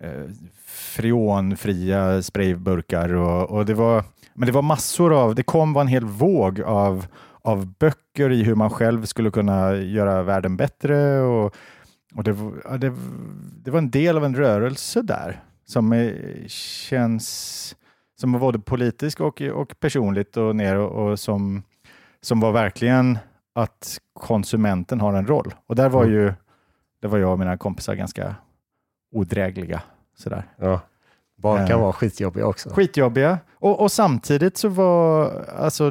eh, 0.00 0.24
freonfria 0.66 2.22
sprayburkar 2.22 3.14
och, 3.14 3.50
och 3.50 3.66
det 3.66 3.74
var 3.74 4.04
men 4.34 4.46
det 4.46 4.52
var 4.52 4.62
massor 4.62 5.12
av, 5.12 5.34
det 5.34 5.42
kom 5.42 5.72
var 5.72 5.80
en 5.80 5.88
hel 5.88 6.04
våg 6.04 6.60
av, 6.60 7.06
av 7.42 7.66
böcker 7.66 8.32
i 8.32 8.42
hur 8.42 8.54
man 8.54 8.70
själv 8.70 9.04
skulle 9.04 9.30
kunna 9.30 9.74
göra 9.74 10.22
världen 10.22 10.56
bättre. 10.56 11.20
Och, 11.20 11.54
och 12.14 12.24
det, 12.24 12.32
det, 12.78 12.94
det 13.64 13.70
var 13.70 13.78
en 13.78 13.90
del 13.90 14.16
av 14.16 14.24
en 14.24 14.36
rörelse 14.36 15.02
där 15.02 15.42
som 15.64 16.10
känns 16.48 17.76
som 18.20 18.32
var 18.32 18.40
både 18.40 18.58
politisk 18.58 19.20
och, 19.20 19.42
och 19.42 19.80
personligt 19.80 20.36
och 20.36 20.56
ner 20.56 20.76
och, 20.76 21.10
och, 21.10 21.20
som, 21.20 21.62
som 22.20 22.40
var 22.40 22.52
verkligen 22.52 23.18
att 23.54 23.98
konsumenten 24.12 25.00
har 25.00 25.14
en 25.14 25.26
roll. 25.26 25.54
Och 25.66 25.76
där 25.76 25.88
var 25.88 26.04
mm. 26.04 26.14
ju 26.14 26.32
det 27.00 27.08
var 27.08 27.18
jag 27.18 27.32
och 27.32 27.38
mina 27.38 27.56
kompisar 27.56 27.94
ganska 27.94 28.34
odrägliga. 29.12 29.82
Sådär. 30.16 30.46
Ja. 30.56 30.80
Barn 31.44 31.66
kan 31.66 31.76
uh, 31.76 31.82
vara 31.82 31.92
skitjobbiga 31.92 32.46
också. 32.46 32.70
Skitjobbiga. 32.70 33.38
Och, 33.54 33.80
och, 33.80 33.92
samtidigt 33.92 34.56
så 34.56 34.68
var, 34.68 35.30
alltså, 35.58 35.90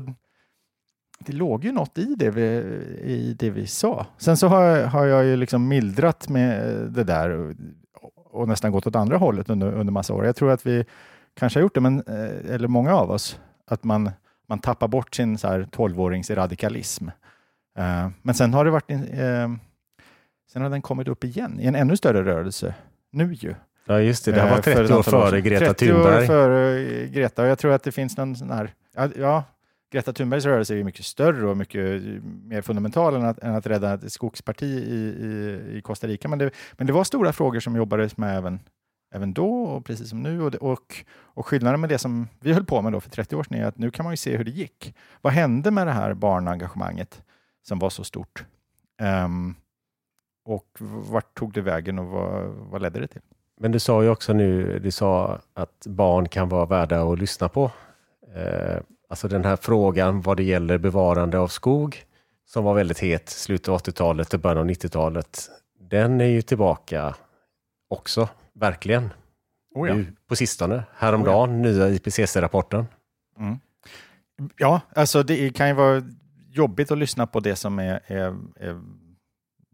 det 1.19 1.33
låg 1.33 1.63
ju 1.63 1.71
något 1.71 1.97
i 1.97 2.15
det 2.15 2.29
vi, 2.29 2.43
i 3.03 3.35
det 3.39 3.49
vi 3.49 3.67
sa. 3.67 4.05
Sen 4.17 4.37
så 4.37 4.47
har, 4.47 4.83
har 4.83 5.05
jag 5.05 5.25
ju 5.25 5.35
liksom 5.35 5.67
mildrat 5.67 6.29
med 6.29 6.77
det 6.91 7.03
där 7.03 7.29
och, 7.29 7.53
och, 8.31 8.47
nästan 8.47 8.71
gått 8.71 8.87
åt 8.87 8.95
andra 8.95 9.17
hållet 9.17 9.49
under, 9.49 9.73
under 9.73 9.93
massa 9.93 10.13
år. 10.13 10.25
Jag 10.25 10.35
tror 10.35 10.51
att 10.51 10.65
vi 10.65 10.85
kanske 11.33 11.59
har 11.59 11.61
gjort 11.61 11.75
det, 11.75 11.81
men, 11.81 12.03
eh, 12.07 12.53
eller 12.55 12.67
många 12.67 12.95
av 12.95 13.11
oss, 13.11 13.39
att 13.67 13.83
man, 13.83 14.11
man 14.47 14.59
tappar 14.59 14.87
bort 14.87 15.15
sin 15.15 15.37
så 15.37 15.47
här 15.47 15.67
12-årings 15.71 16.35
radikalism. 16.35 17.07
Uh, 17.79 18.09
men 18.21 18.35
sen 18.35 18.53
har 18.53 18.65
det 18.65 18.71
varit, 18.71 18.91
uh, 18.91 19.55
sen 20.51 20.61
har 20.61 20.69
den 20.69 20.81
kommit 20.81 21.07
upp 21.07 21.23
igen 21.23 21.59
i 21.59 21.65
en 21.65 21.75
ännu 21.75 21.97
större 21.97 22.23
rörelse 22.23 22.75
nu 23.11 23.33
ju. 23.33 23.55
Ja, 23.85 23.99
just 23.99 24.25
det. 24.25 24.31
Det 24.31 24.41
här 24.41 24.49
var 24.49 24.61
30 24.61 24.91
eh, 24.93 24.97
år 24.97 25.03
före 25.03 25.41
Greta 25.41 25.65
30 25.65 25.85
Thunberg. 25.85 26.19
30 26.19 26.23
år 26.23 26.27
före 26.27 27.07
Greta. 27.07 27.41
Och 27.41 27.47
jag 27.47 27.59
tror 27.59 27.71
att 27.71 27.83
det 27.83 27.91
finns 27.91 28.17
någon 28.17 28.35
sån 28.35 28.51
här, 28.51 28.73
ja, 29.15 29.43
Greta 29.93 30.13
Thunbergs 30.13 30.45
rörelse 30.45 30.75
är 30.75 30.83
mycket 30.83 31.05
större 31.05 31.47
och 31.47 31.57
mycket 31.57 32.01
mer 32.43 32.61
fundamental 32.61 33.15
än 33.15 33.25
att, 33.25 33.39
än 33.39 33.55
att 33.55 33.67
rädda 33.67 33.93
ett 33.93 34.11
skogsparti 34.11 34.65
i, 34.65 34.95
i, 35.25 35.77
i 35.77 35.81
Costa 35.81 36.07
Rica. 36.07 36.27
Men 36.27 36.39
det, 36.39 36.51
men 36.73 36.87
det 36.87 36.93
var 36.93 37.03
stora 37.03 37.33
frågor 37.33 37.59
som 37.59 37.75
jobbades 37.75 38.17
med 38.17 38.37
även, 38.37 38.59
även 39.15 39.33
då 39.33 39.63
och 39.63 39.85
precis 39.85 40.09
som 40.09 40.23
nu. 40.23 40.41
Och, 40.41 40.55
och, 40.55 40.95
och 41.15 41.47
skillnaden 41.47 41.81
med 41.81 41.89
det 41.89 41.97
som 41.97 42.27
vi 42.39 42.53
höll 42.53 42.65
på 42.65 42.81
med 42.81 42.91
då 42.91 42.99
för 42.99 43.09
30 43.09 43.35
år 43.35 43.43
sedan 43.43 43.57
är 43.57 43.65
att 43.65 43.77
nu 43.77 43.91
kan 43.91 44.03
man 44.03 44.13
ju 44.13 44.17
se 44.17 44.37
hur 44.37 44.43
det 44.43 44.51
gick. 44.51 44.95
Vad 45.21 45.33
hände 45.33 45.71
med 45.71 45.87
det 45.87 45.93
här 45.93 46.13
barnengagemanget 46.13 47.21
som 47.61 47.79
var 47.79 47.89
så 47.89 48.03
stort? 48.03 48.45
Um, 49.01 49.55
och 50.45 50.77
vart 50.79 51.33
tog 51.33 51.53
det 51.53 51.61
vägen 51.61 51.99
och 51.99 52.05
vad, 52.05 52.45
vad 52.45 52.81
ledde 52.81 52.99
det 52.99 53.07
till? 53.07 53.21
Men 53.59 53.71
du 53.71 53.79
sa 53.79 54.03
ju 54.03 54.09
också 54.09 54.33
nu, 54.33 54.79
du 54.79 54.91
sa 54.91 55.39
att 55.53 55.87
barn 55.87 56.29
kan 56.29 56.49
vara 56.49 56.65
värda 56.65 57.03
att 57.03 57.19
lyssna 57.19 57.49
på. 57.49 57.71
Eh, 58.35 58.77
alltså 59.09 59.27
den 59.27 59.45
här 59.45 59.55
frågan 59.55 60.21
vad 60.21 60.37
det 60.37 60.43
gäller 60.43 60.77
bevarande 60.77 61.39
av 61.39 61.47
skog 61.47 62.05
som 62.45 62.63
var 62.63 62.73
väldigt 62.73 62.99
het 62.99 63.29
slutet 63.29 63.67
av 63.67 63.79
80-talet 63.79 64.33
och 64.33 64.39
början 64.39 64.57
av 64.57 64.65
90-talet. 64.65 65.49
Den 65.79 66.21
är 66.21 66.25
ju 66.25 66.41
tillbaka 66.41 67.15
också, 67.89 68.29
verkligen. 68.53 69.09
Oh 69.75 69.87
ja. 69.87 69.95
Nu 69.95 70.05
på 70.27 70.35
sistone, 70.35 70.83
häromdagen, 70.95 71.49
oh 71.49 71.55
ja. 71.55 71.71
nya 71.71 71.89
IPCC-rapporten. 71.89 72.85
Mm. 73.39 73.59
Ja, 74.57 74.81
alltså 74.95 75.23
det 75.23 75.49
kan 75.49 75.67
ju 75.67 75.73
vara 75.73 76.03
jobbigt 76.49 76.91
att 76.91 76.97
lyssna 76.97 77.27
på 77.27 77.39
det 77.39 77.55
som 77.55 77.79
är, 77.79 77.99
är, 78.05 78.35
är 78.59 78.81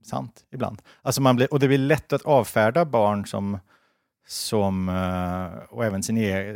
sant 0.01 0.45
ibland. 0.51 0.81
Alltså 1.01 1.21
man 1.21 1.35
blir, 1.35 1.53
och 1.53 1.59
det 1.59 1.67
blir 1.67 1.77
lätt 1.77 2.13
att 2.13 2.21
avfärda 2.21 2.85
barn 2.85 3.25
som, 3.25 3.57
som 4.27 4.89
eh, 4.89 5.63
och 5.69 5.85
även 5.85 6.03
sin, 6.03 6.17
e, 6.17 6.55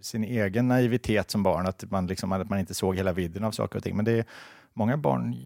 sin 0.00 0.24
egen 0.24 0.68
naivitet 0.68 1.30
som 1.30 1.42
barn, 1.42 1.66
att 1.66 1.90
man, 1.90 2.06
liksom, 2.06 2.32
att 2.32 2.50
man 2.50 2.58
inte 2.58 2.74
såg 2.74 2.96
hela 2.96 3.12
vidden 3.12 3.44
av 3.44 3.52
saker 3.52 3.76
och 3.76 3.84
ting. 3.84 3.96
Men 3.96 4.04
det 4.04 4.12
är, 4.12 4.24
många 4.74 4.96
barn 4.96 5.44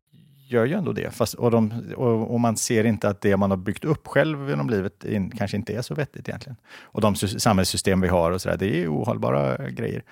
gör 0.48 0.64
ju 0.64 0.74
ändå 0.74 0.92
det, 0.92 1.10
fast, 1.10 1.34
och, 1.34 1.50
de, 1.50 1.92
och, 1.96 2.34
och, 2.34 2.40
man 2.40 2.56
ser 2.56 2.84
inte 2.84 3.08
att 3.08 3.20
det 3.20 3.36
man 3.36 3.50
har 3.50 3.56
byggt 3.56 3.84
upp 3.84 4.06
själv 4.06 4.48
genom 4.48 4.70
livet 4.70 5.04
in, 5.04 5.30
kanske 5.30 5.56
inte 5.56 5.74
är 5.74 5.82
så 5.82 5.94
vettigt 5.94 6.28
egentligen. 6.28 6.56
Och 6.82 7.00
de 7.00 7.16
samhällssystem 7.16 8.00
vi 8.00 8.08
har 8.08 8.30
och 8.30 8.40
så 8.42 8.48
där, 8.48 8.56
det 8.56 8.82
är 8.82 8.92
ohållbara 8.92 9.70
grejer. 9.70 10.02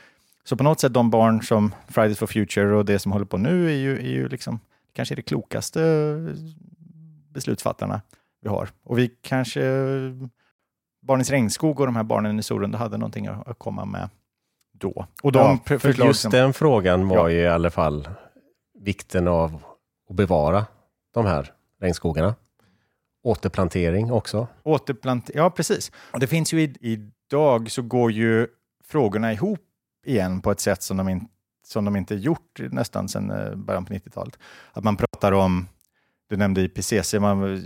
Så 0.45 0.57
på 0.57 0.65
något 0.65 0.81
sätt, 0.81 0.95
de 0.95 1.11
barn 1.11 1.43
som 1.43 1.75
Fridays 1.89 2.19
for 2.19 2.27
Future 2.27 2.75
och 2.75 2.85
det 2.85 2.99
som 2.99 3.13
håller 3.13 3.25
på 3.25 3.37
nu 3.37 3.67
är 3.67 3.77
ju, 3.77 3.97
är 3.99 4.11
ju 4.11 4.29
liksom, 4.29 4.61
kanske 4.93 5.15
det 5.15 5.23
klokaste 5.23 5.81
beslutsfattarna 7.35 8.01
vi 8.41 8.49
har. 8.49 8.69
Och 8.83 8.99
vi 8.99 9.09
kanske, 9.23 9.61
Barnens 11.03 11.31
regnskog 11.31 11.81
och 11.81 11.87
de 11.87 11.97
här 11.97 12.03
barnen 12.03 12.39
i 12.39 12.43
Sorunda 12.43 12.79
hade 12.79 12.97
någonting 12.97 13.27
att 13.27 13.59
komma 13.59 13.85
med 13.85 14.09
då. 14.73 15.07
Och 15.23 15.33
de 15.33 15.61
ja, 15.69 15.79
för 15.79 16.07
just 16.07 16.21
som, 16.21 16.31
den 16.31 16.53
frågan 16.53 17.09
var 17.09 17.17
ja. 17.17 17.31
ju 17.31 17.41
i 17.41 17.49
alla 17.49 17.71
fall 17.71 18.09
vikten 18.79 19.29
av 19.29 19.63
att 20.11 20.17
bevara 20.17 20.67
de 21.15 21.27
här 21.27 21.53
regnskogarna. 21.81 22.35
Återplantering 23.23 24.13
också. 24.13 24.47
Återplant 24.63 25.31
ja, 25.35 25.51
precis. 25.51 25.93
Och 26.13 26.21
det 26.21 26.27
finns 26.27 26.53
ju 26.53 26.75
idag 26.81 27.71
så 27.71 27.83
går 27.83 28.13
ju 28.13 28.47
frågorna 28.85 29.33
ihop 29.33 29.61
igen 30.05 30.41
på 30.41 30.51
ett 30.51 30.61
sätt 30.61 30.83
som 30.83 30.97
de, 30.97 31.09
in, 31.09 31.29
som 31.67 31.85
de 31.85 31.97
inte 31.97 32.15
gjort 32.15 32.61
nästan 32.71 33.09
sedan 33.09 33.31
eh, 33.31 33.55
början 33.55 33.85
på 33.85 33.93
90-talet. 33.93 34.39
Att 34.73 34.85
man 34.85 34.97
pratar 34.97 35.33
om 35.33 35.69
du 36.35 36.39
nämnde 36.39 36.61
IPCC, 36.61 37.15
man, 37.15 37.57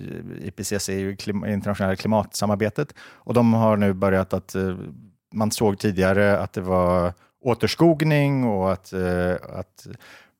IPCC 0.42 0.88
är 0.88 0.98
ju 0.98 1.16
klim, 1.16 1.44
internationella 1.44 1.96
klimatsamarbetet 1.96 2.94
och 3.00 3.34
de 3.34 3.52
har 3.54 3.76
nu 3.76 3.92
börjat 3.92 4.32
att, 4.32 4.54
eh, 4.54 4.76
man 5.32 5.50
såg 5.50 5.78
tidigare 5.78 6.38
att 6.38 6.52
det 6.52 6.60
var 6.60 7.12
återskogning 7.40 8.44
och 8.44 8.72
att, 8.72 8.92
eh, 8.92 9.32
att 9.58 9.86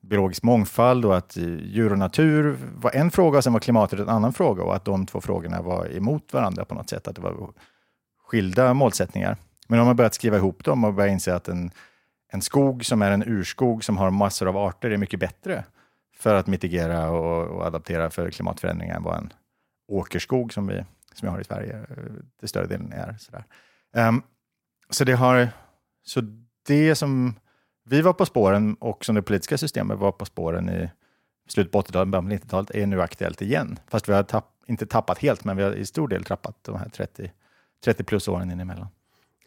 biologisk 0.02 0.42
mångfald 0.42 1.04
och 1.04 1.16
att 1.16 1.36
eh, 1.36 1.44
djur 1.44 1.92
och 1.92 1.98
natur 1.98 2.58
var 2.76 2.96
en 2.96 3.10
fråga 3.10 3.38
och 3.38 3.44
sen 3.44 3.52
var 3.52 3.60
klimatet 3.60 4.00
en 4.00 4.08
annan 4.08 4.32
fråga 4.32 4.62
och 4.62 4.76
att 4.76 4.84
de 4.84 5.06
två 5.06 5.20
frågorna 5.20 5.62
var 5.62 5.96
emot 5.96 6.32
varandra 6.32 6.64
på 6.64 6.74
något 6.74 6.90
sätt, 6.90 7.08
att 7.08 7.16
det 7.16 7.22
var 7.22 7.50
skilda 8.26 8.74
målsättningar. 8.74 9.36
Men 9.68 9.78
de 9.78 9.86
har 9.86 9.94
börjat 9.94 10.14
skriva 10.14 10.36
ihop 10.36 10.64
dem 10.64 10.84
och 10.84 10.94
börjat 10.94 11.12
inse 11.12 11.34
att 11.34 11.48
en, 11.48 11.70
en 12.32 12.42
skog 12.42 12.84
som 12.84 13.02
är 13.02 13.10
en 13.10 13.22
urskog 13.22 13.84
som 13.84 13.96
har 13.96 14.10
massor 14.10 14.48
av 14.48 14.56
arter 14.56 14.90
är 14.90 14.96
mycket 14.96 15.20
bättre 15.20 15.64
för 16.20 16.34
att 16.34 16.46
mitigera 16.46 17.10
och, 17.10 17.56
och 17.56 17.66
adaptera 17.66 18.10
för 18.10 18.30
klimatförändringar 18.30 18.96
än 18.96 19.02
vad 19.02 19.18
en 19.18 19.32
åkerskog 19.88 20.52
som 20.52 20.66
vi, 20.66 20.84
som 21.14 21.26
vi 21.26 21.28
har 21.28 21.40
i 21.40 21.44
Sverige 21.44 21.78
eh, 21.90 21.96
till 22.38 22.48
större 22.48 22.66
delen 22.66 22.92
är. 22.92 23.16
Sådär. 23.18 23.44
Um, 23.92 24.22
så, 24.90 25.04
det 25.04 25.12
har, 25.12 25.48
så 26.02 26.20
det 26.66 26.94
som 26.94 27.34
vi 27.84 28.00
var 28.00 28.12
på 28.12 28.26
spåren 28.26 28.74
och 28.74 29.04
som 29.04 29.14
det 29.14 29.22
politiska 29.22 29.58
systemet 29.58 29.98
var 29.98 30.12
på 30.12 30.24
spåren 30.24 30.68
i 30.68 30.90
slutet 31.48 31.72
på 31.72 31.80
80-talet, 31.80 32.08
början 32.08 32.28
på 32.28 32.34
90-talet, 32.34 32.70
är 32.70 32.86
nu 32.86 33.02
aktuellt 33.02 33.42
igen. 33.42 33.78
Fast 33.88 34.08
vi 34.08 34.12
har 34.12 34.22
tapp, 34.22 34.54
inte 34.66 34.86
tappat 34.86 35.18
helt, 35.18 35.44
men 35.44 35.56
vi 35.56 35.62
har 35.62 35.72
i 35.72 35.86
stor 35.86 36.08
del 36.08 36.24
tappat 36.24 36.56
de 36.62 36.76
här 36.76 36.88
30, 36.88 37.32
30 37.84 38.04
plus 38.04 38.28
åren 38.28 38.50
in 38.50 38.60
emellan. 38.60 38.88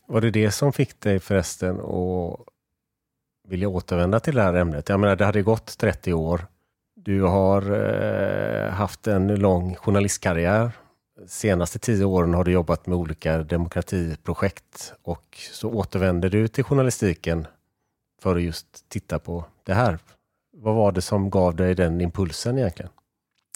Var 0.08 0.22
det 0.22 0.32
det 0.32 0.52
som 0.52 0.74
fick 0.74 1.00
dig 1.00 1.20
förresten 1.20 1.80
att 1.80 2.40
vilja 3.48 3.70
återvända 3.70 4.20
till 4.20 4.36
det 4.36 4.42
här 4.42 4.54
ämnet? 4.54 4.90
Jag 4.90 5.00
menar, 5.00 5.16
det 5.16 5.26
hade 5.26 5.42
gått 5.42 5.78
30 5.78 6.14
år 6.14 6.46
du 7.04 7.22
har 7.22 7.62
eh, 7.72 8.70
haft 8.70 9.08
en 9.08 9.36
lång 9.36 9.76
journalistkarriär. 9.76 10.72
senaste 11.28 11.80
tio 11.80 12.06
åren 12.06 12.34
har 12.34 12.44
du 12.44 12.52
jobbat 12.52 12.88
med 12.88 12.98
olika 12.98 13.38
demokratiprojekt 13.38 14.94
och 15.04 15.38
så 15.52 15.70
återvänder 15.70 16.30
du 16.30 16.48
till 16.48 16.64
journalistiken 16.64 17.48
för 18.22 18.36
att 18.36 18.42
just 18.42 18.90
titta 18.90 19.20
på 19.20 19.46
det 19.64 19.74
här. 19.74 20.00
Vad 20.58 20.76
var 20.76 20.92
det 20.92 21.02
som 21.02 21.30
gav 21.30 21.56
dig 21.56 21.76
den 21.76 22.02
impulsen 22.02 22.58
egentligen? 22.58 22.92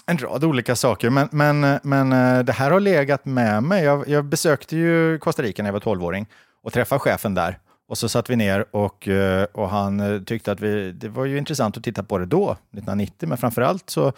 En 0.06 0.18
rad 0.18 0.44
olika 0.44 0.76
saker, 0.76 1.10
men, 1.10 1.28
men, 1.32 1.80
men 1.84 2.14
eh, 2.14 2.44
det 2.44 2.54
här 2.54 2.72
har 2.72 2.80
legat 2.80 3.26
med 3.26 3.64
mig. 3.64 3.84
Jag, 3.84 4.08
jag 4.08 4.26
besökte 4.26 4.78
ju 4.78 5.20
Costa 5.20 5.42
Rica 5.42 5.64
när 5.64 5.68
jag 5.68 5.74
var 5.86 5.96
12-åring 5.96 6.28
och 6.64 6.74
träffade 6.74 7.00
chefen 7.00 7.34
där. 7.34 7.60
Och 7.88 7.98
så 7.98 8.10
satt 8.10 8.30
vi 8.30 8.36
ner 8.36 8.66
och, 8.72 9.08
eh, 9.08 9.44
och 9.44 9.70
han 9.70 10.00
eh, 10.00 10.22
tyckte 10.22 10.52
att 10.52 10.60
vi, 10.60 10.92
det 10.92 11.10
var 11.10 11.26
ju 11.26 11.38
intressant 11.38 11.78
att 11.78 11.84
titta 11.84 12.04
på 12.04 12.18
det 12.18 12.26
då, 12.26 12.52
1990, 12.52 13.30
men 13.30 13.38
framför 13.38 13.62
allt 13.62 13.90
så, 13.90 14.14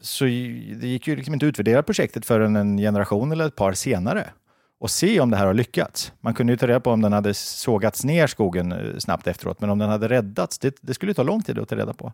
så 0.00 0.24
det 0.24 0.88
gick 0.88 1.06
ju 1.06 1.16
liksom 1.16 1.34
inte 1.34 1.46
att 1.46 1.48
utvärdera 1.48 1.82
projektet 1.82 2.26
förrän 2.26 2.56
en 2.56 2.78
generation 2.78 3.32
eller 3.32 3.46
ett 3.46 3.56
par 3.56 3.72
senare 3.72 4.30
och 4.78 4.90
se 4.90 5.20
om 5.20 5.30
det 5.30 5.36
här 5.36 5.46
har 5.46 5.54
lyckats. 5.54 6.12
Man 6.20 6.34
kunde 6.34 6.52
ju 6.52 6.56
ta 6.56 6.66
reda 6.66 6.80
på 6.80 6.90
om 6.90 7.02
den 7.02 7.12
hade 7.12 7.34
sågats 7.34 8.04
ner 8.04 8.26
skogen 8.26 8.72
eh, 8.72 8.98
snabbt 8.98 9.26
efteråt, 9.26 9.60
men 9.60 9.70
om 9.70 9.78
den 9.78 9.88
hade 9.88 10.08
räddats, 10.08 10.58
det, 10.58 10.76
det 10.80 10.94
skulle 10.94 11.14
ta 11.14 11.22
lång 11.22 11.42
tid 11.42 11.58
att 11.58 11.68
ta 11.68 11.76
reda 11.76 11.92
på. 11.92 12.12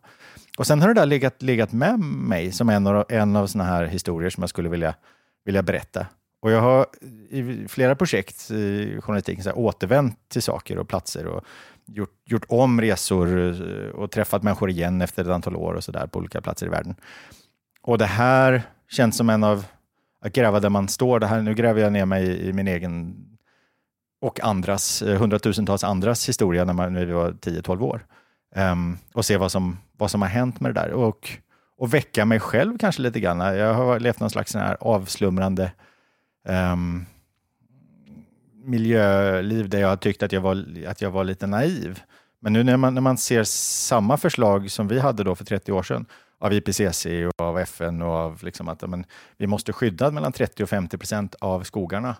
Och 0.59 0.67
sen 0.67 0.81
har 0.81 0.89
det 0.89 0.95
där 0.95 1.07
legat, 1.07 1.43
legat 1.43 1.73
med 1.73 1.99
mig 2.01 2.53
som 2.53 2.69
en 2.69 2.87
av, 2.87 3.05
en 3.09 3.37
av 3.37 3.47
såna 3.47 3.65
här 3.65 3.85
historier 3.85 4.31
som 4.31 4.43
jag 4.43 4.51
skulle 4.51 4.69
vilja, 4.69 4.95
vilja 5.45 5.63
berätta. 5.63 6.07
Och 6.43 6.51
jag 6.51 6.61
har 6.61 6.87
i 7.31 7.69
flera 7.69 7.95
projekt 7.95 8.51
i 8.51 9.01
journalistiken 9.01 9.45
så 9.45 9.51
här, 9.51 9.59
återvänt 9.59 10.29
till 10.29 10.43
saker 10.43 10.79
och 10.79 10.89
platser 10.89 11.27
och 11.27 11.45
gjort, 11.87 12.11
gjort 12.25 12.45
om 12.49 12.81
resor 12.81 13.39
eh, 13.39 13.89
och 13.89 14.11
träffat 14.11 14.43
människor 14.43 14.71
igen 14.71 15.01
efter 15.01 15.23
ett 15.23 15.31
antal 15.31 15.57
år 15.57 15.75
och 15.75 15.85
så 15.85 15.93
där 15.93 16.07
på 16.07 16.19
olika 16.19 16.41
platser 16.41 16.67
i 16.67 16.69
världen. 16.69 16.95
Och 17.83 17.99
det 17.99 18.07
här 18.07 18.63
känns 18.89 19.17
som 19.17 19.31
en 19.31 19.45
av, 19.45 19.65
att 20.21 20.33
gräva 20.33 20.61
där 20.61 20.69
man 20.69 20.89
står, 20.89 21.21
det 21.21 21.27
här, 21.27 21.43
nu 21.43 21.55
gräver 21.55 21.81
jag 21.81 21.93
ner 21.93 22.07
mig 22.07 22.27
i, 22.27 22.49
i 22.49 22.53
min 22.53 22.69
egen 22.69 23.25
och 24.21 24.41
andras, 24.41 25.03
eh, 25.03 25.19
hundratusentals 25.19 25.85
andras 25.85 26.29
historia 26.29 26.65
när, 26.65 26.73
man, 26.73 26.93
när 26.93 27.05
vi 27.05 27.13
var 27.13 27.31
10-12 27.31 27.83
år. 27.83 28.07
Um, 28.57 28.99
och 29.13 29.25
se 29.25 29.37
vad 29.37 29.53
som, 29.53 29.79
vad 29.97 30.11
som 30.11 30.23
har 30.23 30.29
hänt 30.29 30.61
med 30.61 30.75
det 30.75 30.81
där. 30.81 30.91
Och, 30.91 31.31
och 31.79 31.95
väcka 31.95 32.25
mig 32.25 32.41
själv 32.41 32.79
kanske 32.79 33.03
lite 33.03 33.21
grann. 33.21 33.57
Jag 33.57 33.75
har 33.75 34.01
levt 34.01 34.21
någon 34.21 34.31
slags 34.31 34.55
här 34.55 34.77
avslumrande 34.81 35.73
um, 36.49 37.07
miljöliv 38.65 39.69
där 39.69 39.81
jag 39.81 40.01
tyckte 40.01 40.25
att 40.25 40.33
jag 40.33 40.41
var, 40.41 40.67
att 40.87 41.03
jag 41.03 41.11
var 41.11 41.25
lite 41.25 41.47
naiv. 41.47 42.01
Men 42.41 42.53
nu 42.53 42.63
när 42.63 42.77
man, 42.77 42.95
när 42.95 43.01
man 43.01 43.19
ser 43.19 43.45
samma 43.45 44.17
förslag 44.17 44.71
som 44.71 44.89
vi 44.89 44.99
hade 44.99 45.25
då 45.25 45.35
för 45.35 45.45
30 45.45 45.73
år 45.73 45.83
sedan 45.83 46.07
av 46.39 46.53
IPCC 46.53 47.07
och 47.07 47.41
av 47.41 47.59
FN 47.59 48.03
och 48.03 48.13
av 48.13 48.45
liksom 48.45 48.69
att 48.69 48.89
men, 48.89 49.05
vi 49.37 49.47
måste 49.47 49.73
skydda 49.73 50.11
mellan 50.11 50.33
30 50.33 50.63
och 50.63 50.69
50 50.69 50.99
procent 50.99 51.35
av 51.41 51.63
skogarna. 51.63 52.17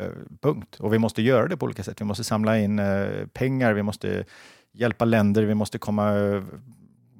Eh, 0.00 0.10
punkt. 0.40 0.76
Och 0.80 0.92
vi 0.92 0.98
måste 0.98 1.22
göra 1.22 1.48
det 1.48 1.56
på 1.56 1.66
olika 1.66 1.82
sätt. 1.82 2.00
Vi 2.00 2.04
måste 2.04 2.24
samla 2.24 2.58
in 2.58 2.78
eh, 2.78 3.26
pengar, 3.32 3.72
vi 3.72 3.82
måste 3.82 4.24
hjälpa 4.72 5.04
länder, 5.04 5.42
vi 5.42 5.54
måste 5.54 5.78
komma 5.78 6.18
eh, 6.18 6.42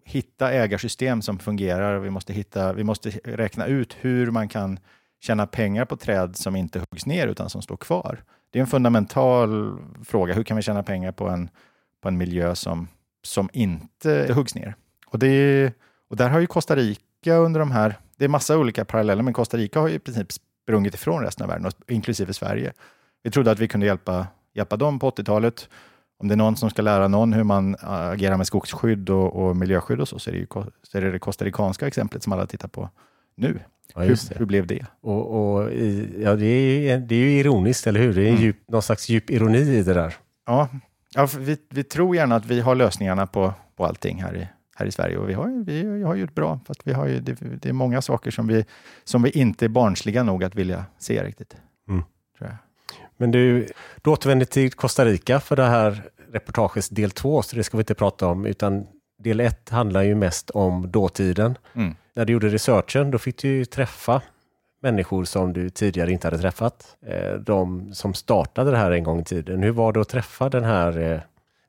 hitta 0.04 0.52
ägarsystem 0.52 1.22
som 1.22 1.38
fungerar. 1.38 1.98
Vi 1.98 2.10
måste, 2.10 2.32
hitta, 2.32 2.72
vi 2.72 2.84
måste 2.84 3.10
räkna 3.24 3.66
ut 3.66 3.96
hur 4.00 4.30
man 4.30 4.48
kan 4.48 4.78
tjäna 5.20 5.46
pengar 5.46 5.84
på 5.84 5.96
träd 5.96 6.36
som 6.36 6.56
inte 6.56 6.78
huggs 6.78 7.06
ner 7.06 7.26
utan 7.26 7.50
som 7.50 7.62
står 7.62 7.76
kvar? 7.76 8.22
Det 8.50 8.58
är 8.58 8.60
en 8.60 8.66
fundamental 8.66 9.78
fråga. 10.04 10.34
Hur 10.34 10.42
kan 10.42 10.56
vi 10.56 10.62
tjäna 10.62 10.82
pengar 10.82 11.12
på 11.12 11.28
en, 11.28 11.50
på 12.02 12.08
en 12.08 12.18
miljö 12.18 12.54
som, 12.54 12.88
som 13.22 13.48
inte 13.52 14.32
huggs 14.34 14.54
ner? 14.54 14.74
Och, 15.06 15.18
det, 15.18 15.72
och 16.10 16.16
där 16.16 16.28
har 16.28 16.40
ju 16.40 16.46
Costa 16.46 16.76
Rica 16.76 17.34
under 17.36 17.60
de 17.60 17.70
här, 17.70 17.98
det 18.16 18.24
är 18.24 18.28
massa 18.28 18.58
olika 18.58 18.84
paralleller, 18.84 19.22
men 19.22 19.34
Costa 19.34 19.56
Rica 19.56 19.80
har 19.80 19.88
ju 19.88 19.94
i 19.94 19.98
princip 19.98 20.32
sprungit 20.32 20.94
ifrån 20.94 21.22
resten 21.22 21.44
av 21.44 21.50
världen, 21.50 21.72
inklusive 21.88 22.32
Sverige. 22.32 22.72
Vi 23.22 23.30
trodde 23.30 23.50
att 23.50 23.58
vi 23.58 23.68
kunde 23.68 23.86
hjälpa, 23.86 24.26
hjälpa 24.54 24.76
dem 24.76 24.98
på 24.98 25.10
80-talet 25.10 25.68
om 26.18 26.28
det 26.28 26.34
är 26.34 26.36
någon 26.36 26.56
som 26.56 26.70
ska 26.70 26.82
lära 26.82 27.08
någon 27.08 27.32
hur 27.32 27.44
man 27.44 27.74
äh, 27.74 27.90
agerar 27.90 28.36
med 28.36 28.46
skogsskydd 28.46 29.10
och, 29.10 29.36
och 29.36 29.56
miljöskydd 29.56 30.00
och 30.00 30.08
så, 30.08 30.18
så 30.18 30.30
är, 30.30 30.34
det 30.34 30.38
ju, 30.38 30.46
så 30.82 30.98
är 30.98 31.02
det 31.02 31.10
det 31.10 31.18
costaricanska 31.18 31.86
exemplet 31.86 32.22
som 32.22 32.32
alla 32.32 32.46
tittar 32.46 32.68
på 32.68 32.90
nu. 33.34 33.60
Ja, 33.94 34.00
hur, 34.00 34.38
hur, 34.38 34.46
blev 34.46 34.66
det? 34.66 34.86
Och, 35.00 35.54
och 35.54 35.72
i, 35.72 36.14
ja, 36.22 36.36
det, 36.36 36.46
är, 36.46 36.98
det 36.98 37.14
är 37.14 37.18
ju 37.18 37.30
ironiskt, 37.30 37.86
eller 37.86 38.00
hur? 38.00 38.14
Det 38.14 38.22
är 38.22 38.28
mm. 38.28 38.42
djup, 38.42 38.56
någon 38.68 38.82
slags 38.82 39.08
djup 39.08 39.30
ironi 39.30 39.58
i 39.58 39.82
det 39.82 39.94
där. 39.94 40.16
Ja, 40.46 40.68
ja 41.14 41.28
vi, 41.38 41.56
vi 41.70 41.84
tror 41.84 42.16
gärna 42.16 42.36
att 42.36 42.46
vi 42.46 42.60
har 42.60 42.74
lösningarna 42.74 43.26
på, 43.26 43.54
på 43.76 43.86
allting 43.86 44.22
här 44.22 44.36
i, 44.36 44.48
här 44.76 44.86
i 44.86 44.92
Sverige 44.92 45.16
och 45.16 45.28
vi 45.28 45.34
har, 45.34 45.64
vi, 45.64 46.02
har 46.02 46.14
gjort 46.14 46.34
bra, 46.34 46.60
fast 46.66 46.80
vi 46.84 46.92
har 46.92 47.06
ju, 47.06 47.20
det, 47.20 47.32
det, 47.62 47.68
är 47.68 47.72
många 47.72 48.02
saker 48.02 48.30
som 48.30 48.46
vi, 48.46 48.64
som 49.04 49.22
vi 49.22 49.30
inte 49.30 49.64
är 49.64 49.68
barnsliga 49.68 50.22
nog 50.22 50.44
att 50.44 50.54
vilja 50.54 50.84
se 50.98 51.24
riktigt. 51.24 51.56
Mm. 51.88 52.02
Men 53.16 53.30
du, 53.30 53.68
du 54.02 54.10
återvänder 54.10 54.46
till 54.46 54.72
Costa 54.72 55.04
Rica 55.04 55.40
för 55.40 55.56
det 55.56 55.64
här 55.64 56.02
reportagets 56.32 56.88
del 56.88 57.10
två, 57.10 57.42
så 57.42 57.56
det 57.56 57.64
ska 57.64 57.76
vi 57.76 57.80
inte 57.80 57.94
prata 57.94 58.26
om, 58.26 58.46
utan 58.46 58.86
del 59.18 59.40
ett 59.40 59.68
handlar 59.68 60.02
ju 60.02 60.14
mest 60.14 60.50
om 60.50 60.90
dåtiden. 60.90 61.58
Mm. 61.74 61.94
När 62.18 62.24
du 62.24 62.32
gjorde 62.32 62.48
researchen, 62.48 63.10
då 63.10 63.18
fick 63.18 63.42
du 63.42 63.48
ju 63.48 63.64
träffa 63.64 64.22
människor 64.82 65.24
som 65.24 65.52
du 65.52 65.70
tidigare 65.70 66.12
inte 66.12 66.26
hade 66.26 66.38
träffat. 66.38 66.96
Eh, 67.06 67.32
de 67.32 67.94
som 67.94 68.14
startade 68.14 68.70
det 68.70 68.76
här 68.76 68.90
en 68.90 69.04
gång 69.04 69.20
i 69.20 69.24
tiden. 69.24 69.62
Hur 69.62 69.70
var 69.70 69.92
det 69.92 70.00
att 70.00 70.08
träffa 70.08 70.48
den 70.48 70.64
här 70.64 70.98
eh, 70.98 71.20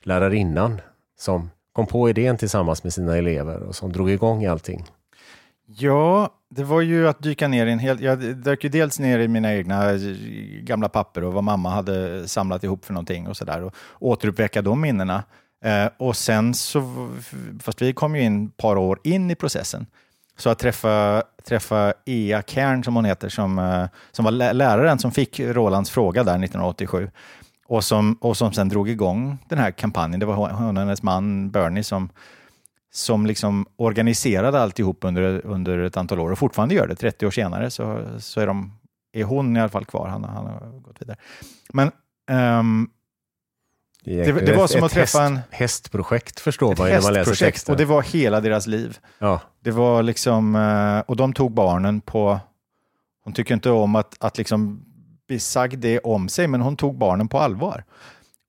lärarinnan 0.04 0.82
som 1.20 1.50
kom 1.74 1.88
på 1.88 2.10
idén 2.10 2.38
tillsammans 2.38 2.84
med 2.84 2.94
sina 2.94 3.18
elever 3.18 3.64
och 3.64 3.76
som 3.76 3.92
drog 3.92 4.10
igång 4.10 4.46
allting? 4.46 4.86
Ja, 5.66 6.30
det 6.50 6.64
var 6.64 6.82
ju 6.82 7.08
att 7.08 7.24
dyka 7.24 7.48
ner 7.48 7.66
i 7.66 7.72
en 7.72 7.80
hel... 7.80 8.02
Jag 8.02 8.20
dök 8.20 8.64
ju 8.64 8.70
dels 8.70 9.00
ner 9.00 9.20
i 9.20 9.28
mina 9.28 9.56
egna 9.56 9.92
eh, 9.92 10.00
gamla 10.62 10.90
papper 10.90 11.24
och 11.24 11.34
vad 11.34 11.44
mamma 11.44 11.70
hade 11.70 12.28
samlat 12.28 12.64
ihop 12.64 12.86
för 12.86 12.94
någonting 12.94 13.28
och 13.28 13.38
sådär 13.38 13.64
och 13.64 13.74
återuppväcka 14.00 14.62
de 14.62 14.82
minnena. 14.82 15.24
Och 15.98 16.16
sen 16.16 16.54
så, 16.54 17.10
fast 17.60 17.82
vi 17.82 17.94
kom 17.94 18.16
ju 18.16 18.22
in 18.22 18.46
ett 18.46 18.58
par 18.58 18.76
år 18.76 19.00
in 19.04 19.32
i 19.32 19.36
processen, 19.36 19.86
så 20.40 20.50
att 20.50 20.60
träffa, 20.60 21.24
träffa 21.44 21.94
Ea 22.06 22.42
Kern, 22.42 22.84
som 22.84 22.96
hon 22.96 23.06
heter, 23.06 23.30
som, 23.30 23.60
eh, 23.60 23.86
som 24.12 24.26
var 24.26 24.32
läraren 24.54 25.00
som 25.00 25.12
fick 25.12 25.40
Rolands 25.40 25.90
fråga 25.90 26.24
där 26.24 26.44
1987 26.44 27.10
och 27.68 27.84
som, 27.84 28.14
och 28.14 28.38
som 28.38 28.54
sen 28.54 28.70
drog 28.70 28.90
igång 28.90 29.38
den 29.50 29.60
här 29.60 29.72
kampanjen. 29.72 30.20
Det 30.20 30.26
var 30.26 30.36
hon 30.36 30.78
och 30.78 30.84
hennes 30.84 31.04
man 31.04 31.52
Bernie 31.52 31.84
som, 31.84 32.10
som 32.92 33.26
liksom 33.26 33.66
organiserade 33.76 34.60
alltihop 34.60 35.04
under, 35.04 35.46
under 35.46 35.80
ett 35.80 35.98
antal 35.98 36.20
år 36.20 36.32
och 36.32 36.40
fortfarande 36.40 36.76
gör 36.76 36.88
det. 36.88 36.96
30 36.96 37.28
år 37.28 37.32
senare 37.32 37.70
så, 37.70 38.04
så 38.20 38.42
är, 38.42 38.48
de, 38.48 38.80
är 39.14 39.24
hon 39.24 39.58
i 39.58 39.60
alla 39.60 39.70
fall 39.70 39.86
kvar. 39.86 40.08
Han, 40.08 40.24
han 40.24 40.46
har 40.46 40.80
gått 40.82 41.02
vidare. 41.02 41.18
Men 41.74 41.92
um, 42.60 42.90
det, 44.04 44.46
det, 44.46 44.56
var 44.56 44.68
som 44.68 44.84
att 44.84 44.92
träffa 44.92 45.24
en... 45.24 45.40
Hästprojekt 45.50 46.40
förstår 46.40 46.76
man 46.76 46.90
när 46.90 47.02
man 47.02 47.14
läser 47.14 47.36
texten. 47.36 47.74
Och 47.74 47.78
det 47.78 47.86
var 47.86 48.02
hela 48.02 48.42
deras 48.42 48.68
liv. 48.68 48.98
Ja. 49.20 49.42
Det 49.64 49.72
var 49.72 50.04
liksom, 50.04 50.56
eh, 50.56 51.00
och 51.00 51.16
de 51.16 51.34
tog 51.34 51.52
barnen 51.52 52.02
på... 52.02 52.40
Hon 53.24 53.34
tycker 53.34 53.54
inte 53.54 53.70
om 53.70 53.96
att, 53.96 54.16
att 54.20 54.38
liksom 54.38 54.86
bli 55.28 55.40
sagd 55.40 55.80
det 55.80 56.00
om 56.00 56.30
sig, 56.30 56.48
men 56.48 56.62
hon 56.62 56.78
tog 56.78 56.98
barnen 56.98 57.28
på 57.28 57.40
allvar. 57.40 57.84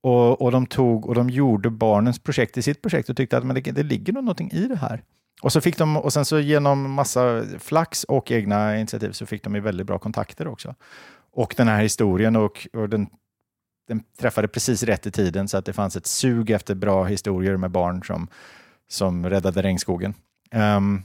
Och, 0.02 0.42
och, 0.42 0.52
de 0.52 0.66
tog 0.66 1.06
och 1.06 1.14
de 1.14 1.30
gjorde 1.30 1.70
barnens 1.70 2.18
projekt 2.18 2.56
i 2.56 2.62
sitt 2.62 2.82
projekt 2.82 3.08
och 3.08 3.16
tyckte 3.16 3.38
att 3.38 3.44
men 3.44 3.54
det, 3.54 3.60
det 3.60 3.82
ligger 3.82 4.12
nog 4.12 4.24
någonting 4.24 4.50
i 4.52 4.66
det 4.66 4.76
här. 4.76 5.02
Och, 5.42 5.52
så 5.52 5.60
fick 5.60 5.78
de, 5.78 5.96
och 5.96 6.12
sen 6.12 6.24
så 6.24 6.38
genom 6.40 6.92
massa 6.92 7.42
flax 7.58 8.04
och 8.04 8.30
egna 8.30 8.78
initiativ 8.78 9.12
så 9.12 9.26
fick 9.26 9.44
de 9.44 9.54
ju 9.54 9.60
väldigt 9.60 9.86
bra 9.86 9.98
kontakter 9.98 10.48
också. 10.48 10.74
Och 11.32 11.54
den 11.56 11.68
här 11.68 11.82
historien 11.82 12.36
och, 12.36 12.68
och 12.72 12.88
den 12.88 13.06
den 13.90 14.02
träffade 14.18 14.48
precis 14.48 14.82
rätt 14.82 15.06
i 15.06 15.10
tiden 15.10 15.48
så 15.48 15.56
att 15.56 15.64
det 15.64 15.72
fanns 15.72 15.96
ett 15.96 16.06
sug 16.06 16.50
efter 16.50 16.74
bra 16.74 17.04
historier 17.04 17.56
med 17.56 17.70
barn 17.70 18.04
som, 18.04 18.28
som 18.88 19.26
räddade 19.26 19.62
regnskogen. 19.62 20.14
Um, 20.54 21.02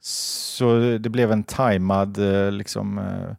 så 0.00 0.98
det 1.00 1.08
blev 1.08 1.32
en 1.32 1.42
tajmad, 1.42 2.18
eh, 2.18 2.52
liksom, 2.52 2.98
uh, 2.98 3.34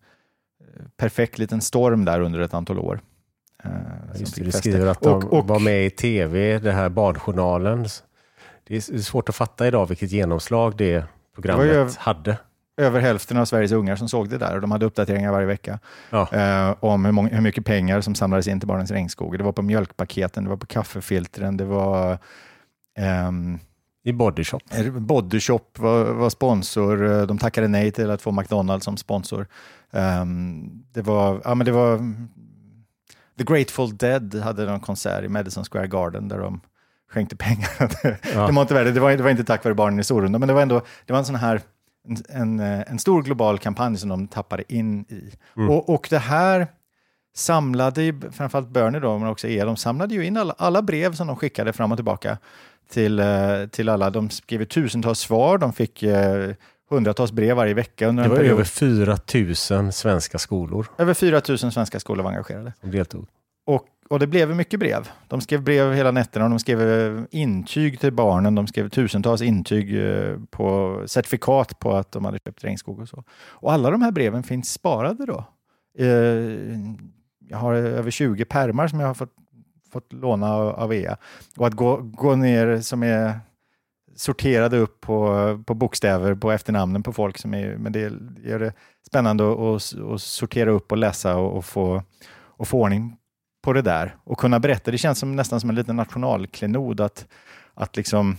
perfekt 0.97 1.37
liten 1.37 1.61
storm 1.61 2.05
där 2.05 2.19
under 2.19 2.39
ett 2.39 2.53
antal 2.53 2.79
år. 2.79 3.01
Uh, 3.65 3.71
Just 4.19 4.35
det, 4.35 4.43
du 4.43 4.51
skriver 4.51 4.87
att 4.87 5.01
de 5.01 5.13
och, 5.13 5.33
och, 5.33 5.47
var 5.47 5.59
med 5.59 5.85
i 5.85 5.89
tv, 5.89 6.59
det 6.59 6.71
här 6.71 6.89
Barnjournalen. 6.89 7.85
Det 8.63 8.75
är 8.75 8.99
svårt 9.01 9.29
att 9.29 9.35
fatta 9.35 9.67
idag 9.67 9.85
vilket 9.85 10.11
genomslag 10.11 10.77
det 10.77 11.05
programmet 11.35 11.67
det 11.67 11.99
hade 11.99 12.37
över 12.81 12.99
hälften 12.99 13.37
av 13.37 13.45
Sveriges 13.45 13.71
ungar 13.71 13.95
som 13.95 14.09
såg 14.09 14.29
det 14.29 14.37
där 14.37 14.55
och 14.55 14.61
de 14.61 14.71
hade 14.71 14.85
uppdateringar 14.85 15.31
varje 15.31 15.47
vecka 15.47 15.79
ja. 16.09 16.29
eh, 16.31 16.75
om 16.79 17.05
hur, 17.05 17.11
många, 17.11 17.29
hur, 17.29 17.41
mycket 17.41 17.65
pengar 17.65 18.01
som 18.01 18.15
samlades 18.15 18.47
in 18.47 18.59
till 18.59 18.67
Barnens 18.67 18.91
regnskog. 18.91 19.37
Det 19.37 19.43
var 19.43 19.51
på 19.51 19.61
mjölkpaketen, 19.61 20.43
det 20.43 20.49
var 20.49 20.57
på 20.57 20.65
kaffefiltren, 20.65 21.57
det 21.57 21.65
var 21.65 22.17
ehm, 22.97 23.59
i 24.03 24.13
Bodyshop. 24.13 24.63
Bodyshop 24.91 25.79
var, 25.79 26.03
var, 26.03 26.29
sponsor. 26.29 27.25
De 27.25 27.37
tackade 27.37 27.67
nej 27.67 27.91
till 27.91 28.11
att 28.11 28.21
få 28.21 28.31
McDonalds 28.31 28.85
som 28.85 28.97
sponsor. 28.97 29.47
Um, 29.91 30.83
det, 30.93 31.01
var, 31.01 31.41
ja, 31.43 31.55
men 31.55 31.65
det 31.65 31.71
var 31.71 31.97
The 33.37 33.43
Grateful 33.43 33.97
Dead 33.97 34.35
hade 34.35 34.71
en 34.71 34.79
konsert 34.79 35.23
i 35.23 35.27
Madison 35.27 35.65
Square 35.65 35.87
Garden 35.87 36.27
där 36.27 36.39
de 36.39 36.61
skänkte 37.11 37.35
pengar. 37.35 37.69
Ja. 38.33 38.47
det, 38.47 38.53
var 38.53 38.61
inte, 38.61 38.83
det, 38.83 38.99
var, 38.99 39.11
det 39.11 39.23
var 39.23 39.29
inte 39.29 39.43
tack 39.43 39.63
vare 39.63 39.75
barnen 39.75 39.99
i 39.99 40.03
Sorunda, 40.03 40.39
men 40.39 40.47
det 40.47 40.53
var 40.53 40.61
ändå 40.61 40.81
det 41.05 41.13
var 41.13 41.19
en 41.19 41.25
sån 41.25 41.35
här 41.35 41.61
en, 42.07 42.17
en, 42.29 42.59
en, 42.59 42.99
stor 42.99 43.23
global 43.23 43.59
kampanj 43.59 43.97
som 43.97 44.09
de 44.09 44.27
tappade 44.27 44.73
in 44.73 45.05
i. 45.09 45.31
Mm. 45.57 45.69
Och, 45.69 45.89
och 45.89 46.07
det 46.09 46.19
här 46.19 46.67
samlade, 47.35 48.13
framförallt 48.31 48.69
Bernie 48.69 48.99
då, 48.99 49.17
men 49.17 49.29
också 49.29 49.47
er, 49.47 49.65
de 49.65 49.77
samlade 49.77 50.15
ju 50.15 50.25
in 50.25 50.37
alla, 50.37 50.55
alla 50.57 50.81
brev 50.81 51.13
som 51.13 51.27
de 51.27 51.35
skickade 51.35 51.73
fram 51.73 51.91
och 51.91 51.97
tillbaka 51.97 52.37
till, 52.89 53.19
eh, 53.19 53.65
till 53.71 53.89
alla. 53.89 54.09
De 54.09 54.29
skrev 54.29 54.65
tusentals 54.65 55.19
svar, 55.19 55.57
de 55.57 55.73
fick 55.73 56.03
eh, 56.03 56.53
hundratals 56.89 57.31
brev 57.31 57.55
varje 57.55 57.73
vecka. 57.73 58.07
Under 58.07 58.23
det 58.23 58.29
var 58.29 58.37
över 58.37 58.63
4 58.63 59.17
000 59.79 59.91
svenska 59.93 60.37
skolor. 60.37 60.87
Över 60.97 61.13
4 61.13 61.41
000 61.47 61.57
svenska 61.57 61.99
skolor 61.99 62.23
var 62.23 62.31
engagerade. 62.31 62.73
Som 62.81 62.91
deltog. 62.91 63.27
Och 63.65 63.85
och 64.11 64.19
det 64.19 64.27
blev 64.27 64.55
mycket 64.55 64.79
brev. 64.79 65.09
De 65.27 65.41
skrev 65.41 65.63
brev 65.63 65.93
hela 65.93 66.11
nätterna, 66.11 66.45
och 66.45 66.49
de 66.49 66.59
skrev 66.59 66.81
eh, 66.81 67.23
intyg 67.31 67.99
till 67.99 68.13
barnen, 68.13 68.55
de 68.55 68.67
skrev 68.67 68.89
tusentals 68.89 69.41
intyg 69.41 70.05
eh, 70.05 70.37
på 70.49 70.97
certifikat 71.05 71.79
på 71.79 71.93
att 71.93 72.11
de 72.11 72.25
hade 72.25 72.39
köpt 72.45 72.63
regnskog 72.63 72.99
och 72.99 73.09
så. 73.09 73.23
Och 73.49 73.73
alla 73.73 73.89
de 73.89 74.01
här 74.01 74.11
breven 74.11 74.43
finns 74.43 74.71
sparade 74.73 75.25
då. 75.25 75.45
Eh, 75.97 76.07
jag 77.49 77.57
har 77.57 77.73
över 77.73 78.11
20 78.11 78.45
permar 78.45 78.87
som 78.87 78.99
jag 78.99 79.07
har 79.07 79.13
fått, 79.13 79.33
fått 79.91 80.13
låna 80.13 80.53
av 80.55 80.93
EA. 80.93 81.17
Och 81.57 81.67
att 81.67 81.73
gå, 81.73 81.97
gå 81.97 82.35
ner 82.35 82.81
som 82.81 83.03
är 83.03 83.39
sorterade 84.15 84.77
upp 84.77 85.01
på, 85.01 85.63
på 85.65 85.73
bokstäver 85.73 86.35
på 86.35 86.51
efternamnen 86.51 87.03
på 87.03 87.13
folk 87.13 87.37
som 87.37 87.53
är, 87.53 87.77
men 87.77 87.91
det 87.91 87.99
gör 88.43 88.59
det 88.59 88.73
spännande 89.07 89.43
att, 89.51 89.93
att 90.13 90.21
sortera 90.21 90.71
upp 90.71 90.91
och 90.91 90.97
läsa 90.97 91.37
och, 91.37 91.57
och 91.57 91.65
få, 91.65 92.03
och 92.57 92.67
få 92.67 92.81
ordning 92.81 93.17
på 93.61 93.73
det 93.73 93.81
där 93.81 94.15
och 94.23 94.37
kunna 94.37 94.59
berätta. 94.59 94.91
Det 94.91 94.97
känns 94.97 95.19
som, 95.19 95.35
nästan 95.35 95.59
som 95.61 95.69
en 95.69 95.75
liten 95.75 95.95
nationalklenod 95.95 97.01
att, 97.01 97.25
att 97.73 97.97
liksom 97.97 98.37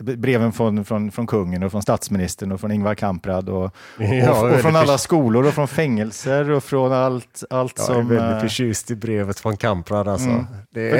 breven 0.00 0.52
från, 0.52 0.84
från, 0.84 1.10
från 1.10 1.26
kungen 1.26 1.62
och 1.62 1.70
från 1.70 1.82
statsministern 1.82 2.52
och 2.52 2.60
från 2.60 2.72
Ingvar 2.72 2.94
Kamprad 2.94 3.48
och, 3.48 3.76
ja, 3.98 4.40
och, 4.40 4.50
och 4.50 4.60
från 4.60 4.76
alla 4.76 4.98
skolor 4.98 5.46
och 5.46 5.54
från 5.54 5.68
fängelser 5.68 6.50
och 6.50 6.64
från 6.64 6.92
allt, 6.92 7.44
allt 7.50 7.74
jag 7.76 7.86
som... 7.86 7.94
Jag 7.94 8.04
är 8.04 8.08
väldigt 8.08 8.36
eh, 8.36 8.40
förtjust 8.40 8.90
i 8.90 8.96
brevet 8.96 9.40
från 9.40 9.56
Kamprad 9.56 10.08
alltså. 10.08 10.28
Mm. 10.28 10.46
Det... 10.70 10.90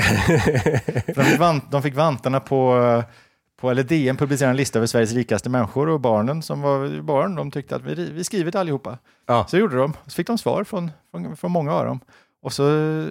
de, 1.15 1.25
fick 1.25 1.39
vant, 1.39 1.71
de 1.71 1.83
fick 1.83 1.95
vantarna 1.95 2.41
på, 2.41 3.03
på, 3.61 3.71
eller 3.71 3.83
DN 3.83 4.17
publicerade 4.17 4.51
en 4.51 4.57
lista 4.57 4.79
över 4.79 4.87
Sveriges 4.87 5.13
rikaste 5.13 5.51
människor 5.51 5.89
och 5.89 6.01
barnen 6.01 6.43
som 6.43 6.61
var 6.61 7.03
barn, 7.03 7.35
de 7.35 7.51
tyckte 7.51 7.77
att 7.77 7.83
vi, 7.83 8.11
vi 8.13 8.25
skrivit 8.25 8.55
allihopa. 8.55 8.99
Ja. 9.27 9.47
Så 9.49 9.59
gjorde 9.59 9.77
de, 9.77 9.93
så 10.07 10.11
fick 10.11 10.27
de 10.27 10.39
svar 10.39 10.65
från, 10.65 10.91
från, 11.11 11.37
från 11.37 11.51
många 11.51 11.73
av 11.73 11.87
dem. 11.87 12.01
Och 12.43 12.53
så, 12.53 12.65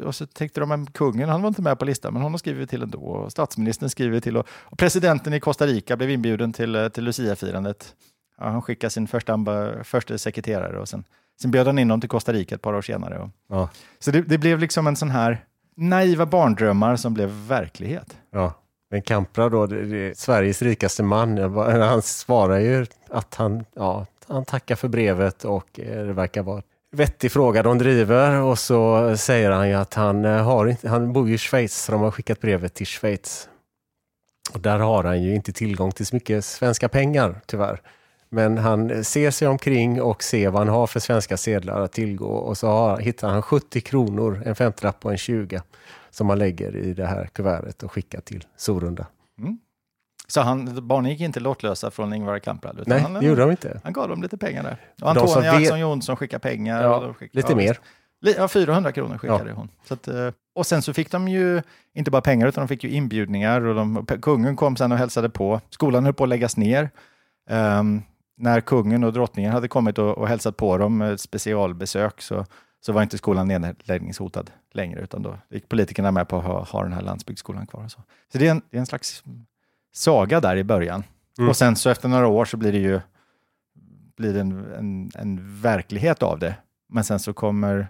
och 0.06 0.16
så 0.16 0.26
tänkte 0.26 0.60
de 0.60 0.72
att 0.72 0.94
kungen, 0.94 1.30
han 1.30 1.42
var 1.42 1.48
inte 1.48 1.62
med 1.62 1.80
på 1.80 1.86
listan, 1.86 2.14
men 2.14 2.22
honom 2.22 2.40
skriver 2.40 2.60
vi 2.60 2.68
till 2.68 2.82
ändå. 2.84 3.00
Och 3.00 3.32
statsministern 3.32 3.90
skriver 3.90 4.20
till 4.20 4.38
och, 4.38 4.48
och 4.52 4.78
presidenten 4.78 5.34
i 5.34 5.40
Costa 5.40 5.68
Rica 5.68 5.98
blev 5.98 6.10
inbjuden 6.10 6.54
till, 6.54 6.90
till 6.94 7.04
Lucia-firandet. 7.04 7.96
Ja, 8.38 8.46
han 8.46 8.62
skickade 8.62 8.92
sin 8.92 9.08
första, 9.08 9.40
första 9.84 10.18
sekreterare 10.18 10.80
och 10.80 10.90
sen, 10.90 11.04
sen 11.42 11.52
bjöd 11.52 11.68
han 11.68 11.80
in 11.80 11.88
dem 11.88 12.02
till 12.02 12.10
Costa 12.10 12.34
Rica 12.34 12.56
ett 12.56 12.62
par 12.62 12.74
år 12.74 12.82
senare. 12.82 13.20
Och, 13.20 13.30
ja. 13.50 13.70
Så 14.00 14.12
det, 14.12 14.22
det, 14.22 14.38
blev 14.38 14.60
liksom 14.60 14.88
en 14.88 14.96
sån 14.96 15.10
här 15.10 15.46
naiva 15.76 16.26
barndrömmar 16.26 16.96
som 16.96 17.14
blev 17.14 17.30
verklighet. 17.30 18.18
Ja. 18.32 18.54
Men 18.90 19.02
Kampra 19.02 19.50
då, 19.50 19.66
det, 19.66 19.86
det, 19.86 20.18
Sveriges 20.18 20.62
rikaste 20.62 21.04
man, 21.04 21.38
han 21.66 22.02
svarar 22.02 22.60
ju 22.60 22.86
att 23.10 23.36
han, 23.36 23.66
ja, 23.74 24.06
han 24.28 24.46
tackar 24.46 24.76
för 24.76 24.88
brevet 24.88 25.46
och 25.46 25.80
eh, 25.80 26.06
det 26.06 26.14
verkar 26.14 26.44
vara 26.44 26.62
vettig 26.92 27.32
fråga 27.32 27.64
de 27.64 27.78
driver 27.78 28.42
och 28.42 28.60
så 28.60 29.14
säger 29.18 29.52
han 29.52 29.70
ju 29.70 29.76
att 29.76 29.94
han, 29.94 30.26
eh, 30.26 30.44
har 30.44 30.68
inte, 30.68 30.90
han 30.90 31.14
bor 31.14 31.30
i 31.30 31.38
Schweiz 31.38 31.76
så 31.76 31.92
de 31.92 32.02
har 32.02 32.12
skickat 32.12 32.42
brevet 32.42 32.74
till 32.74 32.88
Schweiz. 32.88 33.50
Och 34.54 34.60
där 34.60 34.80
har 34.80 35.04
han 35.04 35.24
ju 35.24 35.36
inte 35.36 35.54
tillgång 35.54 35.92
till 35.92 36.06
så 36.06 36.16
mycket 36.16 36.46
svenska 36.46 36.90
pengar 36.90 37.42
tyvärr. 37.46 37.82
Men 38.30 38.58
han 38.58 38.92
eh, 38.92 39.02
ser 39.02 39.32
sig 39.32 39.48
omkring 39.48 40.02
och 40.02 40.24
ser 40.24 40.50
vad 40.50 40.60
han 40.60 40.76
har 40.76 40.88
för 40.88 41.00
svenska 41.00 41.38
sedlar 41.38 41.82
att 41.82 41.92
tillgå 41.92 42.26
och 42.26 42.58
så 42.58 42.68
har, 42.68 42.98
hittar 42.98 43.30
han 43.30 43.42
70 43.42 43.82
kronor, 43.82 44.42
en 44.46 44.56
femtiolapp 44.56 45.06
och 45.06 45.12
en 45.12 45.18
20. 45.18 45.62
som 46.10 46.28
man 46.28 46.40
lägger 46.40 46.76
i 46.76 46.94
det 46.94 47.06
här 47.06 47.30
kuvertet 47.34 47.84
och 47.84 47.92
skickar 47.92 48.22
till 48.22 48.46
Sorunda. 48.58 49.06
Så 50.32 50.42
han, 50.42 50.88
barnen 50.88 51.12
gick 51.12 51.22
inte 51.22 51.40
lottlösa 51.40 51.92
från 51.92 52.14
Ingvar 52.14 52.40
Kamprad? 52.40 52.80
Utan 52.80 52.86
Nej, 52.88 53.02
han, 53.02 53.14
det 53.14 53.26
gjorde 53.26 53.42
de 53.42 53.52
inte. 53.52 53.82
Han 53.84 53.94
gav 53.94 54.10
dem 54.10 54.22
lite 54.22 54.38
pengar 54.38 54.64
där. 54.64 54.78
Och 55.02 55.10
Antonia 55.10 55.52
Axson 55.52 55.80
Jonsson 55.80 56.16
skickade 56.16 56.40
pengar. 56.40 56.84
Ja, 56.84 57.14
skickade, 57.14 57.38
Lite 57.38 57.52
ja, 57.52 57.56
mer. 57.56 57.80
Ja, 58.38 58.48
400 58.48 58.92
kronor 58.92 59.18
skickade 59.18 59.52
hon. 59.52 59.70
Så 59.88 59.94
att, 59.94 60.08
eh, 60.08 60.30
och 60.56 60.66
sen 60.66 60.82
så 60.82 60.94
fick 60.94 61.12
de 61.12 61.28
ju 61.28 61.62
inte 61.94 62.12
bara 62.12 62.22
pengar 62.22 62.48
utan 62.48 62.62
de 62.62 62.68
fick 62.68 62.84
ju 62.84 62.90
inbjudningar 62.90 63.62
och 63.62 63.76
de, 63.76 64.06
kungen 64.06 64.56
kom 64.56 64.76
sen 64.76 64.92
och 64.92 64.98
hälsade 64.98 65.30
på. 65.30 65.62
Skolan 65.70 66.06
höll 66.06 66.14
på 66.14 66.24
att 66.24 66.30
läggas 66.30 66.58
ner. 66.58 66.90
Ehm, 67.50 68.02
när 68.38 68.62
kungen 68.62 69.04
och 69.04 69.14
drottningen 69.14 69.52
hade 69.52 69.68
kommit 69.68 69.98
och, 69.98 70.18
och 70.18 70.28
hälsat 70.28 70.58
på 70.58 70.78
dem 70.78 70.98
med 70.98 71.20
specialbesök 71.20 72.22
så, 72.22 72.46
så 72.86 72.94
var 72.94 73.04
inte 73.04 73.18
skolan 73.18 73.48
nedläggningshotad 73.48 74.52
längre 74.74 75.02
utan 75.02 75.22
då 75.22 75.38
gick 75.50 75.70
politikerna 75.70 76.12
med 76.12 76.28
på 76.28 76.38
att 76.38 76.44
ha, 76.44 76.64
ha 76.64 76.84
den 76.84 76.94
här 76.94 77.02
landsbygdsskolan 77.02 77.68
kvar. 77.68 77.88
Så 77.88 78.02
så 78.32 78.38
det, 78.38 78.48
är 78.48 78.52
en, 78.52 78.62
det 78.70 78.78
är 78.78 78.80
en 78.80 78.86
slags 78.86 79.24
saga 79.92 80.40
där 80.40 80.56
i 80.56 80.64
början. 80.64 81.04
Mm. 81.38 81.50
Och 81.50 81.56
sen 81.58 81.76
så 81.76 81.90
efter 81.90 82.10
några 82.10 82.28
år 82.28 82.46
så 82.46 82.58
blir 82.58 82.72
det 82.72 82.78
ju 82.78 83.00
blir 84.18 84.38
en, 84.38 84.66
en, 84.78 85.12
en 85.16 85.62
verklighet 85.62 86.24
av 86.24 86.40
det. 86.40 86.56
Men 86.90 87.04
sen 87.04 87.20
så 87.20 87.34
kommer 87.34 87.88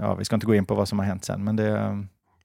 Ja, 0.00 0.14
vi 0.14 0.24
ska 0.24 0.34
inte 0.36 0.46
gå 0.46 0.54
in 0.54 0.64
på 0.66 0.74
vad 0.74 0.88
som 0.88 0.98
har 0.98 1.06
hänt 1.06 1.24
sen, 1.24 1.44
men 1.44 1.56
det... 1.56 1.98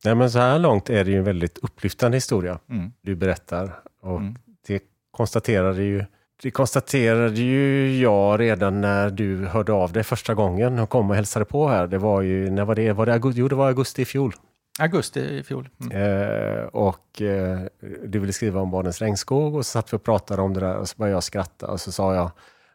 Nej, 0.05 0.15
men 0.15 0.31
så 0.31 0.39
här 0.39 0.59
långt 0.59 0.89
är 0.89 1.03
det 1.05 1.11
ju 1.11 1.17
en 1.17 1.23
väldigt 1.23 1.57
upplyftande 1.57 2.17
historia 2.17 2.59
Mm, 2.69 2.91
du 3.01 3.15
berättar. 3.15 3.79
Och 4.01 4.17
Mm. 4.17 4.35
det 4.67 4.81
konstaterade 5.11 5.83
ju 5.83 6.05
det 6.41 6.51
konstaterade 6.51 7.41
ju 7.41 7.97
jag 8.01 8.39
redan 8.39 8.81
när 8.81 9.09
du 9.09 9.45
hörde 9.45 9.73
av 9.73 9.91
dig 9.93 10.03
första 10.03 10.33
gången 10.33 10.79
och 10.79 10.89
kom 10.89 11.09
och 11.09 11.15
hälsade 11.15 11.45
på 11.45 11.67
här. 11.67 11.87
Det 11.87 11.97
var 11.97 12.21
ju, 12.21 12.49
när 12.49 12.65
var 12.65 12.75
det? 12.75 12.91
Var 12.93 13.05
det 13.05 13.13
augusti? 13.13 13.39
Jo, 13.39 13.47
det 13.47 13.55
var 13.55 13.67
augusti 13.67 14.01
i 14.01 14.05
fjol. 14.05 14.33
Augusti 14.79 15.19
i 15.19 15.43
fjol. 15.43 15.69
Mm. 15.81 15.97
Eh, 15.97 16.63
och 16.63 17.21
eh, 17.21 17.59
du 18.05 18.19
ville 18.19 18.33
skriva 18.33 18.61
om 18.61 18.71
Barnens 18.71 19.01
regnskog 19.01 19.55
och 19.55 19.65
så 19.65 19.71
satt 19.71 19.93
vi 19.93 19.97
och 19.97 20.03
pratade 20.03 20.41
om 20.41 20.53
det 20.53 20.59
där 20.59 20.75
och 20.75 20.89
så 20.89 20.97
började 20.97 21.15
jag 21.15 21.23
skratta 21.23 21.67
och 21.67 21.81
så 21.81 21.91
sa 21.91 22.15
jag 22.15 22.31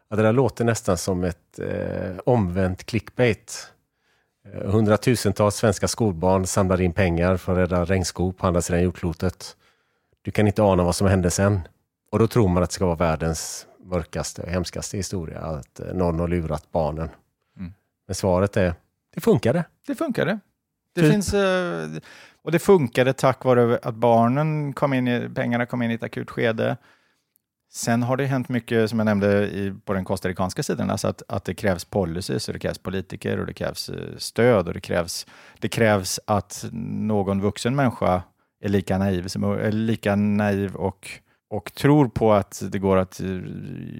att 0.07 0.17
det 0.17 0.23
där 0.23 0.33
låter 0.33 0.65
nästan 0.65 0.97
som 0.97 1.23
ett 1.23 1.59
eh, 1.59 2.17
omvänt 2.25 2.83
clickbait. 2.83 3.67
Eh, 4.45 4.71
Hundratusentals 4.71 5.55
svenska 5.55 5.87
skolbarn 5.87 6.45
samlar 6.45 6.81
in 6.81 6.93
pengar 6.93 7.37
för 7.37 7.51
att 7.51 7.57
rädda 7.57 7.85
regnskog 7.85 8.37
på 8.37 8.47
andra 8.47 8.61
sidan 8.61 8.83
jordklotet. 8.83 9.55
Du 10.21 10.31
kan 10.31 10.47
inte 10.47 10.63
ana 10.63 10.83
vad 10.83 10.95
som 10.95 11.07
hände 11.07 11.31
sen. 11.31 11.61
Och 12.11 12.19
då 12.19 12.27
tror 12.27 12.47
man 12.47 12.63
att 12.63 12.69
det 12.69 12.73
ska 12.73 12.85
vara 12.85 12.95
världens 12.95 13.67
mörkaste 13.83 14.41
och 14.41 14.49
hemskaste 14.49 14.97
historia, 14.97 15.39
att 15.39 15.79
eh, 15.79 15.93
någon 15.93 16.19
har 16.19 16.27
lurat 16.27 16.71
barnen. 16.71 17.09
Mm. 17.57 17.73
Men 18.07 18.15
svaret 18.15 18.57
är, 18.57 18.73
det 19.15 19.21
funkade. 19.21 19.65
Det 19.87 19.95
funkade. 19.95 20.39
Det 20.95 21.01
Typ. 21.01 21.11
finns, 21.11 21.33
eh, 21.33 21.89
och 22.41 22.51
det 22.51 22.59
funkade 22.59 23.13
tack 23.13 23.43
vare 23.43 23.79
att 23.83 23.95
barnen 23.95 24.73
kom 24.73 24.93
in 24.93 25.07
i, 25.07 25.29
pengarna 25.35 25.65
kom 25.65 25.81
in 25.81 25.91
i 25.91 25.93
ett 25.93 26.03
akut 26.03 26.31
skede. 26.31 26.77
Sen 27.71 28.03
har 28.03 28.17
det 28.17 28.25
hänt 28.25 28.49
mycket, 28.49 28.89
som 28.89 28.99
jag 28.99 29.05
nämnde, 29.05 29.47
i, 29.47 29.73
på 29.85 29.93
den 29.93 30.05
costaricanska 30.05 30.63
sidan, 30.63 30.89
alltså 30.89 31.07
att, 31.07 31.23
att 31.27 31.45
det 31.45 31.53
krävs 31.53 31.85
policy, 31.85 32.39
så 32.39 32.51
det 32.51 32.59
krävs 32.59 32.77
politiker 32.77 33.39
och 33.39 33.45
det 33.45 33.53
krävs 33.53 33.89
eh, 33.89 34.17
stöd 34.17 34.67
och 34.67 34.73
det 34.73 34.81
krävs, 34.81 35.27
det 35.59 35.67
krävs 35.67 36.19
att 36.27 36.65
någon 36.71 37.41
vuxen 37.41 37.75
människa 37.75 38.23
är 38.61 38.69
lika 38.69 38.97
naiv, 38.97 39.27
som, 39.27 39.43
är 39.43 39.71
lika 39.71 40.15
naiv 40.15 40.75
och, 40.75 41.09
och 41.49 41.73
tror 41.73 42.07
på 42.07 42.33
att 42.33 42.63
det 42.71 42.79
går 42.79 42.97
att 42.97 43.19
eh, 43.19 43.39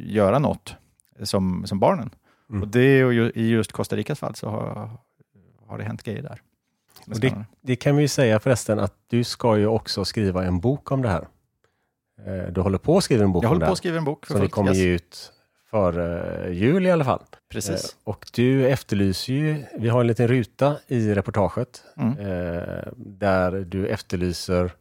göra 0.06 0.40
något 0.40 0.76
som, 1.24 1.68
som 1.68 1.80
barnen. 1.80 2.10
Mm. 2.50 2.62
Och 2.62 2.68
det 2.68 2.80
är 2.80 3.12
ju, 3.12 3.32
i 3.36 3.48
just 3.48 3.72
Costa 3.72 3.96
Ricas 3.96 4.20
fall 4.20 4.36
så 4.36 4.50
har, 4.50 4.90
har 5.68 5.78
det 5.78 5.84
hänt 5.84 6.04
grejer 6.04 6.22
där. 6.22 6.42
Och 7.08 7.20
det, 7.20 7.46
det 7.62 7.76
kan 7.76 7.96
vi 7.96 8.02
ju 8.02 8.08
säga 8.08 8.40
förresten 8.40 8.80
att 8.80 8.94
du 9.08 9.24
ska 9.24 9.58
ju 9.58 9.68
också 9.68 10.06
skriva 10.06 10.44
en 10.46 10.60
bok 10.60 10.92
om 10.92 11.02
det 11.02 11.10
här. 11.10 11.28
Eh, 12.28 12.52
Du 12.52 12.62
håller 12.62 12.78
på 12.78 12.98
att 12.98 13.04
skriva 13.04 13.24
en 13.24 13.32
bok 13.32 13.44
Jag 13.44 13.48
om 13.50 13.54
håller 13.56 13.60
det 13.60 13.66
på 13.66 13.72
att 13.72 13.78
skriva 13.78 13.98
en 13.98 14.04
bok. 14.04 14.26
för 14.26 14.34
Som 14.34 14.42
vi 14.42 14.48
kommer 14.48 14.70
Yes. 14.72 14.78
ge 14.78 14.86
ut 14.90 15.32
före 15.72 16.48
jul 16.54 16.86
i 16.86 16.92
alla 16.92 17.04
fall. 17.06 17.22
Precis. 17.52 17.84
Eh, 17.84 17.90
Och 18.04 18.26
du 18.34 18.68
efterlyser 18.68 19.34
ju, 19.34 19.64
vi 19.78 19.90
har 19.90 20.02
en 20.02 20.08
liten 20.08 20.28
ruta 20.28 20.78
i 20.88 21.14
reportaget 21.14 21.84
Mm. 21.98 22.18
eh, 22.20 22.64
där 22.98 23.52
du 23.52 23.88
efterlyser 23.88 24.72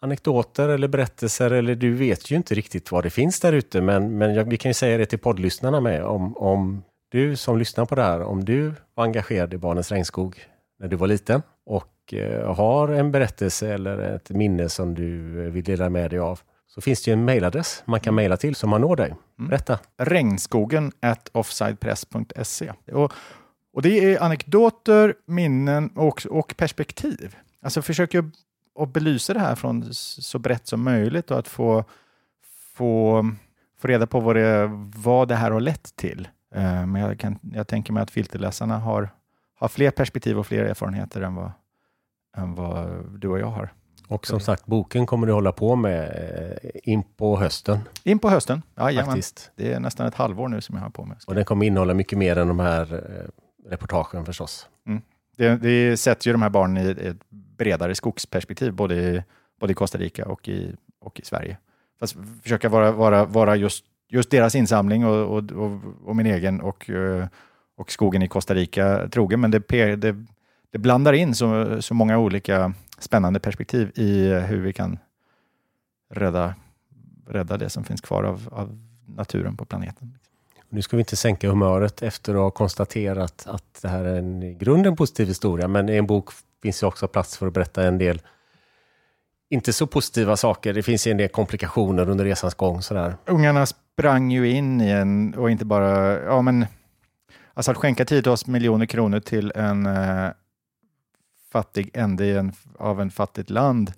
anekdoter 0.00 0.68
eller 0.68 0.88
berättelser 0.88 1.50
eller 1.50 1.74
du 1.74 1.94
vet 1.94 2.30
ju 2.30 2.36
inte 2.36 2.54
riktigt 2.54 2.92
vad 2.92 3.02
det 3.04 3.10
finns 3.10 3.40
där 3.40 3.52
ute 3.52 3.80
men, 3.80 4.18
men 4.18 4.34
jag, 4.34 4.44
vi 4.44 4.56
kan 4.56 4.70
ju 4.70 4.74
säga 4.74 4.98
det 4.98 5.06
till 5.06 5.18
poddlyssnarna 5.18 5.80
med 5.80 6.04
om, 6.04 6.36
om 6.36 6.82
du 7.08 7.36
som 7.36 7.58
lyssnar 7.58 7.84
på 7.86 7.94
det 7.94 8.02
här, 8.02 8.22
om 8.22 8.44
du 8.44 8.72
var 8.94 9.04
engagerad 9.04 9.54
i 9.54 9.58
Barnens 9.58 9.92
regnskog 9.92 10.44
när 10.78 10.88
du 10.88 10.96
var 10.96 11.06
liten 11.06 11.42
och 11.66 12.14
eh, 12.14 12.54
har 12.54 12.88
en 12.88 13.12
berättelse 13.12 13.74
eller 13.74 13.98
ett 13.98 14.30
minne 14.30 14.68
som 14.68 14.94
du 14.94 15.44
eh, 15.44 15.52
vill 15.52 15.64
dela 15.64 15.90
med 15.90 16.10
dig 16.10 16.18
av 16.18 16.40
så 16.66 16.80
finns 16.80 17.02
det 17.02 17.10
ju 17.10 17.12
en 17.12 17.24
mejladress 17.24 17.82
man 17.86 18.00
kan 18.00 18.14
mejla 18.14 18.36
till 18.36 18.54
så 18.54 18.66
man 18.66 18.80
når 18.80 18.96
dig. 18.96 19.14
Mm. 19.38 19.48
Berätta! 19.48 19.78
Regnskogen 19.96 20.92
at 21.00 21.28
offsidepress.se. 21.32 22.72
Och, 22.92 23.12
och 23.72 23.82
det 23.82 24.14
är 24.14 24.22
anekdoter, 24.22 25.14
minnen 25.26 25.88
och, 25.88 26.26
och 26.30 26.54
perspektiv. 26.56 27.36
Alltså 27.62 27.82
försöker 27.82 28.30
att 28.78 28.92
belysa 28.92 29.34
det 29.34 29.40
här 29.40 29.54
från 29.54 29.94
så 29.94 30.38
brett 30.38 30.66
som 30.66 30.82
möjligt 30.82 31.30
och 31.30 31.38
att 31.38 31.48
få, 31.48 31.84
få, 32.74 33.24
få 33.78 33.88
reda 33.88 34.06
på 34.06 34.20
vad 34.20 34.36
det, 34.36 34.70
vad 34.96 35.28
det 35.28 35.36
här 35.36 35.50
har 35.50 35.60
lett 35.60 35.96
till. 35.96 36.28
Eh, 36.54 36.86
Men 36.86 37.02
jag, 37.02 37.18
kan, 37.18 37.38
jag 37.42 37.68
tänker 37.68 37.92
mig 37.92 38.02
att 38.02 38.10
filterläsarna 38.10 38.78
har, 38.78 39.08
har 39.64 39.68
fler 39.68 39.90
perspektiv 39.90 40.38
och 40.38 40.46
fler 40.46 40.64
erfarenheter 40.64 41.20
än 41.20 41.34
vad, 41.34 41.52
än 42.36 42.54
vad 42.54 43.04
du 43.20 43.28
och 43.28 43.38
jag 43.38 43.46
har. 43.46 43.72
Och 44.08 44.26
som 44.26 44.40
sagt, 44.40 44.66
boken 44.66 45.06
kommer 45.06 45.26
du 45.26 45.32
hålla 45.32 45.52
på 45.52 45.76
med 45.76 46.02
eh, 46.62 46.92
in 46.92 47.02
på 47.02 47.36
hösten 47.36 47.78
In 48.02 48.18
på 48.18 48.30
hösten. 48.30 48.62
Jajamän. 48.76 49.22
Det 49.56 49.72
är 49.72 49.80
nästan 49.80 50.06
ett 50.06 50.14
halvår 50.14 50.48
nu 50.48 50.60
som 50.60 50.74
jag 50.74 50.82
har 50.82 50.90
på 50.90 51.04
mig. 51.04 51.16
Och 51.26 51.34
den 51.34 51.44
kommer 51.44 51.66
innehålla 51.66 51.94
mycket 51.94 52.18
mer 52.18 52.38
än 52.38 52.48
de 52.48 52.60
här 52.60 52.94
eh, 52.94 53.70
reportagen 53.70 54.24
förstås. 54.24 54.68
Det, 55.36 55.56
det 55.56 55.96
sätter 55.96 56.26
ju 56.26 56.32
de 56.32 56.42
här 56.42 56.50
barnen 56.50 56.86
i 56.86 57.06
ett 57.06 57.16
bredare 57.30 57.94
skogsperspektiv, 57.94 58.72
både 58.72 58.94
i, 58.94 59.22
både 59.60 59.72
i 59.72 59.74
Costa 59.74 59.98
Rica 59.98 60.26
och 60.26 60.48
i, 60.48 60.76
och 61.00 61.20
i 61.20 61.24
Sverige. 61.24 61.56
Fast 62.00 62.16
försöka 62.42 62.68
vara, 62.68 62.92
vara, 62.92 63.24
vara 63.24 63.56
just, 63.56 63.84
just 64.08 64.30
deras 64.30 64.54
insamling 64.54 65.06
och, 65.06 65.36
och, 65.36 65.52
och, 65.52 65.80
och 66.04 66.16
min 66.16 66.26
egen 66.26 66.60
och, 66.60 66.90
eh, 66.90 67.26
och 67.76 67.92
skogen 67.92 68.22
i 68.22 68.28
Costa 68.28 68.54
Rica 68.54 69.08
trogen, 69.08 69.40
men 69.40 69.50
det, 69.50 69.68
det, 69.96 70.16
det 70.70 70.78
blandar 70.78 71.12
in 71.12 71.34
så, 71.34 71.82
så 71.82 71.94
många 71.94 72.18
olika 72.18 72.74
spännande 72.98 73.40
perspektiv 73.40 73.92
i 73.94 74.28
hur 74.28 74.60
vi 74.60 74.72
kan 74.72 74.98
rädda, 76.10 76.54
rädda 77.28 77.56
det 77.56 77.70
som 77.70 77.84
finns 77.84 78.00
kvar 78.00 78.24
av, 78.24 78.48
av 78.52 78.78
naturen 79.06 79.56
på 79.56 79.64
planeten. 79.64 80.18
Nu 80.68 80.82
ska 80.82 80.96
vi 80.96 81.00
inte 81.00 81.16
sänka 81.16 81.48
humöret 81.48 82.02
efter 82.02 82.34
att 82.34 82.40
ha 82.40 82.50
konstaterat 82.50 83.46
att 83.46 83.82
det 83.82 83.88
här 83.88 84.04
är 84.04 84.18
en 84.18 84.42
i 84.42 84.54
grunden 84.54 84.96
positiv 84.96 85.28
historia, 85.28 85.68
men 85.68 85.88
i 85.88 85.96
en 85.96 86.06
bok 86.06 86.30
finns 86.62 86.82
ju 86.82 86.86
också 86.86 87.08
plats 87.08 87.38
för 87.38 87.46
att 87.46 87.52
berätta 87.52 87.86
en 87.86 87.98
del 87.98 88.20
inte 89.54 89.72
så 89.72 89.86
positiva 89.86 90.36
saker. 90.36 90.72
Det 90.72 90.82
finns 90.82 91.06
ju 91.06 91.10
en 91.10 91.16
del 91.16 91.28
komplikationer 91.28 92.08
under 92.08 92.24
resans 92.24 92.54
gång. 92.54 92.82
Sådär. 92.82 93.16
ungarna 93.26 93.66
sprang 93.66 94.30
ju 94.30 94.50
in 94.50 94.80
i 94.80 94.90
en, 94.90 95.34
och 95.34 95.50
inte 95.50 95.64
bara, 95.64 96.20
ja 96.22 96.42
men, 96.42 96.66
alltså 97.54 97.70
att 97.70 97.76
skänka 97.76 98.04
tiotals 98.04 98.46
miljoner 98.46 98.86
kronor 98.86 99.20
till 99.20 99.52
en 99.54 99.86
eh, 99.86 100.30
fattig 101.52 101.90
ände 101.94 102.38
en, 102.38 102.52
av 102.78 103.00
en 103.00 103.10
fattigt 103.10 103.50
land 103.50 103.92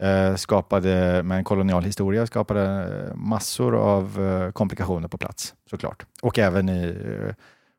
eh, 0.00 0.34
skapade, 0.34 1.22
med 1.22 1.38
en 1.38 1.44
kolonial 1.44 1.84
historia, 1.84 2.26
skapade 2.26 2.62
eh, 2.62 3.14
massor 3.14 3.76
av 3.76 4.20
eh, 4.20 4.52
komplikationer 4.52 5.08
på 5.08 5.18
plats, 5.18 5.54
såklart. 5.70 6.06
Och 6.22 6.38
även 6.38 6.68
i, 6.68 6.84
eh, 6.86 7.34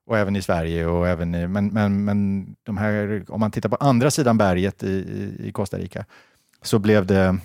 och 0.05 0.17
även 0.17 0.35
i 0.35 0.41
Sverige. 0.41 0.85
Och 0.85 1.07
även 1.07 1.35
i, 1.35 1.47
men, 1.47 1.67
men, 1.67 2.05
men 2.05 2.45
de 2.63 2.77
här, 2.77 3.25
om 3.29 3.39
man 3.39 3.51
tittar 3.51 3.69
på 3.69 3.75
andra 3.75 4.11
sidan 4.11 4.37
berget 4.37 4.83
i, 4.83 4.87
i, 4.87 5.47
i 5.47 5.51
Costa 5.51 5.77
Rica, 5.77 6.05
så 6.61 6.79
blev 6.79 7.05
det 7.05 7.37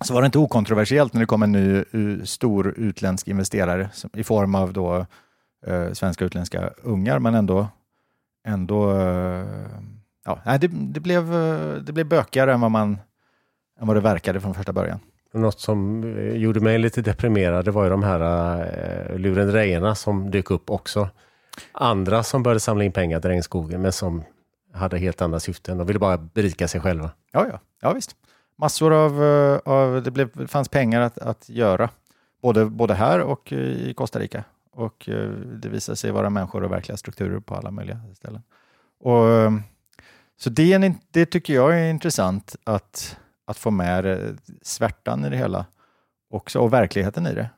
så 0.00 0.14
var 0.14 0.22
det 0.22 0.26
inte 0.26 0.38
okontroversiellt 0.38 1.12
när 1.12 1.20
det 1.20 1.26
kom 1.26 1.42
en 1.42 1.52
ny 1.52 1.76
eh, 1.76 2.24
stor 2.24 2.74
utländsk 2.76 3.28
investerare 3.28 3.90
som, 3.92 4.10
i 4.14 4.24
form 4.24 4.54
av 4.54 4.72
då, 4.72 5.06
eh, 5.66 5.92
svenska 5.92 6.24
utländska 6.24 6.70
ungar, 6.82 7.18
men 7.18 7.34
ändå, 7.34 7.68
ändå 8.46 8.90
eh, 8.90 9.46
ja, 10.24 10.58
det, 10.60 10.70
det, 10.72 11.00
blev, 11.00 11.34
eh, 11.34 11.74
det 11.74 11.92
blev 11.92 12.06
bökigare 12.06 12.52
än 12.52 12.60
vad, 12.60 12.70
man, 12.70 12.98
än 13.80 13.86
vad 13.86 13.96
det 13.96 14.00
verkade 14.00 14.40
från 14.40 14.54
första 14.54 14.72
början. 14.72 15.00
Något 15.32 15.60
som 15.60 16.04
eh, 16.18 16.36
gjorde 16.36 16.60
mig 16.60 16.78
lite 16.78 17.02
deprimerad, 17.02 17.64
det 17.64 17.70
var 17.70 17.84
ju 17.84 17.90
de 17.90 18.02
här 18.02 18.20
eh, 19.10 19.18
lurendrejerna 19.18 19.94
som 19.94 20.30
dök 20.30 20.50
upp 20.50 20.70
också. 20.70 21.08
Andra 21.72 22.22
som 22.22 22.42
började 22.42 22.60
samla 22.60 22.84
in 22.84 22.92
pengar 22.92 23.20
till 23.20 23.30
regnskogen, 23.30 23.82
men 23.82 23.92
som 23.92 24.24
hade 24.72 24.98
helt 24.98 25.22
andra 25.22 25.40
syften. 25.40 25.78
De 25.78 25.86
ville 25.86 25.98
bara 25.98 26.18
berika 26.18 26.68
sig 26.68 26.80
själva. 26.80 27.10
Ja, 27.32 27.46
ja, 27.50 27.60
ja 27.80 27.92
visst. 27.92 28.16
Massor 28.56 28.92
av, 28.92 29.24
eh, 29.24 29.60
av 29.64 30.02
det, 30.02 30.10
blev, 30.10 30.46
fanns 30.46 30.68
pengar 30.68 31.00
att, 31.00 31.18
att 31.18 31.48
göra, 31.48 31.90
både, 32.42 32.64
både 32.64 32.94
här 32.94 33.20
och 33.20 33.52
i 33.52 33.94
Costa 33.94 34.18
Rica. 34.18 34.44
Och 34.72 35.08
eh, 35.08 35.30
det 35.30 35.68
visar 35.68 35.94
sig 35.94 36.10
vara 36.10 36.30
människor 36.30 36.62
och 36.62 36.72
verkliga 36.72 36.96
strukturer 36.96 37.40
på 37.40 37.54
alla 37.54 37.70
möjliga 37.70 38.00
ställen. 38.14 38.42
Och, 39.00 39.28
eh, 39.28 39.52
Så 40.36 40.50
det, 40.50 40.72
är 40.72 40.80
en, 40.80 40.94
det 41.10 41.26
tycker 41.26 41.54
jag 41.54 41.80
är 41.80 41.90
intressant 41.90 42.56
att, 42.64 43.18
att 43.46 43.56
få 43.58 43.70
med 43.70 44.06
eh, 44.06 44.34
svärtan 44.62 45.24
i 45.24 45.30
det 45.30 45.36
hela 45.36 45.66
också 46.30 46.58
och 46.58 46.72
verkligheten 46.72 47.26
i 47.26 47.34
det. 47.34 47.50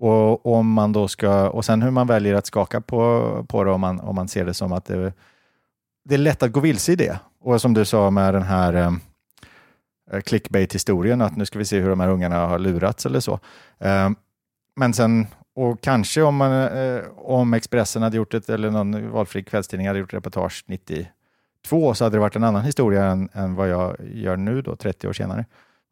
Och, 0.00 0.46
om 0.46 0.72
man 0.72 0.92
då 0.92 1.08
ska, 1.08 1.50
och 1.50 1.64
sen 1.64 1.82
hur 1.82 1.90
man 1.90 2.06
väljer 2.06 2.34
att 2.34 2.46
skaka 2.46 2.80
på, 2.80 3.46
på 3.48 3.64
det 3.64 3.70
om 3.70 3.80
man, 3.80 4.00
om 4.00 4.14
man 4.14 4.28
ser 4.28 4.44
det 4.44 4.54
som 4.54 4.72
att 4.72 4.84
det, 4.84 5.12
det 6.04 6.14
är 6.14 6.18
lätt 6.18 6.42
att 6.42 6.52
gå 6.52 6.60
vilse 6.60 6.92
i 6.92 6.96
det. 6.96 7.18
Och 7.40 7.60
som 7.60 7.74
du 7.74 7.84
sa 7.84 8.10
med 8.10 8.34
den 8.34 8.42
här 8.42 8.74
eh, 8.74 10.20
clickbait-historien, 10.20 11.22
att 11.22 11.36
nu 11.36 11.46
ska 11.46 11.58
vi 11.58 11.64
se 11.64 11.80
hur 11.80 11.88
de 11.88 12.00
här 12.00 12.08
ungarna 12.08 12.46
har 12.46 12.58
lurats 12.58 13.06
eller 13.06 13.20
så. 13.20 13.40
Eh, 13.78 14.10
men 14.76 14.92
sen, 14.94 15.26
och 15.58 15.80
kanske 15.80 16.22
om, 16.22 16.36
man, 16.36 16.52
eh, 16.52 17.02
om 17.16 17.54
Expressen 17.54 18.02
hade 18.02 18.16
gjort 18.16 18.34
ett, 18.34 18.48
eller 18.48 18.70
någon 18.70 19.10
valfri 19.10 19.42
kvällstidning 19.42 19.86
hade 19.86 19.98
gjort 19.98 20.14
reportage 20.14 20.64
92 20.66 21.94
så 21.94 22.04
hade 22.04 22.16
det 22.16 22.20
varit 22.20 22.36
en 22.36 22.44
annan 22.44 22.64
historia 22.64 23.04
än, 23.04 23.28
än 23.32 23.54
vad 23.54 23.68
jag 23.68 23.96
gör 24.00 24.36
nu 24.36 24.62
då, 24.62 24.76
30 24.76 25.08
år 25.08 25.12
senare. 25.12 25.44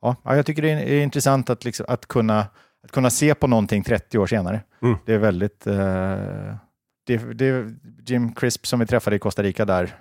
Ja, 0.03 0.17
jag 0.25 0.47
tycker 0.47 0.63
det 0.63 0.71
är, 0.71 1.03
intressant 1.03 1.51
att, 1.51 1.65
liksom, 1.65 1.87
att, 1.89 2.07
kunna, 2.07 2.47
att 2.85 2.93
kunna 2.93 3.11
se 3.11 3.35
på 3.35 3.47
någonting 3.47 3.83
30 3.83 4.19
år 4.19 4.27
senare. 4.27 4.61
Mm. 4.83 4.97
Det 5.07 5.15
är 5.15 5.19
väldigt... 5.19 5.67
Eh, 5.67 6.55
det, 7.07 7.17
det, 7.35 7.75
Jim 8.07 8.33
Crisp 8.33 8.67
som 8.67 8.81
vi 8.81 8.87
träffade 8.87 9.17
i 9.17 9.19
Costa 9.19 9.43
Rica 9.43 9.65
där, 9.65 9.95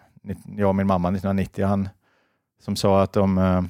jag 0.58 0.70
och 0.70 0.76
min 0.76 0.88
mamma 0.88 1.10
1990, 1.10 1.66
han 1.66 1.90
som 2.62 2.76
sa 2.76 3.02
att 3.02 3.14
de, 3.14 3.38
eh, 3.38 3.62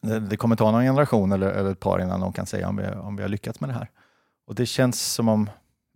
det, 0.00 0.20
det 0.20 0.36
kommer 0.36 0.56
ta 0.56 0.70
någon 0.70 0.82
generation 0.82 1.32
eller, 1.32 1.50
eller 1.50 1.72
ett 1.72 1.80
par 1.80 2.02
innan 2.02 2.20
de 2.20 2.32
kan 2.32 2.46
säga 2.46 2.68
om 2.68 2.76
vi, 2.76 2.86
om 2.86 3.16
vi 3.16 3.22
har 3.22 3.28
lyckats 3.28 3.60
med 3.60 3.70
det 3.70 3.74
här. 3.74 3.88
Och 4.52 4.56
det 4.56 4.66
känns 4.66 5.02
som 5.12 5.28
om, 5.28 5.50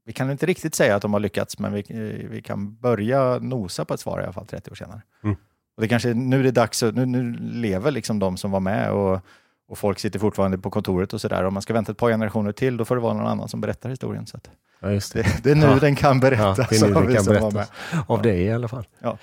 vi 0.07 0.12
kan 0.12 0.30
inte 0.30 0.46
riktigt 0.46 0.74
säga 0.74 0.96
att 0.96 1.02
de 1.02 1.12
har 1.12 1.20
lyckats, 1.20 1.59
men 1.59 1.72
vi, 1.72 1.82
vi 2.30 2.42
kan 2.42 2.74
börja 2.76 3.38
nosa 3.38 3.84
på 3.84 3.94
ett 3.94 4.00
svar 4.00 4.20
i 4.20 4.22
alla 4.24 4.32
fall 4.32 4.46
30 4.46 4.70
år 4.70 4.74
senare. 4.74 5.02
Mm. 5.24 5.36
Och 5.76 5.82
det 5.82 5.88
kanske, 5.88 6.14
nu 6.14 6.38
är 6.40 6.42
det 6.44 6.50
dags, 6.50 6.82
nu, 6.82 7.07
nu 7.07 7.32
lever 7.40 7.90
liksom 7.90 8.18
de 8.18 8.36
som 8.36 8.50
var 8.50 8.61
med 8.61 8.90
och, 8.92 9.20
och 9.68 9.78
folk 9.78 9.98
sitter 9.98 10.18
fortfarande 10.18 10.59
på 10.59 10.70
kontoret 10.70 11.12
och 11.12 11.20
sådär. 11.20 11.44
Om 11.44 11.54
man 11.54 11.62
ska 11.62 11.72
vänta 11.74 11.92
ett 11.92 11.98
par 11.98 12.11
generationer 12.11 12.52
till, 12.52 12.76
då 12.76 12.84
får 12.84 12.94
det 12.96 13.02
vara 13.02 13.14
någon 13.14 13.26
annan 13.26 13.48
som 13.48 13.61
berättar 13.61 13.90
historien. 13.90 14.26
Så 14.26 14.38
Ja, 14.80 14.90
just 14.90 15.12
det. 15.12 15.22
det, 15.22 15.40
det 15.42 15.50
är 15.50 15.54
nu 15.54 15.66
Ja. 15.66 15.78
den 15.80 15.96
kan 15.96 16.16
Ja, 16.16 16.20
berättas. 16.20 16.68
det 16.68 16.76
är 16.82 16.88
nu 17.00 17.07
vi 17.07 17.14
kan 17.14 17.24
berättas. 17.24 17.72
Av 18.07 18.22
dig 18.22 18.42
i 18.42 18.52
alla 18.52 18.68
fall. 18.68 18.86
Ja. 18.98 19.18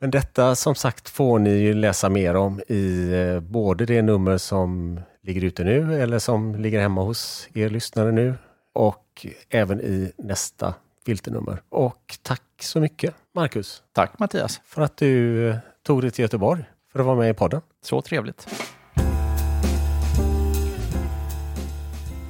Men 0.00 0.10
detta 0.10 0.54
som 0.54 0.74
sagt 0.74 1.08
får 1.08 1.38
ni 1.38 1.50
ju 1.50 1.74
läsa 1.74 2.08
mer 2.08 2.34
om 2.36 2.60
i 2.68 3.12
eh, 3.34 3.40
både 3.40 3.86
det 3.86 4.02
nummer 4.02 4.38
som 4.38 5.00
ligger 5.28 5.44
ute 5.44 5.64
nu 5.64 6.02
eller 6.02 6.18
som 6.18 6.54
ligger 6.54 6.80
hemma 6.80 7.02
hos 7.02 7.48
er 7.54 7.70
lyssnare 7.70 8.12
nu 8.12 8.34
och 8.72 9.26
även 9.50 9.80
i 9.80 10.12
nästa 10.18 10.74
filternummer. 11.06 11.62
Och 11.68 12.18
tack 12.22 12.42
så 12.60 12.80
mycket 12.80 13.14
Marcus 13.34 13.82
Tack 13.92 14.18
Mattias, 14.18 14.60
för 14.64 14.82
att 14.82 14.96
du 14.96 15.48
eh, 15.48 15.56
tog 15.82 16.02
dig 16.02 16.10
till 16.10 16.22
Göteborg 16.22 16.64
för 16.92 17.00
att 17.00 17.06
vara 17.06 17.16
med 17.16 17.30
i 17.30 17.34
podden. 17.34 17.60
så 17.82 18.02
trevligt. 18.02 18.48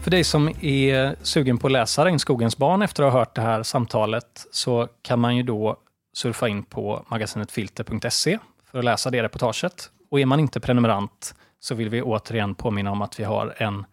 För 0.02 0.10
dig 0.10 0.24
som 0.24 0.48
är 0.48 1.24
sugen 1.24 1.58
på 1.58 1.66
att 1.66 1.72
läsa 1.72 2.04
Regnskogens 2.04 2.56
barn 2.56 2.82
efter 2.82 3.02
att 3.02 3.12
ha 3.12 3.18
hört 3.18 3.34
det 3.34 3.42
här 3.42 3.62
samtalet 3.62 4.46
så 4.52 4.88
kan 5.02 5.20
man 5.20 5.36
ju 5.36 5.42
då 5.42 5.76
surfa 6.14 6.48
in 6.48 6.62
på 6.62 7.04
magasinetfilter.se 7.08 8.38
för 8.70 8.78
att 8.78 8.84
läsa 8.84 9.10
det 9.10 9.22
reportaget. 9.22 9.90
Och 10.10 10.20
är 10.20 10.26
man 10.26 10.40
inte 10.40 10.60
prenumerant 10.60 11.34
så 11.60 11.74
vill 11.74 11.88
vi 11.88 12.02
återigen 12.02 12.54
påminna 12.54 12.90
om 12.90 13.02
att 13.02 13.20
vi 13.20 13.24
har 13.24 13.54
en 13.58 13.86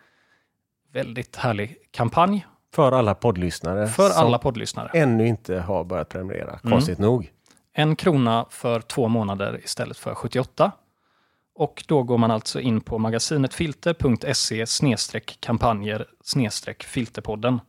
väldigt 0.93 1.36
härlig 1.36 1.78
kampanj 1.91 2.45
För 2.74 2.91
alla 2.91 3.16
poddlyssnare 3.16 3.88
för 3.88 4.09
alla 4.09 4.38
poddlyssnare. 4.39 4.89
ännu 4.93 5.28
inte 5.28 5.59
har 5.59 5.84
börjat 5.84 6.09
prenumerera, 6.09 6.59
Mm. 6.63 6.72
konstigt 6.72 6.99
nog. 6.99 7.32
En 7.74 7.95
krona 7.95 8.45
för 8.49 8.82
två 8.82 9.07
månader 9.07 9.59
istället 9.63 9.97
för 9.97 10.16
78. 10.16 10.72
Och 11.55 11.84
då 11.88 12.03
går 12.03 12.18
man 12.18 12.32
alltså 12.32 12.59
in 12.59 12.82
på 12.82 12.97
magasinetfilter.se 12.97 14.66
kampanjer 15.39 16.07
filterpodden. 16.84 17.59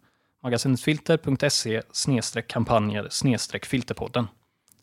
Magasinetfilter.se 0.43 1.83
kampanjer 2.43 3.09
filterpodden. 3.67 4.27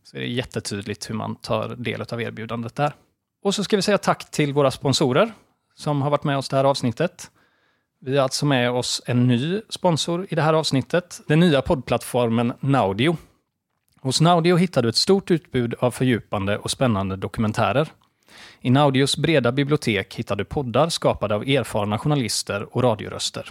Så 0.03 0.17
är 0.17 0.21
det 0.21 0.27
jättetydligt 0.27 1.09
hur 1.09 1.15
man 1.15 1.35
tar 1.35 1.69
del 1.75 2.01
av 2.01 2.21
erbjudandet 2.21 2.75
där. 2.75 2.93
Och 3.43 3.55
så 3.55 3.63
ska 3.63 3.75
vi 3.75 3.81
säga 3.81 3.97
tack 3.97 4.31
till 4.31 4.53
våra 4.53 4.71
sponsorer 4.71 5.33
som 5.75 6.01
har 6.01 6.09
varit 6.09 6.23
med 6.23 6.37
oss 6.37 6.49
det 6.49 6.57
här 6.57 6.63
avsnittet. 6.63 7.31
Vi 8.01 8.17
har 8.17 8.23
alltså 8.23 8.45
med 8.45 8.71
oss 8.71 9.01
en 9.05 9.27
ny 9.27 9.61
sponsor 9.69 10.27
i 10.29 10.35
det 10.35 10.41
här 10.41 10.53
avsnittet. 10.53 11.21
Den 11.27 11.39
nya 11.39 11.61
poddplattformen 11.61 12.53
Naudio. 12.59 13.17
Hos 14.01 14.21
Naudio 14.21 14.55
hittar 14.55 14.81
du 14.81 14.89
ett 14.89 14.95
stort 14.95 15.31
utbud 15.31 15.75
av 15.79 15.91
fördjupande 15.91 16.57
och 16.57 16.71
spännande 16.71 17.15
dokumentärer. 17.15 17.87
I 18.61 18.69
Naudios 18.69 19.17
breda 19.17 19.51
bibliotek 19.51 20.15
hittar 20.15 20.35
du 20.35 20.45
poddar 20.45 20.89
skapade 20.89 21.35
av 21.35 21.43
erfarna 21.43 21.99
journalister 21.99 22.75
och 22.75 22.83
radioröster. 22.83 23.49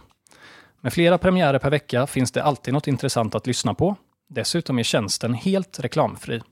Med 0.81 0.93
flera 0.93 1.19
premiärer 1.19 1.59
per 1.59 1.71
vecka 1.71 2.07
finns 2.07 2.33
det 2.33 2.43
alltid 2.43 2.75
något 2.75 2.89
intressant 2.89 3.35
att 3.35 3.47
lyssna 3.47 3.75
på. 3.75 3.97
Dessutom 4.29 4.79
är 4.79 4.83
tjänsten 4.83 5.35
helt 5.35 5.81
reklamfri. 5.81 6.43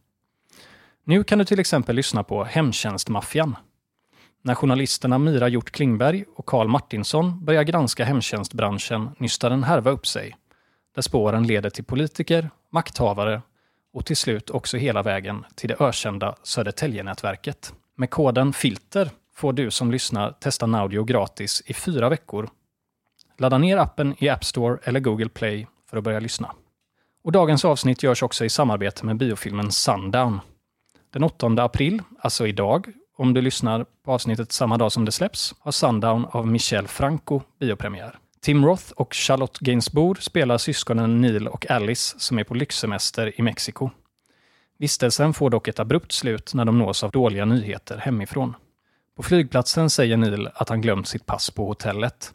Nu 1.04 1.24
kan 1.24 1.38
du 1.38 1.44
till 1.44 1.60
exempel 1.60 1.96
lyssna 1.96 2.22
på 2.22 2.44
Hemtjänstmaffian. 2.44 3.56
När 4.42 4.54
journalisterna 4.54 5.18
Mira 5.18 5.48
Hjort 5.48 5.70
Klingberg 5.70 6.24
och 6.36 6.46
Karl 6.46 6.68
Martinsson 6.68 7.44
börjar 7.44 7.62
granska 7.62 8.04
hemtjänstbranschen 8.04 9.10
nystar 9.18 9.50
den 9.50 9.64
härva 9.64 9.90
upp 9.90 10.06
sig. 10.06 10.36
Där 10.94 11.02
spåren 11.02 11.46
leder 11.46 11.70
till 11.70 11.84
politiker, 11.84 12.50
makthavare 12.70 13.42
och 13.92 14.06
till 14.06 14.16
slut 14.16 14.50
också 14.50 14.76
hela 14.76 15.02
vägen 15.02 15.44
till 15.54 15.68
det 15.68 15.80
ökända 15.80 16.34
Södertäljenätverket. 16.42 17.74
Med 17.96 18.10
koden 18.10 18.52
FILTER 18.52 19.10
får 19.34 19.52
du 19.52 19.70
som 19.70 19.90
lyssnar 19.90 20.32
testa 20.32 20.66
Naudio 20.66 21.04
gratis 21.04 21.62
i 21.66 21.74
fyra 21.74 22.08
veckor. 22.08 22.50
Ladda 23.38 23.58
ner 23.58 23.76
appen 23.76 24.14
i 24.18 24.28
App 24.28 24.44
Store 24.44 24.78
eller 24.84 25.00
Google 25.00 25.28
Play 25.28 25.66
för 25.90 25.96
att 25.96 26.04
börja 26.04 26.20
lyssna. 26.20 26.54
Och 27.24 27.32
dagens 27.32 27.64
avsnitt 27.64 28.02
görs 28.02 28.22
också 28.22 28.44
i 28.44 28.48
samarbete 28.48 29.06
med 29.06 29.16
biofilmen 29.16 29.72
Sundown. 29.72 30.40
Den 31.12 31.24
8 31.24 31.46
april, 31.46 32.02
alltså 32.18 32.46
idag, 32.46 32.86
om 33.16 33.34
du 33.34 33.40
lyssnar 33.40 33.86
på 34.04 34.12
avsnittet 34.12 34.52
samma 34.52 34.78
dag 34.78 34.92
som 34.92 35.04
det 35.04 35.12
släpps, 35.12 35.54
har 35.60 35.72
Sundown 35.72 36.26
av 36.30 36.46
Michel 36.46 36.88
Franco 36.88 37.40
biopremiär. 37.60 38.18
Tim 38.40 38.64
Roth 38.64 38.92
och 38.92 39.14
Charlotte 39.14 39.58
Gainsbourg 39.58 40.22
spelar 40.22 40.58
syskonen 40.58 41.20
Neil 41.20 41.48
och 41.48 41.70
Alice 41.70 42.18
som 42.18 42.38
är 42.38 42.44
på 42.44 42.54
lyxsemester 42.54 43.40
i 43.40 43.42
Mexiko. 43.42 43.90
Vistelsen 44.78 45.34
får 45.34 45.50
dock 45.50 45.68
ett 45.68 45.78
abrupt 45.78 46.12
slut 46.12 46.54
när 46.54 46.64
de 46.64 46.78
nås 46.78 47.04
av 47.04 47.10
dåliga 47.10 47.44
nyheter 47.44 47.98
hemifrån. 47.98 48.54
På 49.16 49.22
flygplatsen 49.22 49.90
säger 49.90 50.16
Neil 50.16 50.48
att 50.54 50.68
han 50.68 50.80
glömt 50.80 51.08
sitt 51.08 51.26
pass 51.26 51.50
på 51.50 51.66
hotellet. 51.66 52.32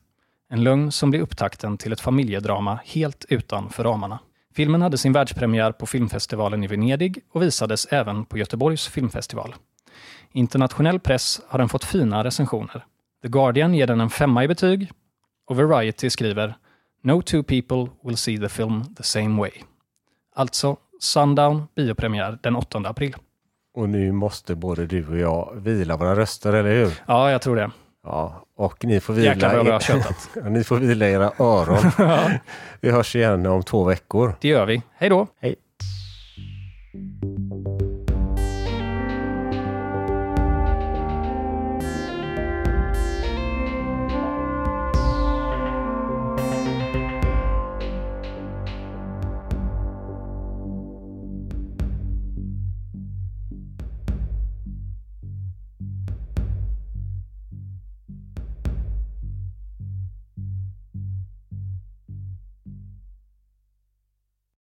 En 0.50 0.64
lögn 0.64 0.92
som 0.92 1.10
blir 1.10 1.22
upptakten 1.22 1.78
till 1.78 1.94
ett 1.94 2.02
familjedrama 2.02 2.80
helt 2.86 3.26
utanför 3.30 3.84
ramarna. 3.84 4.20
Filmen 4.56 4.82
hade 4.82 4.98
sin 4.98 5.14
världspremiär 5.14 5.72
på 5.72 5.86
filmfestivalen 5.86 6.64
i 6.64 6.68
Venedig 6.68 7.24
och 7.32 7.42
visades 7.42 7.86
även 7.86 8.26
på 8.26 8.38
Göteborgs 8.38 8.88
filmfestival. 8.88 9.56
Internationell 10.32 11.00
press 11.00 11.42
har 11.48 11.60
den 11.60 11.70
fått 11.70 11.84
fina 11.84 12.24
recensioner. 12.24 12.86
The 13.22 13.28
Guardian 13.28 13.74
ger 13.74 13.88
den 13.88 14.02
en 14.02 14.10
femma 14.10 14.44
i 14.44 14.48
betyg 14.48 14.92
och 15.48 15.56
Variety 15.56 16.10
skriver 16.10 16.56
“No 17.04 17.22
two 17.22 17.44
people 17.44 17.88
will 18.04 18.18
see 18.18 18.38
the 18.38 18.50
film 18.50 18.96
the 18.96 19.04
same 19.04 19.40
way”. 19.40 19.52
Alltså 20.36 20.78
Sundown 21.00 21.68
biopremiär 21.76 22.40
den 22.44 22.56
8 22.56 22.78
april. 22.78 23.16
Och 23.74 23.90
nu 23.90 24.12
måste 24.12 24.56
både 24.56 24.86
du 24.86 25.08
och 25.08 25.18
jag 25.18 25.56
vila 25.56 25.98
våra 25.98 26.16
röster, 26.16 26.54
eller 26.54 26.76
hur? 26.76 26.94
Ja, 27.08 27.32
jag 27.32 27.42
tror 27.42 27.56
det. 27.56 27.72
Ja, 28.06 28.46
och 28.58 28.86
ni 28.86 29.00
får 29.00 29.20
Jäklar 29.20 29.50
vad 29.50 29.58
vila, 29.58 29.70
jag 29.70 29.74
har 29.76 29.80
tjötat. 29.80 30.30
Ja, 30.36 30.42
ni 30.50 30.64
får 30.64 30.76
vila 30.76 31.08
era 31.10 31.32
öron. 31.40 31.92
Vi 32.82 32.92
hörs 32.92 33.16
igen 33.16 33.46
om 33.46 33.64
två 33.64 33.84
veckor. 33.84 34.36
Det 34.42 34.48
gör 34.48 34.66
vi. 34.66 34.82
Hej 34.98 35.10
då! 35.10 35.28
Hej! 35.42 35.56